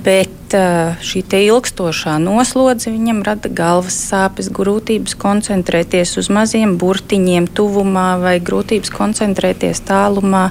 Bet 0.04 0.54
šī 1.04 1.22
ilgstošā 1.38 2.16
noslodze 2.22 2.92
viņam 2.92 3.22
rada 3.26 3.50
galvas 3.50 3.96
sāpes, 4.10 4.50
grūtības 4.54 5.16
koncentrēties 5.18 6.16
uz 6.20 6.30
maziem 6.32 6.76
burtiņiem, 6.78 7.48
tuvumā, 7.56 8.14
vai 8.22 8.36
grūtības 8.44 8.92
koncentrēties 8.94 9.82
tālumā, 9.88 10.48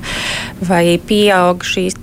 vai 0.62 1.00
pieaug 1.08 1.64
šīs 1.64 2.02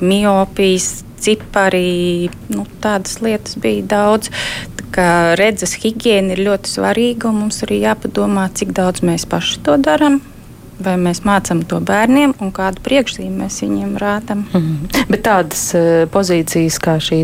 miopijas 0.00 1.04
cipari, 1.24 2.28
nu, 2.52 2.66
tādas 2.84 3.20
lietas 3.24 3.56
bija 3.60 3.84
daudz. 3.94 4.30
Tā 4.94 5.34
redzes 5.38 5.74
higiēna 5.82 6.36
ir 6.36 6.44
ļoti 6.46 6.70
svarīga, 6.70 7.30
un 7.32 7.42
mums 7.44 7.64
arī 7.66 7.80
jāpadomā, 7.82 8.46
cik 8.54 8.76
daudz 8.76 9.02
mēs 9.02 9.26
paši 9.26 9.58
to 9.66 9.76
darām 9.82 10.20
vai 10.82 10.94
mēs 11.00 11.22
mācām 11.26 11.62
to 11.68 11.78
bērniem 11.84 12.34
un 12.42 12.50
kādu 12.54 12.82
priekšzīmju 12.84 13.34
mēs 13.38 13.60
viņiem 13.62 13.94
rādām. 14.00 14.44
Mm 14.52 14.60
-hmm. 14.60 15.04
Bet 15.08 15.22
tādas 15.26 15.62
uh, 15.74 16.08
pozīcijas 16.10 16.78
kā 16.82 16.96
šī 16.98 17.20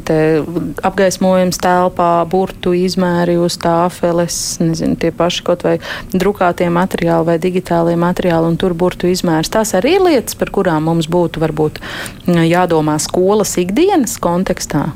apgaismojums 0.83 1.59
telpā, 1.59 2.25
burtu 2.31 2.73
izmēri 2.75 3.37
uz 3.39 3.59
tāfeles, 3.59 4.61
nezinu, 4.61 4.97
tie 4.97 5.11
paši 5.11 5.43
kaut 5.43 5.64
vai 5.64 5.79
drukātie 6.12 6.71
materiāli 6.71 7.27
vai 7.27 7.39
digitālie 7.39 7.97
materiāli 7.97 8.47
un 8.47 8.57
tur 8.57 8.75
burtu 8.75 9.07
izmērs. 9.07 9.51
Tās 9.51 9.75
arī 9.75 9.95
ir 9.95 10.03
lietas, 10.03 10.35
par 10.35 10.51
kurām 10.51 10.83
mums 10.83 11.09
būtu 11.09 11.41
varbūt 11.41 11.81
jādomā 12.27 12.99
skolas 12.99 13.57
ikdienas 13.57 14.18
kontekstā. 14.18 14.91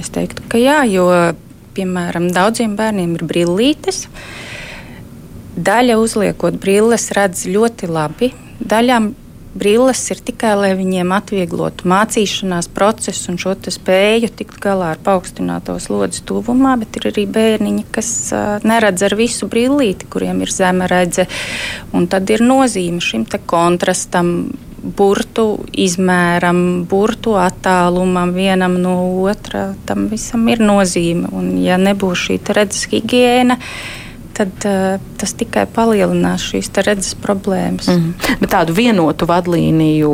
Es 0.00 0.10
teiktu, 0.10 0.42
ka 0.48 0.58
jā, 0.58 0.84
jo, 0.84 1.32
piemēram, 1.76 2.30
daudziem 2.34 2.74
bērniem 2.78 3.14
ir 3.18 3.26
brillītes. 3.28 4.06
Daļa 5.56 6.00
uzliekot 6.00 6.58
brilles 6.60 7.08
redz 7.16 7.46
ļoti 7.48 7.88
labi, 7.88 8.32
daļām 8.60 9.12
brilles 9.56 10.02
ir 10.12 10.20
tikai, 10.24 10.52
lai 10.58 10.72
viņiem 10.76 11.12
atvieglotu 11.16 11.88
mācīšanās 11.88 12.68
procesu 12.76 13.32
un 13.32 13.40
šo 13.40 13.54
spēju 13.72 14.30
tikt 14.36 14.58
galā 14.62 14.92
ar 14.94 15.00
paaugstināto 15.02 15.78
slodzi 15.82 16.22
tuvumā, 16.28 16.76
bet 16.80 16.98
ir 17.00 17.08
arī 17.12 17.26
bērniņi, 17.32 17.86
kas 17.94 18.10
uh, 18.36 18.44
neredz 18.66 19.06
ar 19.06 19.16
visu 19.18 19.48
brillīti, 19.50 20.08
kuriem 20.12 20.42
ir 20.44 20.52
zema 20.52 20.88
redze. 20.90 21.26
Un 21.96 22.08
tad 22.12 22.28
ir 22.30 22.44
nozīme 22.44 23.00
šim 23.00 23.26
kontrastam. 23.48 24.52
Burtu 24.86 25.46
izmēram, 25.74 26.86
burtu 26.86 27.34
attālumam 27.40 28.34
vienam 28.36 28.76
no 28.82 28.96
otra. 29.26 29.72
Tam 29.88 30.06
visam 30.12 30.46
ir 30.52 30.62
nozīme. 30.62 31.32
Un, 31.34 31.54
ja 31.62 31.78
nebūs 31.80 32.28
šī 32.28 32.40
redzes 32.54 32.86
higiēna, 32.92 33.58
uh, 33.58 34.05
tad 34.36 34.66
uh, 34.68 34.96
tas 35.20 35.32
tikai 35.38 35.64
palielinās 35.72 36.44
šīs 36.50 36.70
redzes 36.86 37.16
problēmas. 37.18 37.88
Mm. 37.90 38.12
Bet 38.42 38.52
tādu 38.52 38.76
vienotu 38.76 39.28
vadlīniju 39.28 40.12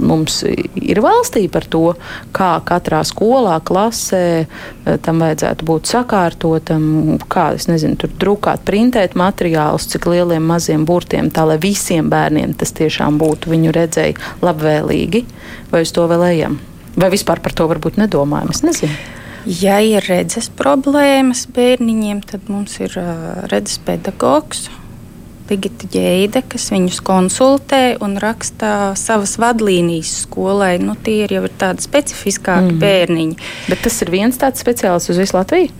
mums 0.00 0.40
ir 0.46 1.02
valstī 1.04 1.44
par 1.52 1.66
to, 1.70 1.94
kā 2.36 2.52
katrā 2.66 3.02
skolā, 3.06 3.58
klasē 3.64 4.46
tam 5.04 5.22
vajadzētu 5.22 5.66
būt 5.68 5.92
sakārtotam, 5.92 7.18
kā, 7.30 7.50
nezinu, 7.70 7.98
tur 8.00 8.12
drukāt, 8.20 8.64
printēt 8.66 9.16
materiālus, 9.18 9.88
cik 9.92 10.08
lieliem 10.10 10.44
maziem 10.46 10.86
burtiem, 10.88 11.30
tā 11.32 11.46
lai 11.48 11.60
visiem 11.62 12.10
bērniem 12.12 12.56
tas 12.58 12.74
tiešām 12.76 13.20
būtu 13.20 13.52
viņu 13.52 13.76
redzēji 13.76 14.18
labvēlīgi, 14.44 15.24
vai 15.72 15.84
uz 15.86 15.94
to 15.94 16.08
vēl 16.10 16.26
ejam? 16.32 16.60
Vai 17.00 17.10
vispār 17.12 17.40
par 17.42 17.54
to 17.54 17.68
varbūt 17.70 18.00
nedomājam? 18.00 18.50
Es 18.54 18.64
nezinu. 18.66 19.19
Ja 19.48 19.78
ir 19.80 20.04
redzes 20.04 20.50
problēmas 20.52 21.46
bērniņiem, 21.54 22.20
tad 22.28 22.50
mums 22.52 22.76
ir 22.82 22.96
redzes 23.50 23.80
pedagogs. 23.86 24.68
Ligita 25.50 25.88
ģēde, 25.90 26.44
kas 26.46 26.68
viņus 26.70 27.00
konsultē 27.02 27.96
un 28.04 28.14
raksta 28.22 28.92
savas 28.94 29.34
vadlīnijas 29.42 30.12
skolai. 30.28 30.76
Nu, 30.78 30.94
tie 30.94 31.24
ir 31.24 31.34
jau 31.34 31.42
ir 31.48 31.56
tādi 31.58 31.82
specifiskāki 31.82 32.76
mm. 32.76 32.78
bērniņi. 32.84 33.48
Bet 33.66 33.82
tas 33.88 33.98
ir 34.04 34.12
viens 34.14 34.38
tāds 34.38 34.62
speciālists 34.62 35.10
uz 35.10 35.18
visu 35.24 35.34
Latviju? 35.34 35.72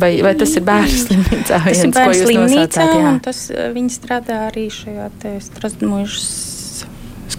Vai, 0.00 0.14
vai 0.24 0.32
tas 0.38 0.54
ir 0.56 0.64
bērnu 0.64 1.02
slimnīcā? 1.04 1.58
Tas 1.60 1.66
viens, 1.68 1.84
ir 1.84 1.92
bērnu 1.94 2.24
slimnīcā, 2.24 2.88
un 3.10 3.20
tas, 3.22 3.44
viņi 3.76 3.92
strādā 3.92 4.40
arī 4.48 4.70
šajā 4.72 5.10
Strasdmuļas 5.44 6.53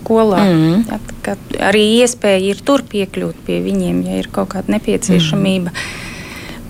skolā. 0.05 0.45
Mm 0.45 0.85
-hmm. 0.85 0.99
ja, 1.25 1.35
arī 1.69 1.83
iespēja 2.01 2.39
ir 2.53 2.61
tur 2.61 2.83
piekļūt 2.85 3.35
pie 3.45 3.61
viņiem, 3.61 4.05
ja 4.05 4.19
ir 4.21 4.29
kaut 4.31 4.53
kāda 4.53 4.77
nepieciešamība. 4.77 5.71
Mm. 5.71 6.11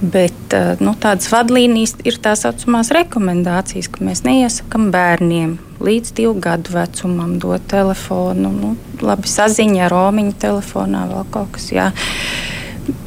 Bet 0.01 0.53
eh, 0.53 0.75
nu, 0.79 0.91
tādas 0.99 1.29
vadlīnijas 1.31 1.95
ir 2.03 2.19
tā 2.19 2.35
saucamās 2.35 2.91
rekomendācijas, 2.91 3.87
ka 3.87 4.03
mēs 4.03 4.23
neiesakām 4.25 4.91
bērniem 4.91 5.57
līdz 5.79 6.11
divu 6.17 6.33
gadu 6.39 6.73
vecumam 6.75 7.39
dot 7.39 7.63
telefonu. 7.67 8.51
Nu, 8.51 8.75
labi, 9.01 9.27
saziņa 9.27 9.85
ar 9.85 9.91
romiņu 9.91 10.33
telefonā 10.39 11.07
vēl 11.13 11.25
kaut 11.31 11.55
kas. 11.55 11.71
Jā. 11.71 11.91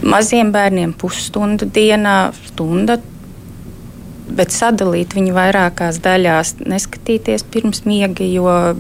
Maziem 0.03 0.53
bērniem 0.53 0.93
pusstunda 0.93 1.67
dienā, 1.67 2.33
stunda 2.49 2.99
bet 4.29 4.53
sadalīt 4.53 5.15
viņu 5.17 5.35
vairākās 5.37 6.01
daļās, 6.05 6.59
neskatīties 6.69 7.45
pirms 7.53 7.85
miega, 7.89 8.25
jo 8.25 8.77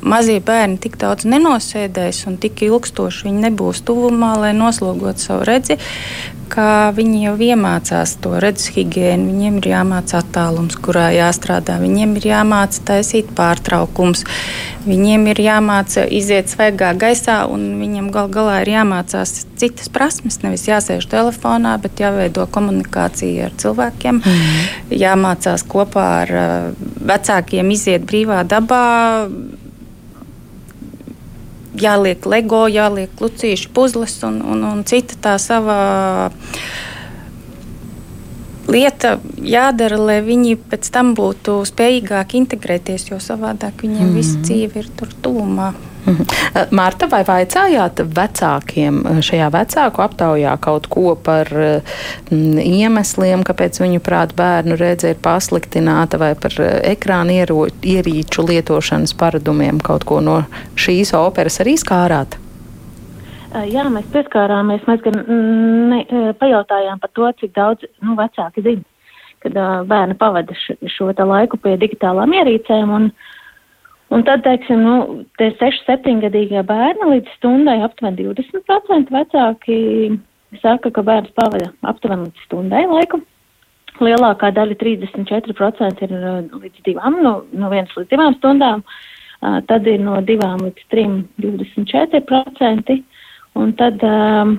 mazie 0.00 0.38
bērni 0.44 0.78
tik 0.82 0.98
daudz 1.00 1.26
nenosēdēs 1.28 2.24
un 2.30 2.38
tik 2.42 2.62
ilgstoši 2.66 3.28
viņi 3.28 3.46
nebūs 3.48 3.84
tuvumā, 3.86 4.34
lai 4.42 4.52
noslogotu 4.56 5.24
savu 5.24 5.46
redzi, 5.48 5.78
ka 6.48 6.90
viņi 6.96 7.20
jau 7.26 7.34
iemācās 7.48 8.14
to 8.22 8.32
redzes 8.40 8.72
higiēnu. 8.74 9.28
Viņiem 9.28 9.58
ir 9.60 9.68
jāmācās 9.72 10.16
attālums, 10.22 10.78
kurā 10.80 11.08
jāstrādā. 11.14 11.76
Viņiem 11.82 12.16
ir 12.18 12.28
jāmācās 12.30 12.80
taisīt 12.88 13.30
pārtraukums. 13.36 14.24
Viņiem 14.88 15.28
ir 15.32 15.42
jāmācās 15.44 16.08
iziet 16.14 16.50
svaigā 16.50 16.94
gaisā, 16.98 17.42
un 17.52 17.76
viņiem 17.82 18.08
gal 18.14 18.30
galā 18.32 18.62
ir 18.64 18.72
jāmācās 18.78 19.34
citas 19.60 19.92
prasmes. 19.92 20.40
Nevis 20.44 20.66
jāsēž 20.70 21.06
telefonā, 21.12 21.76
bet 21.82 22.00
jāveido 22.00 22.48
komunikācija 22.50 23.50
ar 23.50 23.56
cilvēkiem. 23.60 24.22
Mm. 24.24 24.66
Jāmācās 25.04 25.66
kopā 25.68 26.08
ar 26.24 26.34
uh, 26.34 26.90
vecākiem 27.12 27.76
iziet 27.76 28.08
brīvā 28.08 28.42
dabā 28.48 28.84
jāliek 31.82 32.26
LEGO, 32.26 32.66
jāliek 32.72 33.22
lucīšu 33.22 33.72
puzles 33.74 34.16
un, 34.26 34.40
un, 34.42 34.64
un 34.72 34.84
cita 34.88 35.18
tā 35.22 35.36
sava 35.42 35.78
lieta 38.68 39.16
jādara, 39.42 39.98
lai 39.98 40.20
viņi 40.24 40.56
pēc 40.70 40.90
tam 40.94 41.14
būtu 41.18 41.60
spējīgāki 41.68 42.42
integrēties, 42.42 43.10
jo 43.10 43.20
savādāk 43.22 43.84
viņiem 43.84 44.02
mm 44.02 44.10
-hmm. 44.10 44.16
visa 44.16 44.38
dzīve 44.38 44.84
ir 44.84 44.90
tur 44.96 45.08
tūmā. 45.22 45.72
Mhm. 46.08 46.22
Eh, 46.54 46.66
Marta, 46.70 47.06
vai 47.06 47.22
vaicājāt 47.24 48.00
vecākiem 48.14 49.00
eh, 49.06 49.20
šajā 49.24 49.50
vecāku 49.52 50.02
aptaujā 50.02 50.56
kaut 50.60 50.86
ko 50.86 51.14
par 51.14 51.48
mm, 51.50 52.58
iemesliem, 52.58 53.44
kāpēc 53.44 53.80
viņu 53.82 54.00
prāt 54.00 54.34
bērnu 54.38 54.76
redze 54.76 55.10
ir 55.10 55.20
pasliktināta, 55.22 56.18
vai 56.18 56.34
par 56.34 56.54
ekrāna 56.82 57.32
ierīču 57.82 58.46
lietošanas 58.48 59.14
paradumiem 59.14 59.80
kaut 59.80 60.04
ko 60.04 60.20
no 60.20 60.42
šīs 60.76 61.12
operas 61.18 61.60
arī 61.60 61.76
skārāt? 61.76 62.38
Jā, 63.48 63.86
mēs 63.88 64.06
pieskārāmies. 64.12 64.84
Mēs 64.88 65.00
gan 65.04 65.16
mm, 65.22 65.88
ne, 65.88 66.04
pajautājām 66.40 67.00
par 67.00 67.12
to, 67.16 67.30
cik 67.40 67.54
daudz 67.56 67.86
nu, 68.04 68.14
vecāki 68.18 68.64
zina, 68.66 68.84
kad 69.44 69.56
uh, 69.56 69.80
bērni 69.88 70.18
pavada 70.20 70.56
šo 70.92 71.10
laiku 71.16 71.60
pie 71.62 71.76
digitālām 71.80 72.36
ierīcēm. 72.36 72.94
Un, 73.00 73.10
Un 74.08 74.22
tad, 74.24 74.40
teiksim, 74.40 74.80
nu, 74.80 75.24
tie 75.36 75.50
6-7 75.60 76.22
gadīgie 76.22 76.62
bērni 76.64 77.10
līdz 77.10 77.34
stundai 77.36 77.74
aptuveni 77.84 78.24
20% 78.30 79.12
vecāki 79.12 79.76
saka, 80.62 80.88
ka 80.88 81.04
bērns 81.04 81.34
pavada 81.36 81.68
aptuveni 81.90 82.24
līdz 82.30 82.46
stundai 82.46 82.86
laiku. 82.88 83.20
Lielākā 84.00 84.48
daļa, 84.56 84.78
34%, 84.80 86.08
ir 86.08 86.16
uh, 86.16 86.40
līdz 86.56 86.86
divām, 86.88 87.20
no, 87.20 87.34
no 87.52 87.68
vienas 87.68 87.92
līdz 87.98 88.08
divām 88.14 88.38
stundām, 88.38 88.80
uh, 88.86 89.60
tad 89.68 89.92
ir 89.92 90.00
no 90.00 90.22
divām 90.24 90.64
līdz 90.64 90.88
trim 90.88 91.20
24%, 91.44 92.96
un 93.58 93.74
tad 93.78 94.02
um, 94.06 94.56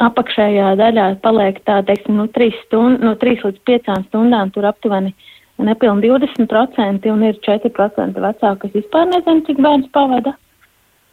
apakšējā 0.00 0.74
daļā 0.80 1.06
paliek 1.24 1.60
tā, 1.66 1.80
teiksim, 1.86 2.18
no 2.20 2.26
3, 2.32 2.50
stund, 2.64 3.04
no 3.04 3.14
3 3.20 3.46
līdz 3.46 3.62
5 3.68 3.92
stundām, 4.08 4.52
tur 4.54 4.68
aptuveni 4.70 5.14
nepilni 5.60 6.08
20% 6.08 7.10
un 7.12 7.24
ir 7.28 7.40
4% 7.44 8.22
vecāki, 8.24 8.60
kas 8.62 8.76
vispār 8.78 9.10
nezina, 9.10 9.44
cik 9.46 9.60
bērns 9.60 9.90
pavada. 9.92 10.36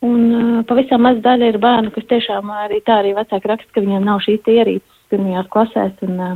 Un 0.08 0.20
uh, 0.30 0.58
pavisam 0.70 1.02
maz 1.04 1.22
daļa 1.26 1.54
ir 1.54 1.62
bērnu, 1.62 1.94
kas 1.96 2.06
tiešām 2.12 2.52
arī 2.54 2.84
tā 2.86 3.02
arī 3.02 3.16
vecāki 3.18 3.50
raksta, 3.50 3.72
ka 3.74 3.84
viņiem 3.84 4.06
nav 4.06 4.22
šīs 4.26 4.46
ierīces 4.54 5.08
pirmajās 5.12 5.50
klasēs 5.52 6.06
un 6.06 6.20
uh, 6.22 6.36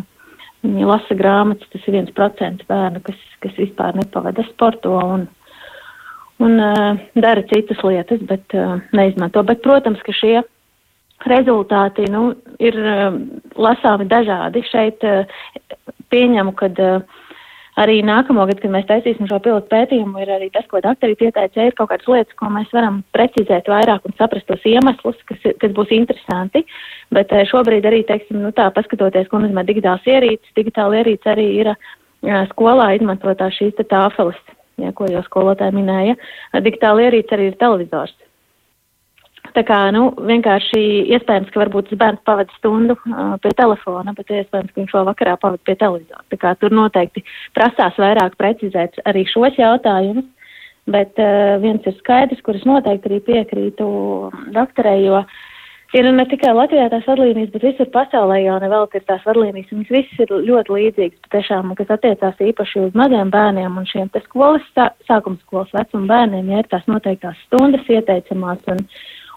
Viņi 0.62 0.86
lasa 0.86 1.18
grāmatas, 1.18 1.70
tas 1.74 1.86
ir 1.89 1.96
viens 1.98 2.14
procents 2.14 2.66
bērnu, 2.70 3.02
kas, 3.06 3.22
kas 3.42 3.54
vispār 3.58 3.96
nepavada 3.98 4.44
sporto 4.52 4.94
un, 4.94 5.24
un 6.42 6.62
uh, 6.62 7.00
dara 7.18 7.42
citas 7.50 7.82
lietas, 7.86 8.22
bet 8.30 8.54
uh, 8.54 8.76
neizmanto. 8.94 9.42
Bet, 9.48 9.64
protams, 9.66 10.04
ka 10.06 10.14
šie 10.14 10.44
rezultāti 11.30 12.08
nu, 12.12 12.32
ir 12.60 12.78
uh, 12.82 13.18
lasāmi 13.60 14.08
dažādi. 14.10 14.64
Šeit 14.72 15.04
uh, 15.08 15.26
pieņemu, 16.14 16.56
ka 16.58 16.72
uh, 16.72 17.22
arī 17.80 18.02
nākamo 18.06 18.46
gadu, 18.50 18.62
kad 18.64 18.74
mēs 18.74 18.88
taisīsim 18.90 19.30
šo 19.30 19.40
pilotu 19.44 19.70
pētījumu, 19.72 20.20
ir 20.22 20.32
arī 20.36 20.50
tas, 20.54 20.66
ko 20.70 20.82
doktori 20.84 21.16
pieteica, 21.20 21.68
ir 21.68 21.76
kaut 21.78 21.92
kādas 21.92 22.10
lietas, 22.10 22.38
ko 22.40 22.50
mēs 22.54 22.72
varam 22.76 23.02
precizēt 23.16 23.70
vairāk 23.72 24.08
un 24.08 24.16
saprast 24.20 24.48
tos 24.50 24.66
iemeslus, 24.68 25.20
kas, 25.30 25.46
kas 25.62 25.76
būs 25.78 25.94
interesanti. 25.96 26.66
Bet 27.16 27.32
eh, 27.36 27.46
šobrīd 27.50 27.88
arī, 27.88 28.04
teiksim, 28.08 28.42
nu 28.44 28.54
tā, 28.56 28.68
paskatoties, 28.76 29.30
ko 29.32 29.42
nozīmē 29.42 29.66
digitāls 29.68 30.08
ierīces, 30.10 30.56
digitāla 30.58 31.02
ierīce 31.02 31.32
arī 31.32 31.48
ir 31.64 31.74
skolā 32.52 32.92
izmantotā 32.98 33.48
šīs 33.54 33.80
tāfeles, 33.90 34.38
ja, 34.82 34.92
ko 34.94 35.08
jau 35.10 35.24
skolotāji 35.26 35.74
minēja. 35.80 36.18
Digitāla 36.62 37.08
ierīce 37.08 37.38
arī 37.38 37.50
ir 37.50 37.58
televizors. 37.62 38.14
Tā 39.56 39.64
kā, 39.68 39.78
nu, 39.91 40.06
vienkārši 40.28 40.82
iespējams, 41.16 41.49
ka 41.52 41.64
varbūt 41.64 41.91
bērns 41.99 42.22
pavada 42.28 42.54
stundu 42.56 42.95
uh, 42.95 43.36
pie 43.43 43.52
telefona, 43.60 44.14
bet 44.16 44.32
iespējams, 44.32 44.72
ka 44.72 44.80
viņš 44.80 44.93
vēl 44.95 45.08
vakarā 45.10 45.36
pavada 45.41 45.64
pie 45.68 45.76
televizora. 45.80 46.24
Tā 46.32 46.39
kā 46.39 46.54
tur 46.60 46.76
noteikti 46.76 47.26
prasās 47.58 47.99
vairāk 47.99 48.38
precizēt 48.39 49.02
arī 49.10 49.26
šos 49.28 49.60
jautājumus. 49.60 50.28
Bet 50.91 51.20
uh, 51.22 51.60
viens 51.62 51.86
ir 51.86 51.93
skaidrs, 51.99 52.41
kuras 52.45 52.64
noteikti 52.66 53.12
arī 53.12 53.20
piekrītu 53.28 53.88
doktorei, 54.56 55.04
jo 55.06 55.20
ir 55.93 56.08
ne 56.16 56.26
tikai 56.32 56.56
Latvijā 56.56 56.88
tās 56.89 57.06
vadlīnijas, 57.06 57.52
bet 57.54 57.68
visur 57.68 57.89
pasaulē 57.93 58.39
jau 58.41 58.58
nevēl 58.64 58.88
ir 58.97 59.06
tās 59.06 59.24
vadlīnijas, 59.28 59.70
un 59.76 59.84
viņas 59.84 59.93
visas 59.93 60.26
ir 60.26 60.36
ļoti 60.47 60.76
līdzīgas, 60.78 61.22
patiešām, 61.28 61.74
kas 61.78 61.93
attiecās 61.97 62.43
īpaši 62.49 62.86
uz 62.88 62.97
maziem 62.97 63.30
bērniem 63.34 63.78
un 63.78 63.88
šiem 63.89 64.10
te 64.10 64.24
skolas, 64.26 64.66
sākums 65.06 65.43
skolas 65.45 65.74
vecuma 65.76 66.10
bērniem, 66.16 66.49
ja 66.49 66.64
ir 66.64 66.72
tās 66.72 66.88
noteiktās 66.89 67.39
stundas 67.45 67.86
ieteicamās. 67.91 68.64
Un, 68.74 68.86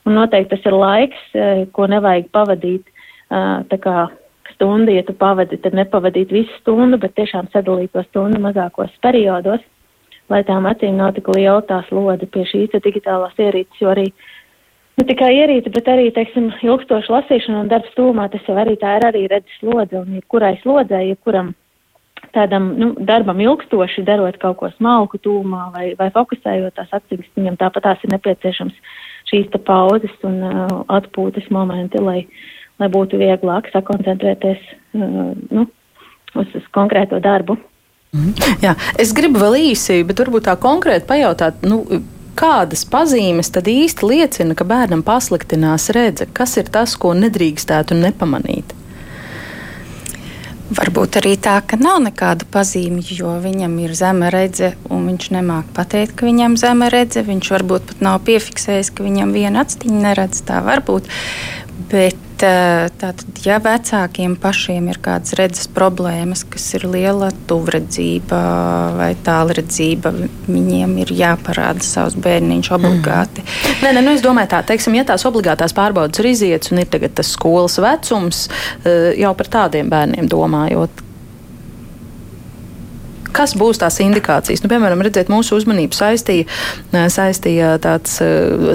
Un 0.05 0.19
noteikti 0.19 0.57
tas 0.57 0.67
ir 0.69 0.77
laiks, 0.77 1.23
eh, 1.35 1.65
ko 1.73 1.87
nevajag 1.89 2.29
pavadīt. 2.33 2.85
Eh, 3.31 3.65
tā 3.71 3.79
kā 3.81 4.11
stundu, 4.55 4.93
ja 4.95 5.03
tu 5.03 5.13
pavadi, 5.13 5.61
tad 5.63 5.73
nepavadīt 5.73 6.33
visu 6.33 6.53
stundu, 6.61 6.99
bet 7.01 7.15
tiešām 7.17 7.51
sadalīt 7.53 7.93
to 7.93 8.05
stundu 8.11 8.41
mazākos 8.41 8.93
periodos, 9.03 9.61
lai 10.31 10.43
tām 10.45 10.69
acīm 10.71 10.97
nav 11.01 11.15
tik 11.15 11.29
liela 11.35 11.63
tās 11.63 11.91
lode 11.91 12.27
pie 12.27 12.45
šīs 12.49 12.77
digitālās 12.85 13.35
ierīces, 13.39 13.81
jo 13.81 13.91
arī 13.93 14.07
ne 14.99 15.05
tikai 15.09 15.33
ierīce, 15.41 15.73
bet 15.75 15.91
arī, 15.91 16.13
teiksim, 16.15 16.53
ilgstoša 16.63 17.13
lasīšana 17.17 17.65
un 17.65 17.69
darbs 17.73 17.93
tūmā, 17.99 18.31
tas 18.31 18.47
jau 18.49 18.57
arī 18.61 18.77
tā 18.81 18.99
ir 18.99 19.09
arī 19.11 19.27
redzes 19.31 19.61
lodze, 19.63 19.99
un 19.99 20.21
jebkurai 20.21 20.55
slodzē, 20.63 21.03
jebkuram 21.11 21.55
tādam 22.35 22.71
nu, 22.79 22.93
darbam 22.99 23.41
ilgstoši 23.41 24.05
darot 24.07 24.39
kaut 24.43 24.57
ko 24.61 24.71
smalku 24.77 25.19
tūmā 25.19 25.67
vai, 25.75 25.87
vai 25.99 26.11
fokusējot 26.15 26.77
tās 26.79 26.95
acīs, 26.95 27.27
viņam 27.37 27.59
tāpat 27.61 27.89
tās 27.89 28.07
ir 28.07 28.15
nepieciešams 28.15 28.79
šīs 29.35 29.61
pauzes 29.67 30.15
un 30.27 30.41
uh, 30.47 30.81
atpūtas 30.95 31.51
momenti, 31.51 31.99
lai, 31.99 32.25
lai 32.79 32.91
būtu 32.93 33.19
vieglāk 33.19 33.71
sakoncentrēties 33.75 34.63
uh, 34.95 35.33
nu, 35.51 35.67
uz, 36.39 36.51
uz 36.55 36.67
konkrēto 36.75 37.19
darbu. 37.23 37.59
Mm. 38.15 38.35
Jā, 38.63 38.77
es 39.01 39.11
gribu 39.17 39.43
vēl 39.43 39.59
īsi, 39.73 40.05
bet 40.07 40.23
varbūt 40.23 40.47
tā 40.47 40.55
konkrēti 40.61 41.09
pajautāt, 41.09 41.65
nu, 41.67 41.83
kādas 42.39 42.85
pazīmes 42.91 43.51
tad 43.55 43.67
īsti 43.71 44.07
liecina, 44.07 44.55
ka 44.59 44.67
bērnam 44.69 45.03
pasliktinās 45.07 45.91
redze? 45.95 46.29
Kas 46.35 46.57
ir 46.61 46.71
tas, 46.71 46.95
ko 46.99 47.15
nedrīkstētu 47.19 47.99
nepamanīt? 47.99 48.75
Varbūt 50.65 51.19
arī 51.21 51.35
tā, 51.37 51.59
ka 51.61 51.77
nav 51.77 51.99
nekāda 52.07 52.47
pazīme, 52.49 53.03
jo 53.05 53.35
viņam 53.43 53.75
ir 53.85 53.93
zema 53.99 54.31
redze, 54.33 54.71
un 54.89 55.05
viņš 55.11 55.27
nemāķi 55.37 55.75
pateikt, 55.77 56.15
ka 56.17 56.25
viņam 56.25 56.57
ir 56.57 56.63
zema 56.63 56.89
redze. 56.95 57.21
Viņš 57.27 57.51
varbūt 57.53 57.91
pat 57.91 58.05
nav 58.07 58.23
piefiksējis, 58.25 58.95
ka 58.97 59.05
viņam 59.05 59.35
viena 59.37 59.67
acīm 59.67 60.01
neredz. 60.01 60.41
Tā 60.49 60.63
var 60.65 60.81
būt. 60.87 61.11
Bet 61.93 62.24
tātad, 62.41 63.23
ja 63.47 63.59
vecākiem 63.63 64.35
pašiem 64.41 64.89
ir 64.93 64.99
kādas 65.05 65.37
redzes 65.39 65.69
problēmas, 65.73 66.45
kas 66.51 66.67
ir 66.79 66.87
liela 66.91 67.31
tuvredzība 67.49 68.41
vai 68.99 69.11
tālredzība, 69.27 70.13
viņiem 70.49 70.97
ir 71.05 71.15
jāparāda 71.15 71.85
savs 71.85 72.19
bērniņš 72.25 72.71
obligāti. 72.77 73.45
Mm. 73.45 73.81
Nē, 73.85 73.95
nē, 73.97 74.05
nu 74.07 74.15
es 74.17 74.25
domāju 74.25 74.53
tā, 74.57 74.63
teiksim, 74.73 74.99
ja 74.99 75.07
tās 75.09 75.27
obligātās 75.29 75.77
pārbaudas 75.77 76.23
ir 76.23 76.33
izietas 76.35 76.75
un 76.75 76.83
ir 76.83 76.91
tagad 76.93 77.17
tas 77.19 77.33
skolas 77.37 77.79
vecums, 77.83 78.47
jau 78.85 79.35
par 79.39 79.53
tādiem 79.59 79.91
bērniem 79.93 80.31
domājot, 80.31 81.05
Kas 83.35 83.57
būs 83.59 83.81
tās 83.83 83.97
indikācijas? 84.05 84.63
Nu, 84.63 84.69
piemēram, 84.71 85.01
redziet, 85.03 85.31
mūsu 85.33 85.57
uzmanību 85.59 85.97
saistīja, 85.97 86.47
saistīja 87.11 87.73
tāds 87.83 88.21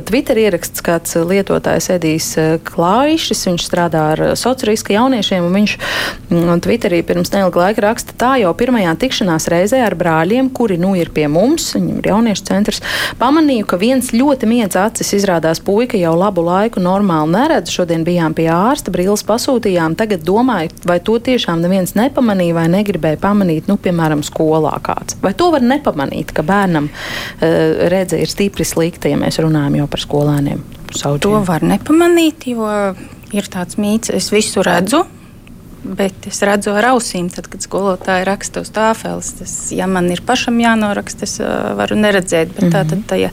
Twitter 0.10 0.39
ieraksts, 0.41 0.84
kāds 0.84 1.16
lietotājs 1.16 1.88
Edijs 1.95 2.28
Klājišs. 2.68 3.45
Viņš 3.47 3.68
strādā 3.70 4.01
ar 4.16 4.24
sociāliska 4.39 4.91
jauniešiem, 4.97 5.45
un 5.47 5.55
viņš 5.62 5.76
Twitterī 6.66 6.99
pirms 7.07 7.32
neilga 7.32 7.64
laika 7.64 7.86
raksta 7.88 8.18
tā 8.20 8.34
jau 8.41 8.51
pirmajā 8.57 8.91
tikšanās 8.99 9.47
reizē 9.51 9.80
ar 9.86 9.95
brāļiem, 9.99 10.51
kuri 10.51 10.76
nu 10.82 10.91
ir 10.99 11.14
pie 11.16 11.30
mums, 11.32 11.70
viņam 11.78 12.01
ir 12.01 12.12
jauniešu 12.12 12.47
centrs, 12.51 12.84
pamanīju, 13.22 13.70
ka 13.70 13.80
viens 13.80 14.12
ļoti 14.12 14.49
miedz 14.49 14.76
acis 14.80 15.14
izrādās 15.22 15.64
puika 15.64 15.97
jau 15.99 16.12
labu 16.20 16.43
laiku 16.43 16.84
normāli 16.84 17.32
neredz. 17.38 17.72
Šodien 17.72 18.03
bijām 18.07 18.36
pie 18.36 18.49
ārsta, 18.51 18.91
brīlis 18.91 19.24
pasūtījām, 19.24 19.95
tagad 19.99 20.28
domāju, 20.28 20.76
vai 20.89 20.99
to 20.99 21.16
tiešām 21.24 21.64
neviens 21.64 21.95
nepamanīja 21.95 22.60
vai 22.60 22.68
negribēja 22.76 23.22
pamanīt, 23.24 23.72
nu, 23.72 23.80
piemēram, 23.80 24.26
skolu 24.28 24.48
skolā 24.49 24.73
kāds. 24.81 25.19
Vai 25.21 25.33
to 25.37 25.51
var 25.53 25.61
nepamanīt, 25.65 26.33
ka 26.33 26.45
bērnam 26.47 26.89
uh, 26.89 27.85
redze 27.91 28.19
ir 28.19 28.31
stipri 28.31 28.65
slikta, 28.65 29.11
ja 29.11 29.19
mēs 29.19 29.39
runājam 29.43 29.81
jau 29.83 29.87
par 29.91 30.05
skolēniem? 30.05 30.65
Sauģiem? 30.89 31.23
To 31.27 31.45
var 31.45 31.65
nepamanīt, 31.65 32.49
jo 32.49 32.67
ir 33.35 33.49
tāds 33.51 33.77
mīts, 33.77 34.13
es 34.13 34.33
visu 34.33 34.65
redzu. 34.65 35.05
Bet 35.79 36.25
es 36.27 36.41
redzu 36.43 36.73
ar 36.75 36.89
ausīm, 36.89 37.29
tad, 37.31 37.45
kad 37.47 37.63
skolotāji 37.63 38.25
raksta 38.27 38.65
uz 38.65 38.71
tāfeles. 38.75 39.29
Tas, 39.39 39.53
ja 39.71 39.85
man 39.87 40.09
ir 40.11 40.19
pašam 40.27 40.57
jānoraksta, 40.59 41.23
es 41.23 41.37
uh, 41.39 41.71
varu 41.79 41.95
neredzēt. 41.95 42.51
Bet 42.51 42.65
mm 42.65 42.69
-hmm. 42.69 42.75
tā 42.75 42.89
tad 42.89 43.05
tā, 43.07 43.19
ja 43.21 43.29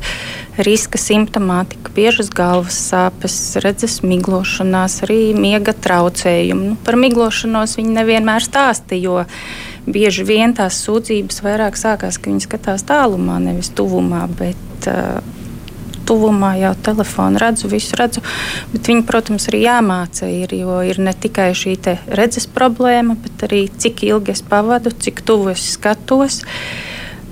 riska 0.62 0.98
simptomātika, 0.98 1.90
biežas 1.96 2.30
galvas 2.30 2.78
sāpes, 2.92 3.34
redzes 3.64 3.98
miglošanās, 4.02 5.02
arī 5.02 5.34
miega 5.34 5.72
traucējumi. 5.72 6.68
Nu, 6.68 6.76
par 6.84 6.94
miglošanos 6.96 7.76
viņi 7.80 7.98
nevienmēr 7.98 8.46
stāsta, 8.46 8.94
jo 8.94 9.24
bieži 9.86 10.26
vien 10.26 10.54
tās 10.56 10.78
sūdzības 10.84 11.42
vairāk 11.44 11.78
sākās, 11.78 12.18
ka 12.18 12.30
viņi 12.30 12.46
skatās 12.46 12.84
tālumā, 12.86 13.38
nevis 13.42 13.72
tuvumā. 13.76 14.26
Bet, 14.38 14.90
uh, 14.90 15.34
Tuvumā 16.06 16.52
jau 16.54 16.68
telefonu 16.86 17.40
redzu, 17.42 17.66
visu 17.66 17.96
redzu. 17.98 18.20
Bet 18.70 18.86
viņi, 18.86 19.02
protams, 19.08 19.48
arī 19.50 19.64
jāmāca, 19.64 20.28
ir, 20.30 20.52
jo 20.54 20.76
ir 20.86 21.00
ne 21.02 21.10
tikai 21.10 21.48
šī 21.50 21.72
redzes 22.06 22.46
problēma, 22.46 23.16
bet 23.24 23.42
arī 23.48 23.64
cik 23.66 24.04
ilgi 24.06 24.36
es 24.36 24.44
pavadu, 24.46 24.92
cik 24.94 25.24
tuvu 25.26 25.50
es 25.56 25.64
skatos. 25.72 26.44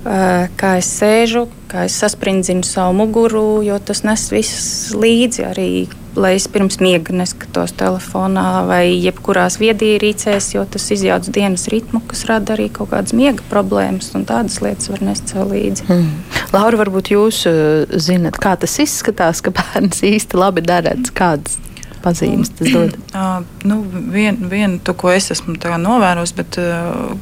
Uh, 0.02 0.50
kā 0.58 0.72
es 0.80 0.90
sēžu, 0.90 1.46
kā 1.70 1.86
es 1.86 1.94
sasprindzinu 2.02 2.66
savu 2.66 2.98
muguru, 2.98 3.62
jo 3.62 3.78
tas 3.78 4.02
nes 4.02 4.26
viss 4.34 4.90
līdzi 4.98 5.46
arī 5.52 5.70
lai 6.16 6.34
es 6.38 6.46
pirms 6.50 6.78
miega 6.82 7.14
neskatos 7.16 7.74
telefonā 7.78 8.64
vai 8.68 8.84
jebkurās 8.92 9.58
viedierīcēs, 9.62 10.52
jo 10.54 10.64
tas 10.70 10.86
izjauc 10.94 11.28
dienas 11.34 11.66
ritmu, 11.72 12.02
kas 12.10 12.24
rada 12.30 12.54
arī 12.56 12.68
kaut 12.74 12.92
kādas 12.92 13.16
miega 13.16 13.44
problēmas 13.50 14.12
un 14.18 14.26
tādas 14.28 14.60
lietas 14.64 14.90
var 14.92 15.04
nest 15.04 15.32
sev 15.32 15.50
līdzi. 15.50 15.88
Mm. 15.90 16.08
Laura, 16.54 16.80
varbūt 16.84 17.12
jūs 17.14 17.44
uh, 17.50 17.98
zinat, 17.98 18.38
kā 18.40 18.54
tas 18.60 18.78
izskatās, 18.82 19.42
ka 19.44 19.54
bērns 19.54 20.04
īsti 20.06 20.40
labi 20.40 20.64
darēts, 20.64 21.14
kādas 21.14 21.58
pazīmes 22.04 22.52
tas 22.58 22.72
dod? 22.74 22.98
Uh, 23.12 23.42
nu, 23.68 23.82
Viena, 24.14 24.50
vien, 24.50 24.78
to, 24.84 24.96
ko 24.98 25.12
es 25.14 25.30
esmu 25.34 25.56
novērojis, 25.58 26.34
bet 26.36 26.60
uh, 26.62 27.14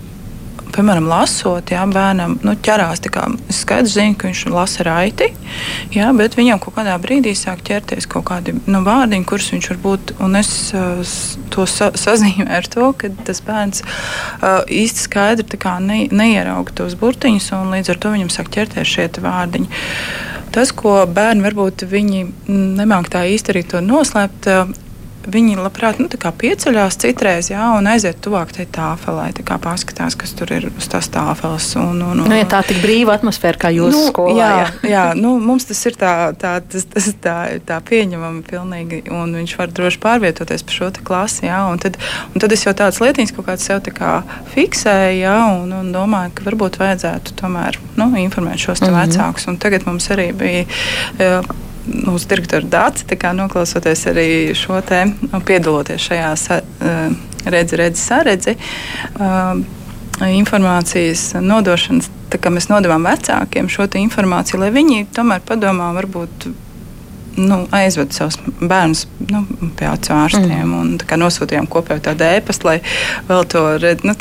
piemēram, 0.73 1.07
lasot, 1.11 1.73
jā, 1.75 1.83
bērnam 1.91 2.39
nu, 2.45 2.55
ķerās. 2.64 3.03
Kā, 3.12 3.27
es 3.51 3.62
skaidrs 3.64 3.95
zinu, 3.97 4.16
ka 4.18 4.29
viņš 4.29 4.43
lasa 4.53 4.87
raiti, 4.89 5.29
jā, 5.95 6.09
bet 6.16 6.37
viņam 6.39 6.61
kaut 6.62 6.77
kādā 6.79 6.97
brīdī 7.03 7.35
sāk 7.39 7.64
ķerties 7.66 8.09
kaut 8.11 8.27
kādi 8.31 8.55
nu, 8.66 8.83
vārdiņi, 8.87 9.27
kurus 9.29 9.51
viņš 9.55 9.70
varbūt, 9.75 10.14
un 10.25 10.39
es 10.41 10.53
uh, 10.77 11.01
to 11.53 11.66
sa 11.70 11.91
sazīmēju 11.99 12.49
ar 12.59 12.68
to, 12.73 12.91
ka 12.99 13.12
tas 13.27 13.43
bērns 13.45 13.85
uh, 13.85 14.62
īsti 14.66 15.07
skaidri 15.07 15.61
ne, 15.85 16.05
neierauga 16.12 16.77
tos 16.83 16.97
burtiņus, 17.01 17.51
un 17.59 17.75
līdz 17.77 17.95
ar 17.95 18.03
to 18.03 18.14
viņam 18.14 18.33
sāk 18.33 18.53
ķerties 18.55 18.95
šie 18.95 19.09
vārdiņi. 19.23 19.83
Tas, 20.53 20.73
ko 20.77 21.01
bērni 21.09 21.47
varbūt 21.47 21.87
nemāk 22.49 23.09
tā 23.12 23.25
īsti 23.33 23.55
arī 23.55 23.62
to 23.68 23.81
noslēpt, 23.85 24.49
uh, 24.53 24.73
viņi 25.27 25.57
labprāt 25.61 26.01
nu, 26.03 26.09
pieceļās 26.11 26.99
citreiz 27.03 27.51
jā, 27.53 27.62
un 27.77 27.87
aiziet 27.91 28.18
tuvāk 28.25 28.53
tai 28.57 28.66
tāfelē, 28.70 29.29
tā 29.37 29.59
paskatās, 29.62 30.16
kas 30.18 30.35
tur 30.39 30.51
ir 30.55 30.68
uz 30.70 30.89
tās 30.91 31.09
tāfeles. 31.12 31.68
Un, 31.79 32.01
un, 32.03 32.23
un, 32.25 32.29
nu, 32.31 32.37
ja 32.37 32.47
tā 32.49 32.62
ir 32.64 32.73
tik 32.73 32.83
brīva 32.83 33.16
atmosfēra, 33.18 33.61
kā 33.64 33.73
jūsu 33.75 33.99
nu, 33.99 34.11
skolā. 34.11 34.35
Jā, 34.39 34.51
jā. 34.59 34.68
jā 34.95 35.05
nu, 35.18 35.35
mums 35.43 35.68
tas 35.68 35.81
ir 35.89 35.99
tā, 36.01 36.12
tā, 36.39 36.55
tas, 36.64 36.87
tas, 36.91 37.09
tā, 37.23 37.37
tā 37.68 37.79
pieņemami 37.89 38.45
pilnīgi, 38.49 39.03
un 39.14 39.35
viņš 39.39 39.57
var 39.61 39.75
droši 39.75 40.03
pārvietoties 40.03 40.66
pa 40.66 40.77
šo 40.79 40.91
klasi. 41.03 41.47
Jā, 41.49 41.62
un 41.70 41.81
tad, 41.83 41.99
un 42.33 42.43
tad 42.43 42.55
es 42.55 42.66
jau 42.66 42.75
tādas 42.77 43.01
lietiņas 43.03 43.35
kaut 43.37 43.49
kādas 43.51 43.66
sev 43.68 43.83
kā 43.97 44.12
fiksēju, 44.55 45.18
jā, 45.23 45.37
un, 45.62 45.73
un 45.81 45.91
domāju, 45.95 46.35
ka 46.37 46.47
varbūt 46.47 46.79
vajadzētu 46.83 47.37
tomēr 47.41 47.79
nu, 47.99 48.12
informēt 48.23 48.62
šos 48.62 48.83
mm 48.83 48.89
-hmm. 48.89 49.01
vecākus. 49.01 49.49
Un 49.49 49.59
tagad 49.59 49.87
mums 49.87 50.11
arī 50.11 50.33
bija. 50.37 50.64
Jā, 51.18 51.43
mūsu 51.87 52.30
direktora 52.30 52.66
dāci, 52.68 53.07
noklausoties 53.37 54.07
arī 54.11 54.26
šo 54.59 54.80
te, 54.87 55.05
nu, 55.26 55.43
piedaloties 55.47 56.09
šajā 56.09 56.33
uh, 56.59 57.14
redzi, 57.45 57.78
redzi, 57.80 58.03
saredzi. 58.03 58.57
Uh, 59.18 59.62
informācijas 60.22 61.33
nodošanas, 61.41 62.11
tā 62.30 62.39
kā 62.39 62.53
mēs 62.53 62.68
nodevām 62.70 63.07
vecākiem 63.09 63.70
šo 63.72 63.89
informāciju, 63.99 64.61
lai 64.62 64.70
viņi 64.74 65.07
tomēr 65.16 65.43
padomā, 65.47 65.91
varbūt 65.97 66.47
nu, 67.41 67.62
aizved 67.72 68.12
savus 68.12 68.39
bērnus 68.61 69.07
nu, 69.30 69.45
pie 69.78 69.89
acu 69.89 70.12
ārstiem 70.14 70.66
mm. 70.66 70.74
un 70.78 71.22
nosūtījām 71.24 71.68
kopēju 71.72 72.05
tādu 72.11 72.28
ēpastu, 72.28 72.68
lai 72.68 72.78
vēl 73.28 73.49
to 73.49 73.64
redz, 73.83 74.05
nu, 74.07 74.14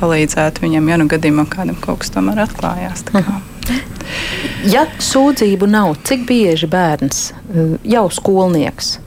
palīdzētu 0.00 0.64
viņam, 0.64 0.88
ja 0.92 1.00
nu 1.00 1.08
gadījumā 1.10 1.46
kādam 1.50 1.80
kaut 1.80 2.04
kas 2.04 2.14
tomēr 2.14 2.44
atklājās. 2.46 3.04
Ja 4.68 4.84
sūdzību 5.00 5.64
nav, 5.70 5.94
cik 6.04 6.26
bieži 6.28 6.68
bērns, 6.68 7.30
eh, 7.32 7.76
jau 7.88 8.08
skolnieks, 8.12 8.98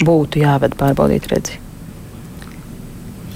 būtu 0.00 0.40
jāved 0.40 0.76
pārbaudīt 0.80 1.28
redzi? 1.28 1.58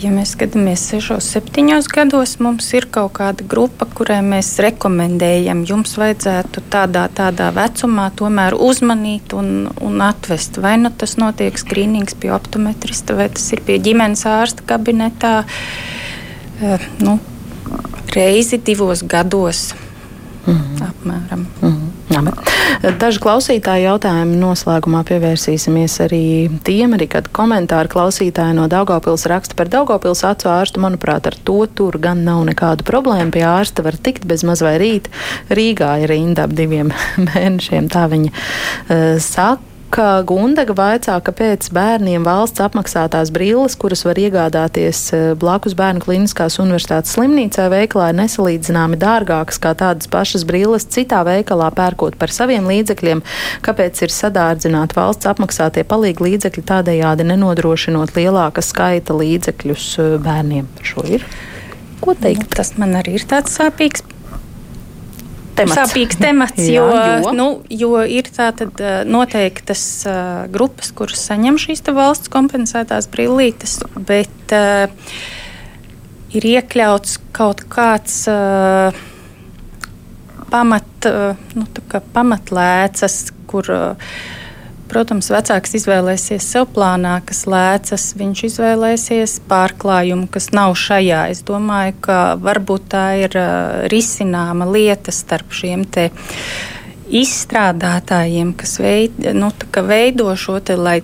Ja 0.01 0.11
mēs 0.11 0.33
skatāmies 0.35 0.81
6, 0.91 1.21
7 1.21 1.87
gados, 1.93 2.39
mums 2.41 2.73
ir 2.75 2.89
kaut 2.91 3.13
kāda 3.21 3.45
grupa, 3.47 3.87
kurai 3.87 4.23
mēs 4.25 4.57
rekomendējam, 4.65 5.63
jums 5.69 5.95
vajadzētu 6.01 6.65
tādā, 6.73 7.05
tādā 7.13 7.53
vecumā 7.53 8.09
tomēr 8.17 8.57
uzmanīt 8.57 9.37
un, 9.37 9.69
un 9.81 10.01
atvest. 10.01 10.57
Vai 10.57 10.79
nu 10.79 10.91
tas 10.91 11.19
notiek 11.21 11.55
skrīnings 11.55 12.17
pie 12.19 12.33
optometrista, 12.33 13.15
vai 13.15 13.29
tas 13.29 13.53
ir 13.53 13.61
pie 13.61 13.79
ģimenes 13.79 14.25
ārsta 14.27 14.65
kabinetā. 14.67 15.45
Eh, 16.63 16.91
nu, 16.99 17.21
reizi 18.17 18.59
divos 18.59 19.05
gados 19.05 19.75
Mm 20.47 20.55
-hmm. 20.55 20.87
Apmēram. 20.89 21.47
Mm 21.63 21.71
-hmm. 21.71 21.93
Daži 22.99 23.21
klausītāji 23.23 23.87
jautājumu 23.87 24.37
noslēgumā 24.41 25.01
pievērsīsimies 25.09 26.01
arī 26.05 26.51
tiem, 26.67 26.93
arī 26.97 27.09
kad 27.09 27.29
komentāri 27.33 27.89
klausītāji 27.89 28.55
no 28.59 28.69
Daugopils 28.69 29.27
raksta 29.27 29.55
par 29.55 29.69
Daugopils 29.69 30.25
acu 30.25 30.49
ārstu. 30.49 30.81
Manuprāt, 30.81 31.27
ar 31.27 31.37
to 31.45 31.67
tur 31.67 31.99
gan 31.99 32.25
nav 32.25 32.45
nekādu 32.45 32.83
problēmu. 32.83 33.31
Pie 33.31 33.47
ārsta 33.47 33.83
var 33.83 33.97
tikt 33.97 34.27
bez 34.27 34.45
maz 34.45 34.63
vai 34.63 34.79
rīt. 34.79 35.09
Rīgā 35.51 36.03
ir 36.03 36.09
rinda 36.09 36.45
ap 36.45 36.51
diviem 36.51 36.93
mēnešiem, 37.31 37.89
tā 37.89 38.09
viņa 38.09 38.31
uh, 38.31 39.21
saka 39.21 39.72
ka 39.93 40.23
Gundaga 40.25 40.75
vaicā, 40.77 41.19
kāpēc 41.25 41.69
bērniem 41.75 42.25
valsts 42.25 42.63
apmaksātās 42.65 43.31
brilles, 43.35 43.77
kuras 43.79 44.05
var 44.07 44.19
iegādāties 44.21 45.01
eh, 45.13 45.25
blakus 45.39 45.77
Bērnu 45.77 46.01
kliniskās 46.05 46.57
universitātes 46.63 47.13
slimnīcā 47.17 47.69
veikalā, 47.73 48.09
ir 48.13 48.19
nesalīdzināmi 48.23 48.99
dārgākas 49.01 49.61
kā 49.63 49.75
tādas 49.79 50.09
pašas 50.13 50.47
brilles 50.49 50.89
citā 50.89 51.21
veikalā 51.29 51.69
pērkot 51.77 52.17
par 52.21 52.33
saviem 52.33 52.69
līdzekļiem. 52.71 53.21
Kāpēc 53.67 54.05
ir 54.07 54.15
sadārdzināti 54.17 54.97
valsts 54.97 55.29
apmaksātie 55.29 55.85
palīgi 55.89 56.25
līdzekļi 56.29 56.67
tādējādi 56.73 57.29
nenodrošinot 57.29 58.17
lielāka 58.17 58.65
skaita 58.65 59.19
līdzekļus 59.19 59.91
eh, 60.01 60.15
bērniem? 60.25 60.73
Par 60.79 60.93
šo 60.95 61.05
ir. 61.19 61.29
Ko 62.03 62.17
teikt? 62.19 62.49
Nu, 62.49 62.57
tas 62.57 62.73
man 62.81 62.97
arī 62.99 63.21
ir 63.21 63.29
tāds 63.31 63.53
sāpīgs 63.61 64.03
temats. 65.59 65.79
Sāpīgs 65.79 66.19
temats, 66.21 66.65
jo, 66.77 66.87
Jā, 66.89 67.21
jo? 67.25 67.35
Nu, 67.37 67.47
jo 67.71 68.03
ir 68.05 68.29
tātad 68.33 68.83
noteiktas 69.09 69.85
uh, 70.09 70.45
grupas, 70.53 70.93
kuras 70.97 71.23
saņem 71.31 71.61
šīs 71.63 71.85
valsts 71.93 72.33
kompensētās 72.33 73.09
brillītes, 73.13 73.81
bet 74.09 74.57
uh, 74.57 74.87
ir 76.33 76.49
iekļauts 76.57 77.19
kaut 77.37 77.65
kāds 77.73 78.23
uh, 78.31 78.95
pamat, 80.53 81.09
uh, 81.09 81.43
nu, 81.57 81.67
pamatlēcas, 82.15 83.19
kur 83.51 83.69
uh, 83.73 84.15
Protams, 84.93 85.31
vecāks 85.33 85.73
izvēlēsies 85.79 86.45
sev 86.53 86.67
plānākas 86.75 87.47
lēcas, 87.49 88.11
viņš 88.19 88.43
izvēlēsies 88.51 89.39
pārklājumu, 89.49 90.27
kas 90.29 90.51
nav 90.53 90.75
šajā. 90.77 91.23
Es 91.33 91.41
domāju, 91.49 91.95
ka 92.05 92.17
varbūt 92.37 92.91
tā 92.93 93.07
ir 93.23 93.39
risināma 93.89 94.67
lieta 94.69 95.15
starp 95.17 95.57
šiem 95.57 95.87
te 95.89 96.11
izstrādātājiem, 97.09 98.53
kas 98.53 98.77
veid, 98.85 99.17
nu, 99.33 99.49
veido 99.89 100.29
šo 100.37 100.59
te, 100.61 100.77
lai 100.77 100.99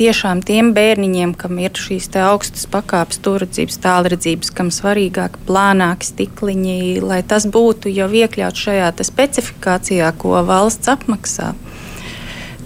tiešām 0.00 0.40
tiem 0.48 0.72
bērniņiem, 0.72 1.36
kam 1.36 1.60
ir 1.60 1.76
šīs 1.76 2.08
augstas 2.24 2.64
pakāpes, 2.72 3.20
turredzības, 3.28 3.76
tālredzības, 3.84 4.54
kam 4.56 4.72
svarīgāk 4.72 5.36
plānāki 5.44 6.14
stikliņi, 6.14 6.80
lai 7.04 7.20
tas 7.28 7.44
būtu 7.44 7.92
jau 7.92 8.08
iekļauts 8.22 8.68
šajā 8.70 8.92
specifikācijā, 9.12 10.14
ko 10.16 10.38
valsts 10.48 10.96
apmaksā. 10.96 11.52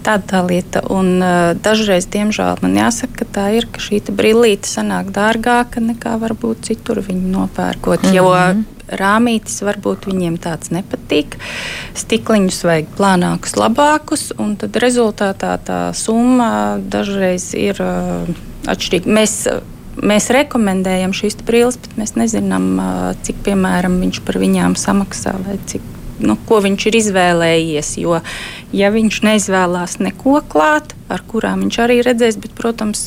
Tāda 0.03 0.27
tā 0.27 0.41
lieta. 0.43 0.83
Un, 0.91 1.15
uh, 1.23 1.53
dažreiz, 1.55 2.07
diemžēl, 2.11 2.59
man 2.63 2.75
jāsaka, 2.75 3.23
ka 3.23 3.29
tā 3.37 3.45
ir, 3.57 3.67
ka 3.71 3.79
šī 3.83 4.01
brillīte 4.11 4.67
sanāk 4.67 5.13
dārgāka 5.15 5.83
nekā 5.83 6.17
varbūt 6.19 6.67
citur 6.69 6.99
viņu 7.05 7.31
nopērkot. 7.31 8.03
Mm 8.03 8.09
-hmm. 8.09 8.15
Jo 8.15 8.63
rāmītis 8.99 9.61
varbūt 9.63 10.07
viņiem 10.11 10.37
tāds 10.43 10.69
nepatīk. 10.75 11.37
Stikliņus 11.95 12.63
vajag 12.63 12.87
plānākus, 12.97 13.55
labākus, 13.55 14.31
un 14.37 14.55
tad 14.55 14.75
rezultātā 14.75 15.57
tā 15.65 15.93
summa 15.93 16.77
dažreiz 16.77 17.53
ir 17.53 17.79
uh, 17.79 18.27
atšķirīga. 18.67 19.07
Mēs, 19.07 19.47
Mēs 19.93 20.31
rekomendējam 20.33 21.11
šīs 21.13 21.35
brilles, 21.45 21.77
bet 21.77 21.91
mēs 22.01 22.15
nezinām, 22.17 22.81
cik 23.21 23.43
piemēram 23.45 23.99
viņš 24.01 24.23
par 24.25 24.39
viņām 24.41 24.73
samaksā 24.73 25.35
vai 25.45 25.59
cik 25.69 25.92
nu, 26.19 26.37
ko 26.47 26.59
viņš 26.63 26.87
ir 26.89 26.97
izvēlējies. 26.99 27.93
Jo, 28.01 28.19
ja 28.75 28.91
viņš 28.93 29.21
neizvēlās 29.27 29.97
neko 30.03 30.41
klāt, 30.49 30.93
ar 31.13 31.23
kurām 31.29 31.65
viņš 31.65 31.79
arī 31.85 32.01
redzēs, 32.05 32.37
bet, 32.41 32.53
protams, 32.57 33.05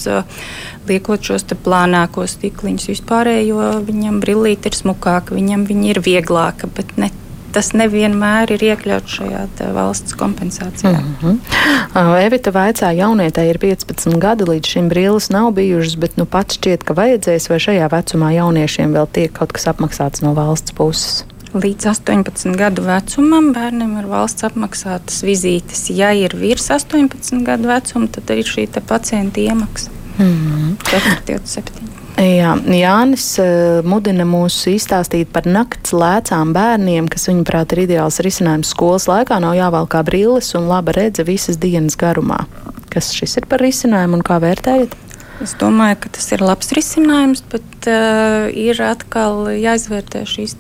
liekot 0.89 1.23
šos 1.27 1.47
plānākos 1.67 2.39
stikliņus 2.39 2.91
vispārējo, 2.95 3.71
viņam 3.87 4.19
brillīte 4.25 4.73
ir 4.73 4.79
smukāka, 4.79 5.37
viņam 5.37 5.67
viņa 5.69 5.95
ir 5.95 6.03
vieglāka, 6.07 6.71
bet 6.73 6.97
ne 7.01 7.13
tas 7.57 7.71
nevienmēr 7.73 8.51
ir 8.53 8.65
iekļauts 8.67 9.15
šajā 9.17 9.71
valsts 9.73 10.17
kompensācijā. 10.21 10.93
Mm 10.93 11.15
-hmm. 11.23 12.11
Evita 12.21 12.53
vaicā, 12.53 12.91
jaunietei 12.93 13.49
ir 13.49 13.59
15 13.63 14.19
gadi, 14.21 14.45
līdz 14.45 14.73
šim 14.75 14.91
brīlis 14.93 15.31
nav 15.33 15.55
bijušas, 15.57 15.97
bet 15.97 16.19
nu 16.21 16.27
pats 16.27 16.59
šķiet, 16.59 16.85
ka 16.85 16.95
vajadzēs, 16.99 17.49
vai 17.49 17.59
šajā 17.69 17.89
vecumā 17.93 18.35
jauniešiem 18.37 18.93
vēl 18.93 19.09
tiek 19.13 19.33
kaut 19.33 19.57
kas 19.57 19.67
apmaksāts 19.73 20.23
no 20.23 20.35
valsts 20.37 20.77
puses. 20.77 21.25
Līdz 21.57 21.87
18 21.89 22.53
gadu 22.59 22.83
vecumam 22.85 23.53
bērniem 23.57 23.95
ir 24.03 24.09
valsts 24.11 24.45
apmaksātas 24.45 25.23
vizītes. 25.25 25.87
Ja 25.89 26.11
ir 26.13 26.37
virs 26.37 26.69
18 26.75 27.41
gadu 27.47 27.71
vecuma, 27.71 28.11
tad 28.13 28.33
ir 28.35 28.45
šī 28.45 28.67
pacienta 28.85 29.41
iemaksa. 29.41 29.95
Mm. 30.19 30.75
427. 30.85 31.87
Jā, 32.17 32.55
Jānis 32.73 33.25
uh, 33.41 33.85
mudina 33.85 34.25
mūs 34.29 34.57
izstāstīt 34.71 35.29
par 35.33 35.45
nakts 35.49 35.93
lēcām 35.93 36.55
bērniem, 36.57 37.11
kas, 37.13 37.27
viņuprāt, 37.29 37.75
ir 37.75 37.85
ideāls 37.85 38.21
risinājums 38.25 38.73
skolas 38.73 39.05
laikā. 39.09 39.37
Nav 39.45 39.57
jāvalkā 39.57 40.01
brilles 40.07 40.53
un 40.57 40.69
laba 40.71 40.97
redze 40.97 41.27
visas 41.29 41.61
dienas 41.61 41.97
garumā. 42.01 42.47
Kas 42.93 43.13
šis 43.17 43.37
ir 43.41 43.49
par 43.49 43.61
risinājumu 43.65 44.21
un 44.21 44.25
kā 44.25 44.41
vērtējat? 44.41 44.97
Es 45.45 45.53
domāju, 45.61 46.01
ka 46.05 46.13
tas 46.17 46.31
ir 46.33 46.45
labs 46.45 46.73
risinājums, 46.77 47.45
bet 47.53 47.89
uh, 47.93 48.49
ir 48.49 48.81
atkal 48.81 49.51
jāizvērtē 49.53 50.25
šīs 50.29 50.57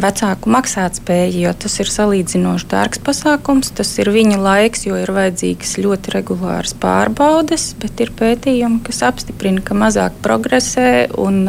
vecāku 0.00 0.50
maksātspēju, 0.52 1.42
jo 1.44 1.52
tas 1.64 1.74
ir 1.82 1.90
salīdzinoši 1.92 2.68
dārgs 2.70 3.00
pasākums. 3.04 3.72
Tas 3.76 3.90
ir 4.00 4.10
viņa 4.14 4.38
laiks, 4.40 4.86
jo 4.88 4.98
ir 5.00 5.12
vajadzīgas 5.14 5.76
ļoti 5.82 6.14
regulāras 6.16 6.74
pārbaudes, 6.82 7.70
bet 7.82 8.00
ir 8.04 8.12
pētījumi, 8.18 8.82
kas 8.86 9.02
apstiprina, 9.08 9.62
ka 9.64 9.76
mazāk 9.78 10.16
progresē. 10.24 11.08
Un, 11.20 11.44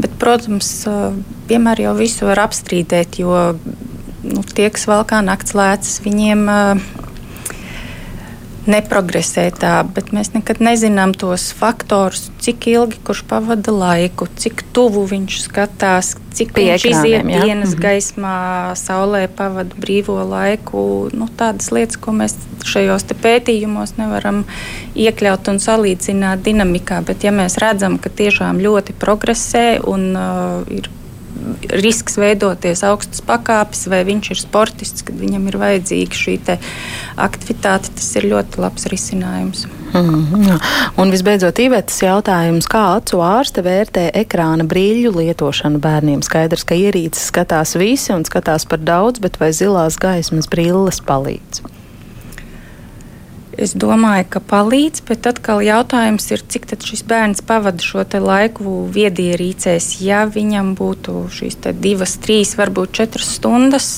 bet, 0.00 0.16
protams, 0.22 0.72
vienmēr 1.50 1.86
jau 1.86 1.94
visu 1.98 2.28
var 2.28 2.44
apstrīdēt, 2.48 3.20
jo 3.22 3.36
nu, 4.24 4.44
tie, 4.44 4.68
kas 4.72 4.88
valkā 4.90 5.22
nakts 5.24 5.56
lēcas, 5.56 6.00
viņiem 6.04 6.48
neprogresē 8.68 9.46
tā, 9.56 9.80
bet 9.94 10.10
mēs 10.16 10.32
nekad 10.34 10.60
nezinām 10.62 11.14
tos 11.16 11.50
faktorus, 11.56 12.28
cik 12.42 12.66
ilgi 12.70 13.00
kurš 13.06 13.22
pavada 13.30 13.72
laiku, 13.72 14.28
cik 14.36 14.64
tuvu 14.76 15.06
viņš 15.08 15.38
skatās, 15.46 16.12
cik 16.36 16.52
Pie 16.56 16.66
viņš 16.68 16.86
iziet 16.90 17.30
ja? 17.30 17.44
dienas 17.44 17.74
-hmm. 17.74 17.80
gaismā, 17.80 18.36
saulē 18.76 19.26
pavada 19.28 19.74
brīvo 19.76 20.20
laiku. 20.28 21.08
Nu, 21.12 21.28
tādas 21.36 21.72
lietas, 21.72 21.96
ko 21.96 22.12
mēs 22.12 22.36
šajos 22.64 23.08
pētījumos 23.22 23.96
nevaram 23.96 24.44
iekļaut 24.94 25.48
un 25.48 25.58
salīdzināt 25.58 26.44
dinamikā, 26.44 27.02
bet 27.06 27.24
ja 27.24 27.32
mēs 27.32 27.58
redzam, 27.58 27.98
ka 27.98 28.08
tiešām 28.10 28.60
ļoti 28.60 28.92
progresē 28.92 29.80
un 29.84 30.16
uh, 30.16 30.62
ir 30.68 30.90
risks 31.80 32.16
veidoties 32.20 32.82
augstas 32.86 33.22
pakāpes, 33.24 33.86
vai 33.90 34.02
viņš 34.08 34.30
ir 34.34 34.40
sportists, 34.40 35.04
kad 35.06 35.18
viņam 35.20 35.48
ir 35.50 35.58
vajadzīga 35.60 36.20
šī 36.22 36.36
aktivitāte. 37.20 37.92
Tas 37.96 38.08
ir 38.18 38.28
ļoti 38.30 38.62
labs 38.62 38.86
risinājums. 38.90 39.66
Mm 39.92 40.26
-hmm. 40.26 40.60
Un 40.96 41.10
visbeidzot, 41.10 41.58
Ivetas 41.58 42.02
jautājums, 42.02 42.68
kā 42.68 42.84
acu 42.96 43.18
ārste 43.22 43.62
vērtē 43.62 44.10
ekrāna 44.14 44.64
brīļu 44.64 45.16
lietošanu 45.16 45.78
bērniem? 45.78 46.22
Skaidrs, 46.22 46.64
ka 46.64 46.74
ierīces 46.74 47.26
skatās 47.32 47.74
visi 47.74 48.12
un 48.12 48.24
skatās 48.24 48.66
par 48.66 48.78
daudz, 48.78 49.18
bet 49.18 49.40
vai 49.40 49.52
zilās 49.52 49.98
gaismas 49.98 50.48
brilles 50.48 51.00
palīdz? 51.00 51.79
Es 53.60 53.74
domāju, 53.76 54.24
ka 54.32 54.40
palīdz, 54.40 55.02
bet 55.04 55.26
atkal 55.28 55.60
jautājums 55.60 56.30
ir, 56.32 56.40
cik 56.48 56.64
šis 56.80 57.02
bērns 57.04 57.42
pavada 57.44 57.84
šo 57.84 58.06
laiku 58.24 58.86
viedierīcēs. 58.94 59.98
Ja 60.00 60.22
viņam 60.24 60.72
būtu 60.78 61.26
šīs 61.36 61.58
divas, 61.76 62.16
trīs, 62.24 62.54
varbūt 62.56 62.96
četras 62.96 63.34
stundas, 63.36 63.90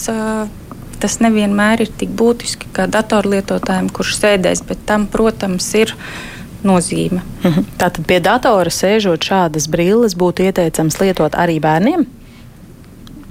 tas 1.03 1.19
nevienmēr 1.23 1.87
ir 1.87 1.95
tik 1.95 2.11
būtiski 2.19 2.75
kā 2.75 2.89
datorlietotājiem, 2.91 3.91
kurš 3.95 4.19
sēdēs, 4.19 4.67
bet 4.67 4.83
tam, 4.87 5.07
protams, 5.07 5.71
ir 5.79 5.95
nozīme. 6.67 7.23
Mhm. 7.43 7.75
Tātad 7.79 8.07
pie 8.07 8.19
datora 8.19 8.71
sēžot 8.71 9.31
šādas 9.31 9.71
brilles 9.71 10.19
būtu 10.19 10.51
ieteicams 10.51 10.99
lietot 10.99 11.39
arī 11.39 11.61
bērniem? 11.63 12.09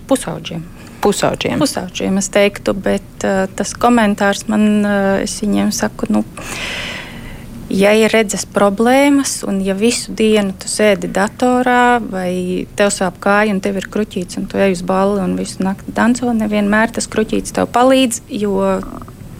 Pusauģiem 0.07 0.80
pusauģiem. 1.03 1.59
Pusauģiem 1.61 2.17
es 2.21 2.31
teiktu, 2.33 2.75
bet 2.77 3.27
uh, 3.27 3.45
tas 3.55 3.75
komentārs 3.77 4.47
man, 4.51 4.65
uh, 4.85 5.19
es 5.23 5.37
viņiem 5.43 5.71
saku, 5.75 6.09
nu, 6.13 6.23
ja 7.71 7.93
ir 7.97 8.11
redzes 8.13 8.45
problēmas, 8.49 9.41
un 9.47 9.61
ja 9.65 9.75
visu 9.77 10.13
dienu 10.17 10.55
tu 10.59 10.71
sēdi 10.71 11.09
datorā, 11.11 12.01
vai 12.03 12.67
tev 12.77 12.91
sāp 12.93 13.21
kāja, 13.23 13.53
un 13.55 13.61
tev 13.63 13.79
ir 13.81 13.87
kruķītis, 13.91 14.41
un 14.41 14.49
tu 14.51 14.59
ej 14.61 14.77
uz 14.77 14.83
balli 14.87 15.23
un 15.23 15.37
visu 15.39 15.63
nakti 15.65 15.93
danco, 15.95 16.33
nevienmēr 16.35 16.93
tas 16.97 17.09
kruķītis 17.11 17.55
tev 17.57 17.71
palīdz, 17.75 18.23
jo 18.41 18.59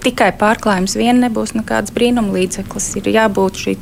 tikai 0.01 0.31
pārklājums 0.37 0.95
vien 0.97 1.21
nebūs 1.21 1.53
nekāds 1.57 1.93
brīnumlīdzeklis. 1.95 2.87
Ir 3.01 3.11
jābūt 3.15 3.59
šī 3.65 3.75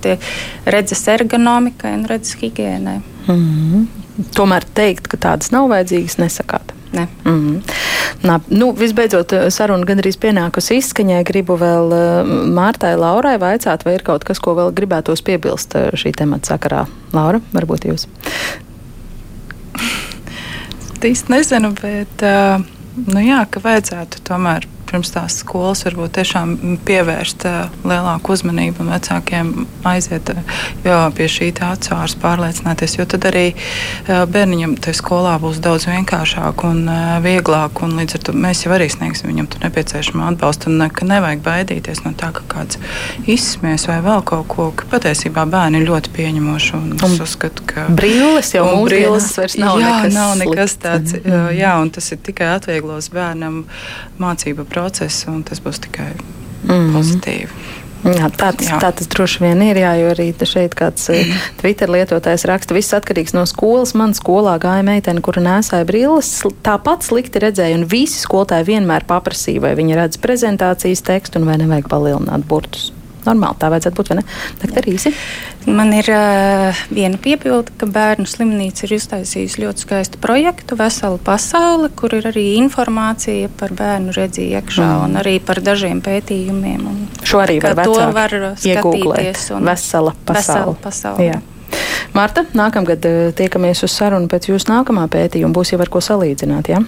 redzes 0.68 1.06
ergonomikai 1.08 1.94
un 1.96 2.04
redzes 2.10 2.40
higiēnai. 2.42 3.00
Mm 3.28 3.40
-hmm. 3.40 3.88
Tomēr 4.36 4.66
teikt, 4.76 5.08
ka 5.08 5.18
tādas 5.18 5.52
nav 5.56 5.70
vajadzīgas, 5.72 6.18
nesakāt. 6.20 6.74
Ne. 6.92 7.08
Mm 7.26 7.32
-hmm. 7.32 7.62
Nā, 8.24 8.40
nu, 8.48 8.72
visbeidzot, 8.76 9.34
eh, 9.34 9.50
saruna 9.54 9.86
gandrīz 9.86 10.18
pienākusi 10.18 10.80
izskaņai. 10.82 11.24
Gribu 11.24 11.56
vēl 11.58 11.94
uh, 11.94 12.32
Mārtai 12.56 12.98
Laurai 13.00 13.38
vaicāt, 13.38 13.86
vai 13.86 13.94
ir 13.94 14.04
kaut 14.04 14.24
kas, 14.24 14.40
ko 14.40 14.56
vēl 14.58 14.74
gribētos 14.76 15.22
piebilst 15.22 15.76
uh, 15.76 15.92
šī 15.94 16.12
temata 16.18 16.56
sakarā. 16.56 16.86
Laura, 17.14 17.40
varbūt 17.54 17.86
jūs? 17.86 18.08
Īsti 21.00 21.32
nezinu, 21.32 21.72
bet 21.82 22.26
uh, 22.28 22.60
nu 23.08 23.20
jā, 23.24 23.46
ka 23.52 23.60
vajadzētu 23.64 24.20
tomēr 24.28 24.68
pirms 24.90 25.14
tās 25.16 25.40
skolas 25.44 25.84
varbūt 25.88 26.18
tiešām 26.20 26.56
pievērst 26.86 27.46
lielāku 27.88 28.36
uzmanību 28.36 28.84
un 28.84 28.92
vecākiem 28.94 29.54
aiziet 29.90 30.32
pie 30.84 31.30
šī 31.30 31.52
atsvārs, 31.66 32.16
pārliecināties. 32.20 32.98
Jo 33.00 33.08
tad 33.10 33.26
arī 33.30 33.46
bērniņam 34.08 34.76
tajā 34.84 35.00
skolā 35.00 35.38
būs 35.42 35.62
daudz 35.64 35.88
vienkāršāk 35.90 36.66
un 36.68 36.84
vieglāk. 37.26 37.84
Un 37.86 37.98
līdz 38.00 38.20
ar 38.20 38.26
to 38.28 38.36
mēs 38.38 38.66
jau 38.66 38.74
arī 38.76 38.90
sniegsim 38.92 39.32
viņam 39.32 39.50
nepieciešamo 39.64 40.28
atbalstu. 40.34 40.72
Un 40.74 40.88
ka 40.94 41.08
nevajag 41.08 41.44
baidīties 41.46 42.04
no 42.06 42.14
tā, 42.18 42.32
ka 42.36 42.46
kāds 42.50 42.80
izsmies 43.30 43.88
vai 43.90 44.00
vēl 44.06 44.24
kaut 44.28 44.48
ko. 44.52 44.70
Patiesībā 44.90 45.46
bērni 45.50 45.82
ir 45.82 45.90
ļoti 45.90 46.14
pieņemoši. 46.16 46.74
Un 46.78 46.90
un 46.90 47.16
es 47.16 47.20
uzskatu, 47.24 47.64
ka 47.70 47.86
brīlis 47.96 48.54
jau 48.56 48.66
mūsdienās 48.68 49.30
vairs 49.38 49.56
nav 49.60 49.80
jā, 49.82 49.90
nekas, 49.90 50.16
nav 50.16 50.34
nekas 50.40 50.76
tāds. 50.82 51.16
Mm. 51.20 51.50
Jā, 51.58 51.74
un 51.82 51.92
tas 51.96 52.10
ir 52.14 52.22
tikai 52.26 52.50
atvieglos 52.56 53.10
bērnam 53.14 53.62
mācību 54.20 54.66
procesu 54.66 54.79
procesu, 54.80 55.30
un 55.36 55.44
tas 55.48 55.62
būs 55.64 55.84
tikai 55.86 56.14
mm 56.64 56.96
pozitīvi. 56.96 57.70
Jā, 58.00 58.30
tāds, 58.32 58.64
jā. 58.64 58.78
tā 58.80 58.94
tas 58.96 59.10
droši 59.12 59.42
vien 59.44 59.62
ir. 59.66 59.78
Jā, 59.82 59.92
jo 60.00 60.12
arī 60.14 60.30
šeit 60.48 60.76
kāds 60.78 61.10
mm. 61.12 61.34
Twitter 61.60 61.92
lietotājs 61.92 62.46
raksta, 62.48 62.76
viss 62.78 62.96
atkarīgs 62.96 63.36
no 63.36 63.44
skolas. 63.50 63.92
Man 64.00 64.16
skolā 64.16 64.56
gāja 64.62 64.86
meitene, 64.88 65.24
kura 65.26 65.44
nesāja 65.44 65.88
brilles. 65.88 66.30
Tāpat 66.64 67.04
slikti 67.04 67.44
redzēja, 67.44 67.76
un 67.82 67.84
visi 67.92 68.22
skolotāji 68.24 68.70
vienmēr 68.72 69.04
paprasīja, 69.10 69.66
vai 69.68 69.74
viņi 69.80 70.00
redz 70.00 70.22
prezentācijas 70.24 71.04
tekstu 71.12 71.42
un 71.42 71.52
vai 71.52 71.60
nevajag 71.60 71.92
palielināt 71.92 72.48
burtus 72.48 72.94
normāli. 73.28 73.58
Tā 73.60 73.70
vajadzētu 73.74 73.98
būt, 74.00 74.12
īsi. 74.90 75.12
Man 75.70 75.92
ir 75.94 76.08
uh, 76.14 76.80
viena 76.94 77.20
piebilde, 77.22 77.74
ka 77.78 77.90
bērnu 77.90 78.26
slimnīca 78.30 78.86
ir 78.88 78.96
iztaisījusi 78.98 79.64
ļoti 79.64 79.86
skaistu 79.86 80.22
projektu, 80.24 80.78
veselu 80.80 81.20
pasauli, 81.24 81.92
kur 82.00 82.16
ir 82.18 82.30
arī 82.32 82.46
informācija 82.62 83.52
par 83.60 83.76
bērnu 83.78 84.16
redzību 84.16 84.60
iekšā 84.60 84.88
mm. 84.88 85.06
un 85.06 85.22
arī 85.22 85.38
par 85.44 85.62
dažiem 85.66 86.02
pētījumiem. 86.06 86.88
Un, 86.90 87.06
Šo 87.24 87.44
arī 87.44 87.60
var, 87.64 87.84
to 87.84 88.00
var 88.16 88.36
skatīties. 88.58 89.50
Vesela 89.60 90.16
pasaule. 90.26 90.40
Vesela 90.40 90.76
pasaule. 90.84 91.30
Jā. 91.30 91.40
Marta, 92.16 92.46
nākamgad 92.58 93.06
tiekamies 93.38 93.84
uz 93.86 93.94
sarunu 93.94 94.30
pēc 94.32 94.50
jūsu 94.50 94.72
nākamā 94.72 95.06
pētījuma. 95.12 95.54
Būs 95.54 95.76
jau 95.76 95.82
ar 95.84 95.92
ko 95.94 96.02
salīdzināt? 96.02 96.72
Ja? 96.72 96.82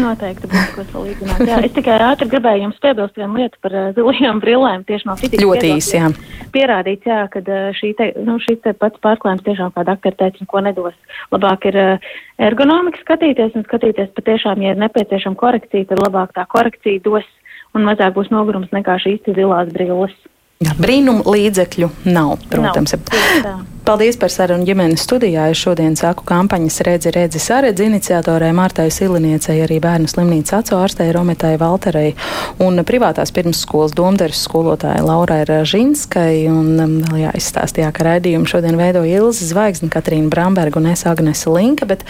Noteikti 0.00 0.48
būs 0.50 0.72
ko 0.76 0.84
salīdzināt. 0.92 1.42
Jā, 1.48 1.58
es 1.66 1.74
tikai 1.76 1.96
ātri 2.04 2.28
gribēju 2.30 2.64
jums 2.66 2.78
piebilst 2.82 3.18
vienu 3.18 3.40
lietu 3.40 3.58
par 3.64 3.74
uh, 3.74 3.88
zilajām 3.96 4.40
brillēm 4.42 4.84
tieši 4.88 5.08
no 5.08 5.16
fizikas. 5.18 5.42
Ļoti 5.44 5.72
īsi, 5.76 5.96
jā. 5.98 6.10
Pierādīts, 6.54 7.08
jā, 7.10 7.20
ka 7.32 7.42
uh, 7.42 7.68
šī 7.76 7.92
te, 7.98 8.10
nu, 8.26 8.38
šis 8.42 8.62
te 8.64 8.74
pats 8.78 9.02
pārklājums 9.02 9.44
tiešām 9.46 9.74
kā 9.74 9.84
doktora 9.88 10.18
teica, 10.22 10.44
neko 10.44 10.64
nedos. 10.66 10.96
Labāk 11.34 11.68
ir 11.72 11.80
uh, 11.80 12.10
ergonomika 12.50 13.02
skatīties 13.02 13.58
un 13.58 13.66
skatīties 13.68 14.14
patiešām, 14.16 14.62
ja 14.64 14.74
ir 14.74 14.82
nepieciešama 14.84 15.38
korekcija, 15.40 15.90
tad 15.90 16.02
labāk 16.04 16.34
tā 16.38 16.46
korekcija 16.50 17.02
dos 17.06 17.26
un 17.74 17.86
mazāk 17.86 18.14
būs 18.16 18.30
nogurums 18.34 18.70
nekā 18.74 18.98
šīs 19.02 19.26
zilās 19.34 19.70
brilles. 19.74 20.14
Jā, 20.60 20.74
brīnum 20.76 21.22
līdzekļu 21.24 21.88
nav, 22.12 22.34
protams. 22.50 22.92
Nav, 23.40 23.62
Paldies 23.80 24.18
par 24.20 24.28
sarunu 24.28 24.66
ģimenes 24.68 25.02
studijā. 25.06 25.46
Es 25.50 25.60
šodien 25.64 25.94
saku 25.96 26.22
kampaņas 26.28 26.76
redzi, 26.86 27.10
redzi, 27.14 27.40
saredzi 27.42 27.86
iniciatorai 27.88 28.50
Martai 28.54 28.90
Siliniecei, 28.92 29.56
arī 29.64 29.78
bērnu 29.82 30.10
slimnīcas 30.10 30.58
acu 30.60 30.76
ārstei 30.76 31.08
Rometai 31.16 31.54
Valterei 31.58 32.12
un 32.60 32.76
privātās 32.86 33.32
pirmsskolas 33.34 33.94
domdaras 33.96 34.42
skolotājai 34.44 35.00
Laurai 35.06 35.40
Ražinskai. 35.48 36.44
Un 36.52 36.68
um, 36.76 36.94
vēl 37.08 37.24
jāizstāstījā, 37.24 37.88
ka 37.96 38.06
raidījumu 38.06 38.50
šodien 38.52 38.76
veido 38.78 39.02
Ilza 39.08 39.48
Zvaigzne, 39.48 39.88
Katrīna 39.92 40.28
Bramberga 40.30 40.78
un 40.78 40.90
es 40.92 41.06
Agnese 41.08 41.50
Linka, 41.50 41.88
bet 41.88 42.04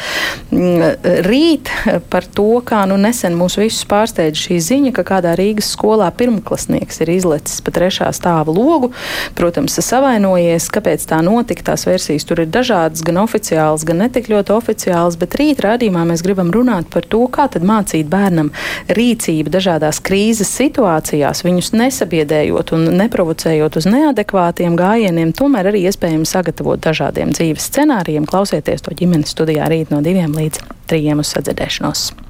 mm, 0.50 1.06
rīt 1.26 1.70
par 2.12 2.26
to, 2.26 2.48
kā 2.66 2.82
nu 2.90 2.98
nesen 3.00 3.38
mūs 3.38 3.56
visus 3.60 3.86
pārsteidz 3.88 4.42
šī 4.42 4.58
ziņa, 4.66 4.94
ka 4.98 5.06
kādā 5.14 5.36
Rīgas 5.38 5.70
skolā 5.76 6.10
pirmklasnieks 6.18 7.00
ir 7.06 7.14
izlecis 7.14 7.62
pa 7.64 7.74
trešā 7.78 8.10
stāva 8.16 8.52
logu. 8.52 8.92
Protams, 9.38 9.78
savainojies, 9.80 10.68
kāpēc 10.74 11.08
tā 11.08 11.22
notika 11.24 11.69
tās 11.70 11.86
versijas 11.86 12.26
tur 12.26 12.42
ir 12.42 12.50
dažādas, 12.50 13.04
gan 13.06 13.20
oficiālas, 13.22 13.84
gan 13.86 14.02
netik 14.02 14.28
ļoti 14.32 14.54
oficiālas, 14.56 15.18
bet 15.20 15.36
rīt 15.38 15.62
rādījumā 15.64 16.04
mēs 16.10 16.24
gribam 16.26 16.50
runāt 16.54 16.90
par 16.92 17.06
to, 17.06 17.22
kā 17.32 17.46
tad 17.52 17.66
mācīt 17.66 18.10
bērnam 18.10 18.50
rīcību 18.90 19.52
dažādās 19.54 20.02
krīzes 20.04 20.50
situācijās, 20.60 21.44
viņus 21.46 21.72
nesabiedējot 21.78 22.74
un 22.76 22.88
neprovocējot 23.00 23.78
uz 23.80 23.90
neadekvātiem 23.90 24.78
gājieniem, 24.80 25.34
tomēr 25.36 25.70
arī 25.70 25.84
iespējams 25.90 26.34
sagatavot 26.36 26.82
dažādiem 26.82 27.34
dzīves 27.36 27.70
scenārijiem. 27.70 28.26
Klausieties 28.30 28.86
to 28.86 28.96
ģimenes 28.96 29.36
studijā 29.36 29.70
rīt 29.70 29.94
no 29.94 30.02
diviem 30.04 30.34
līdz 30.36 30.64
trījiem 30.90 31.22
uz 31.22 31.36
sadzirdēšanos. 31.36 32.29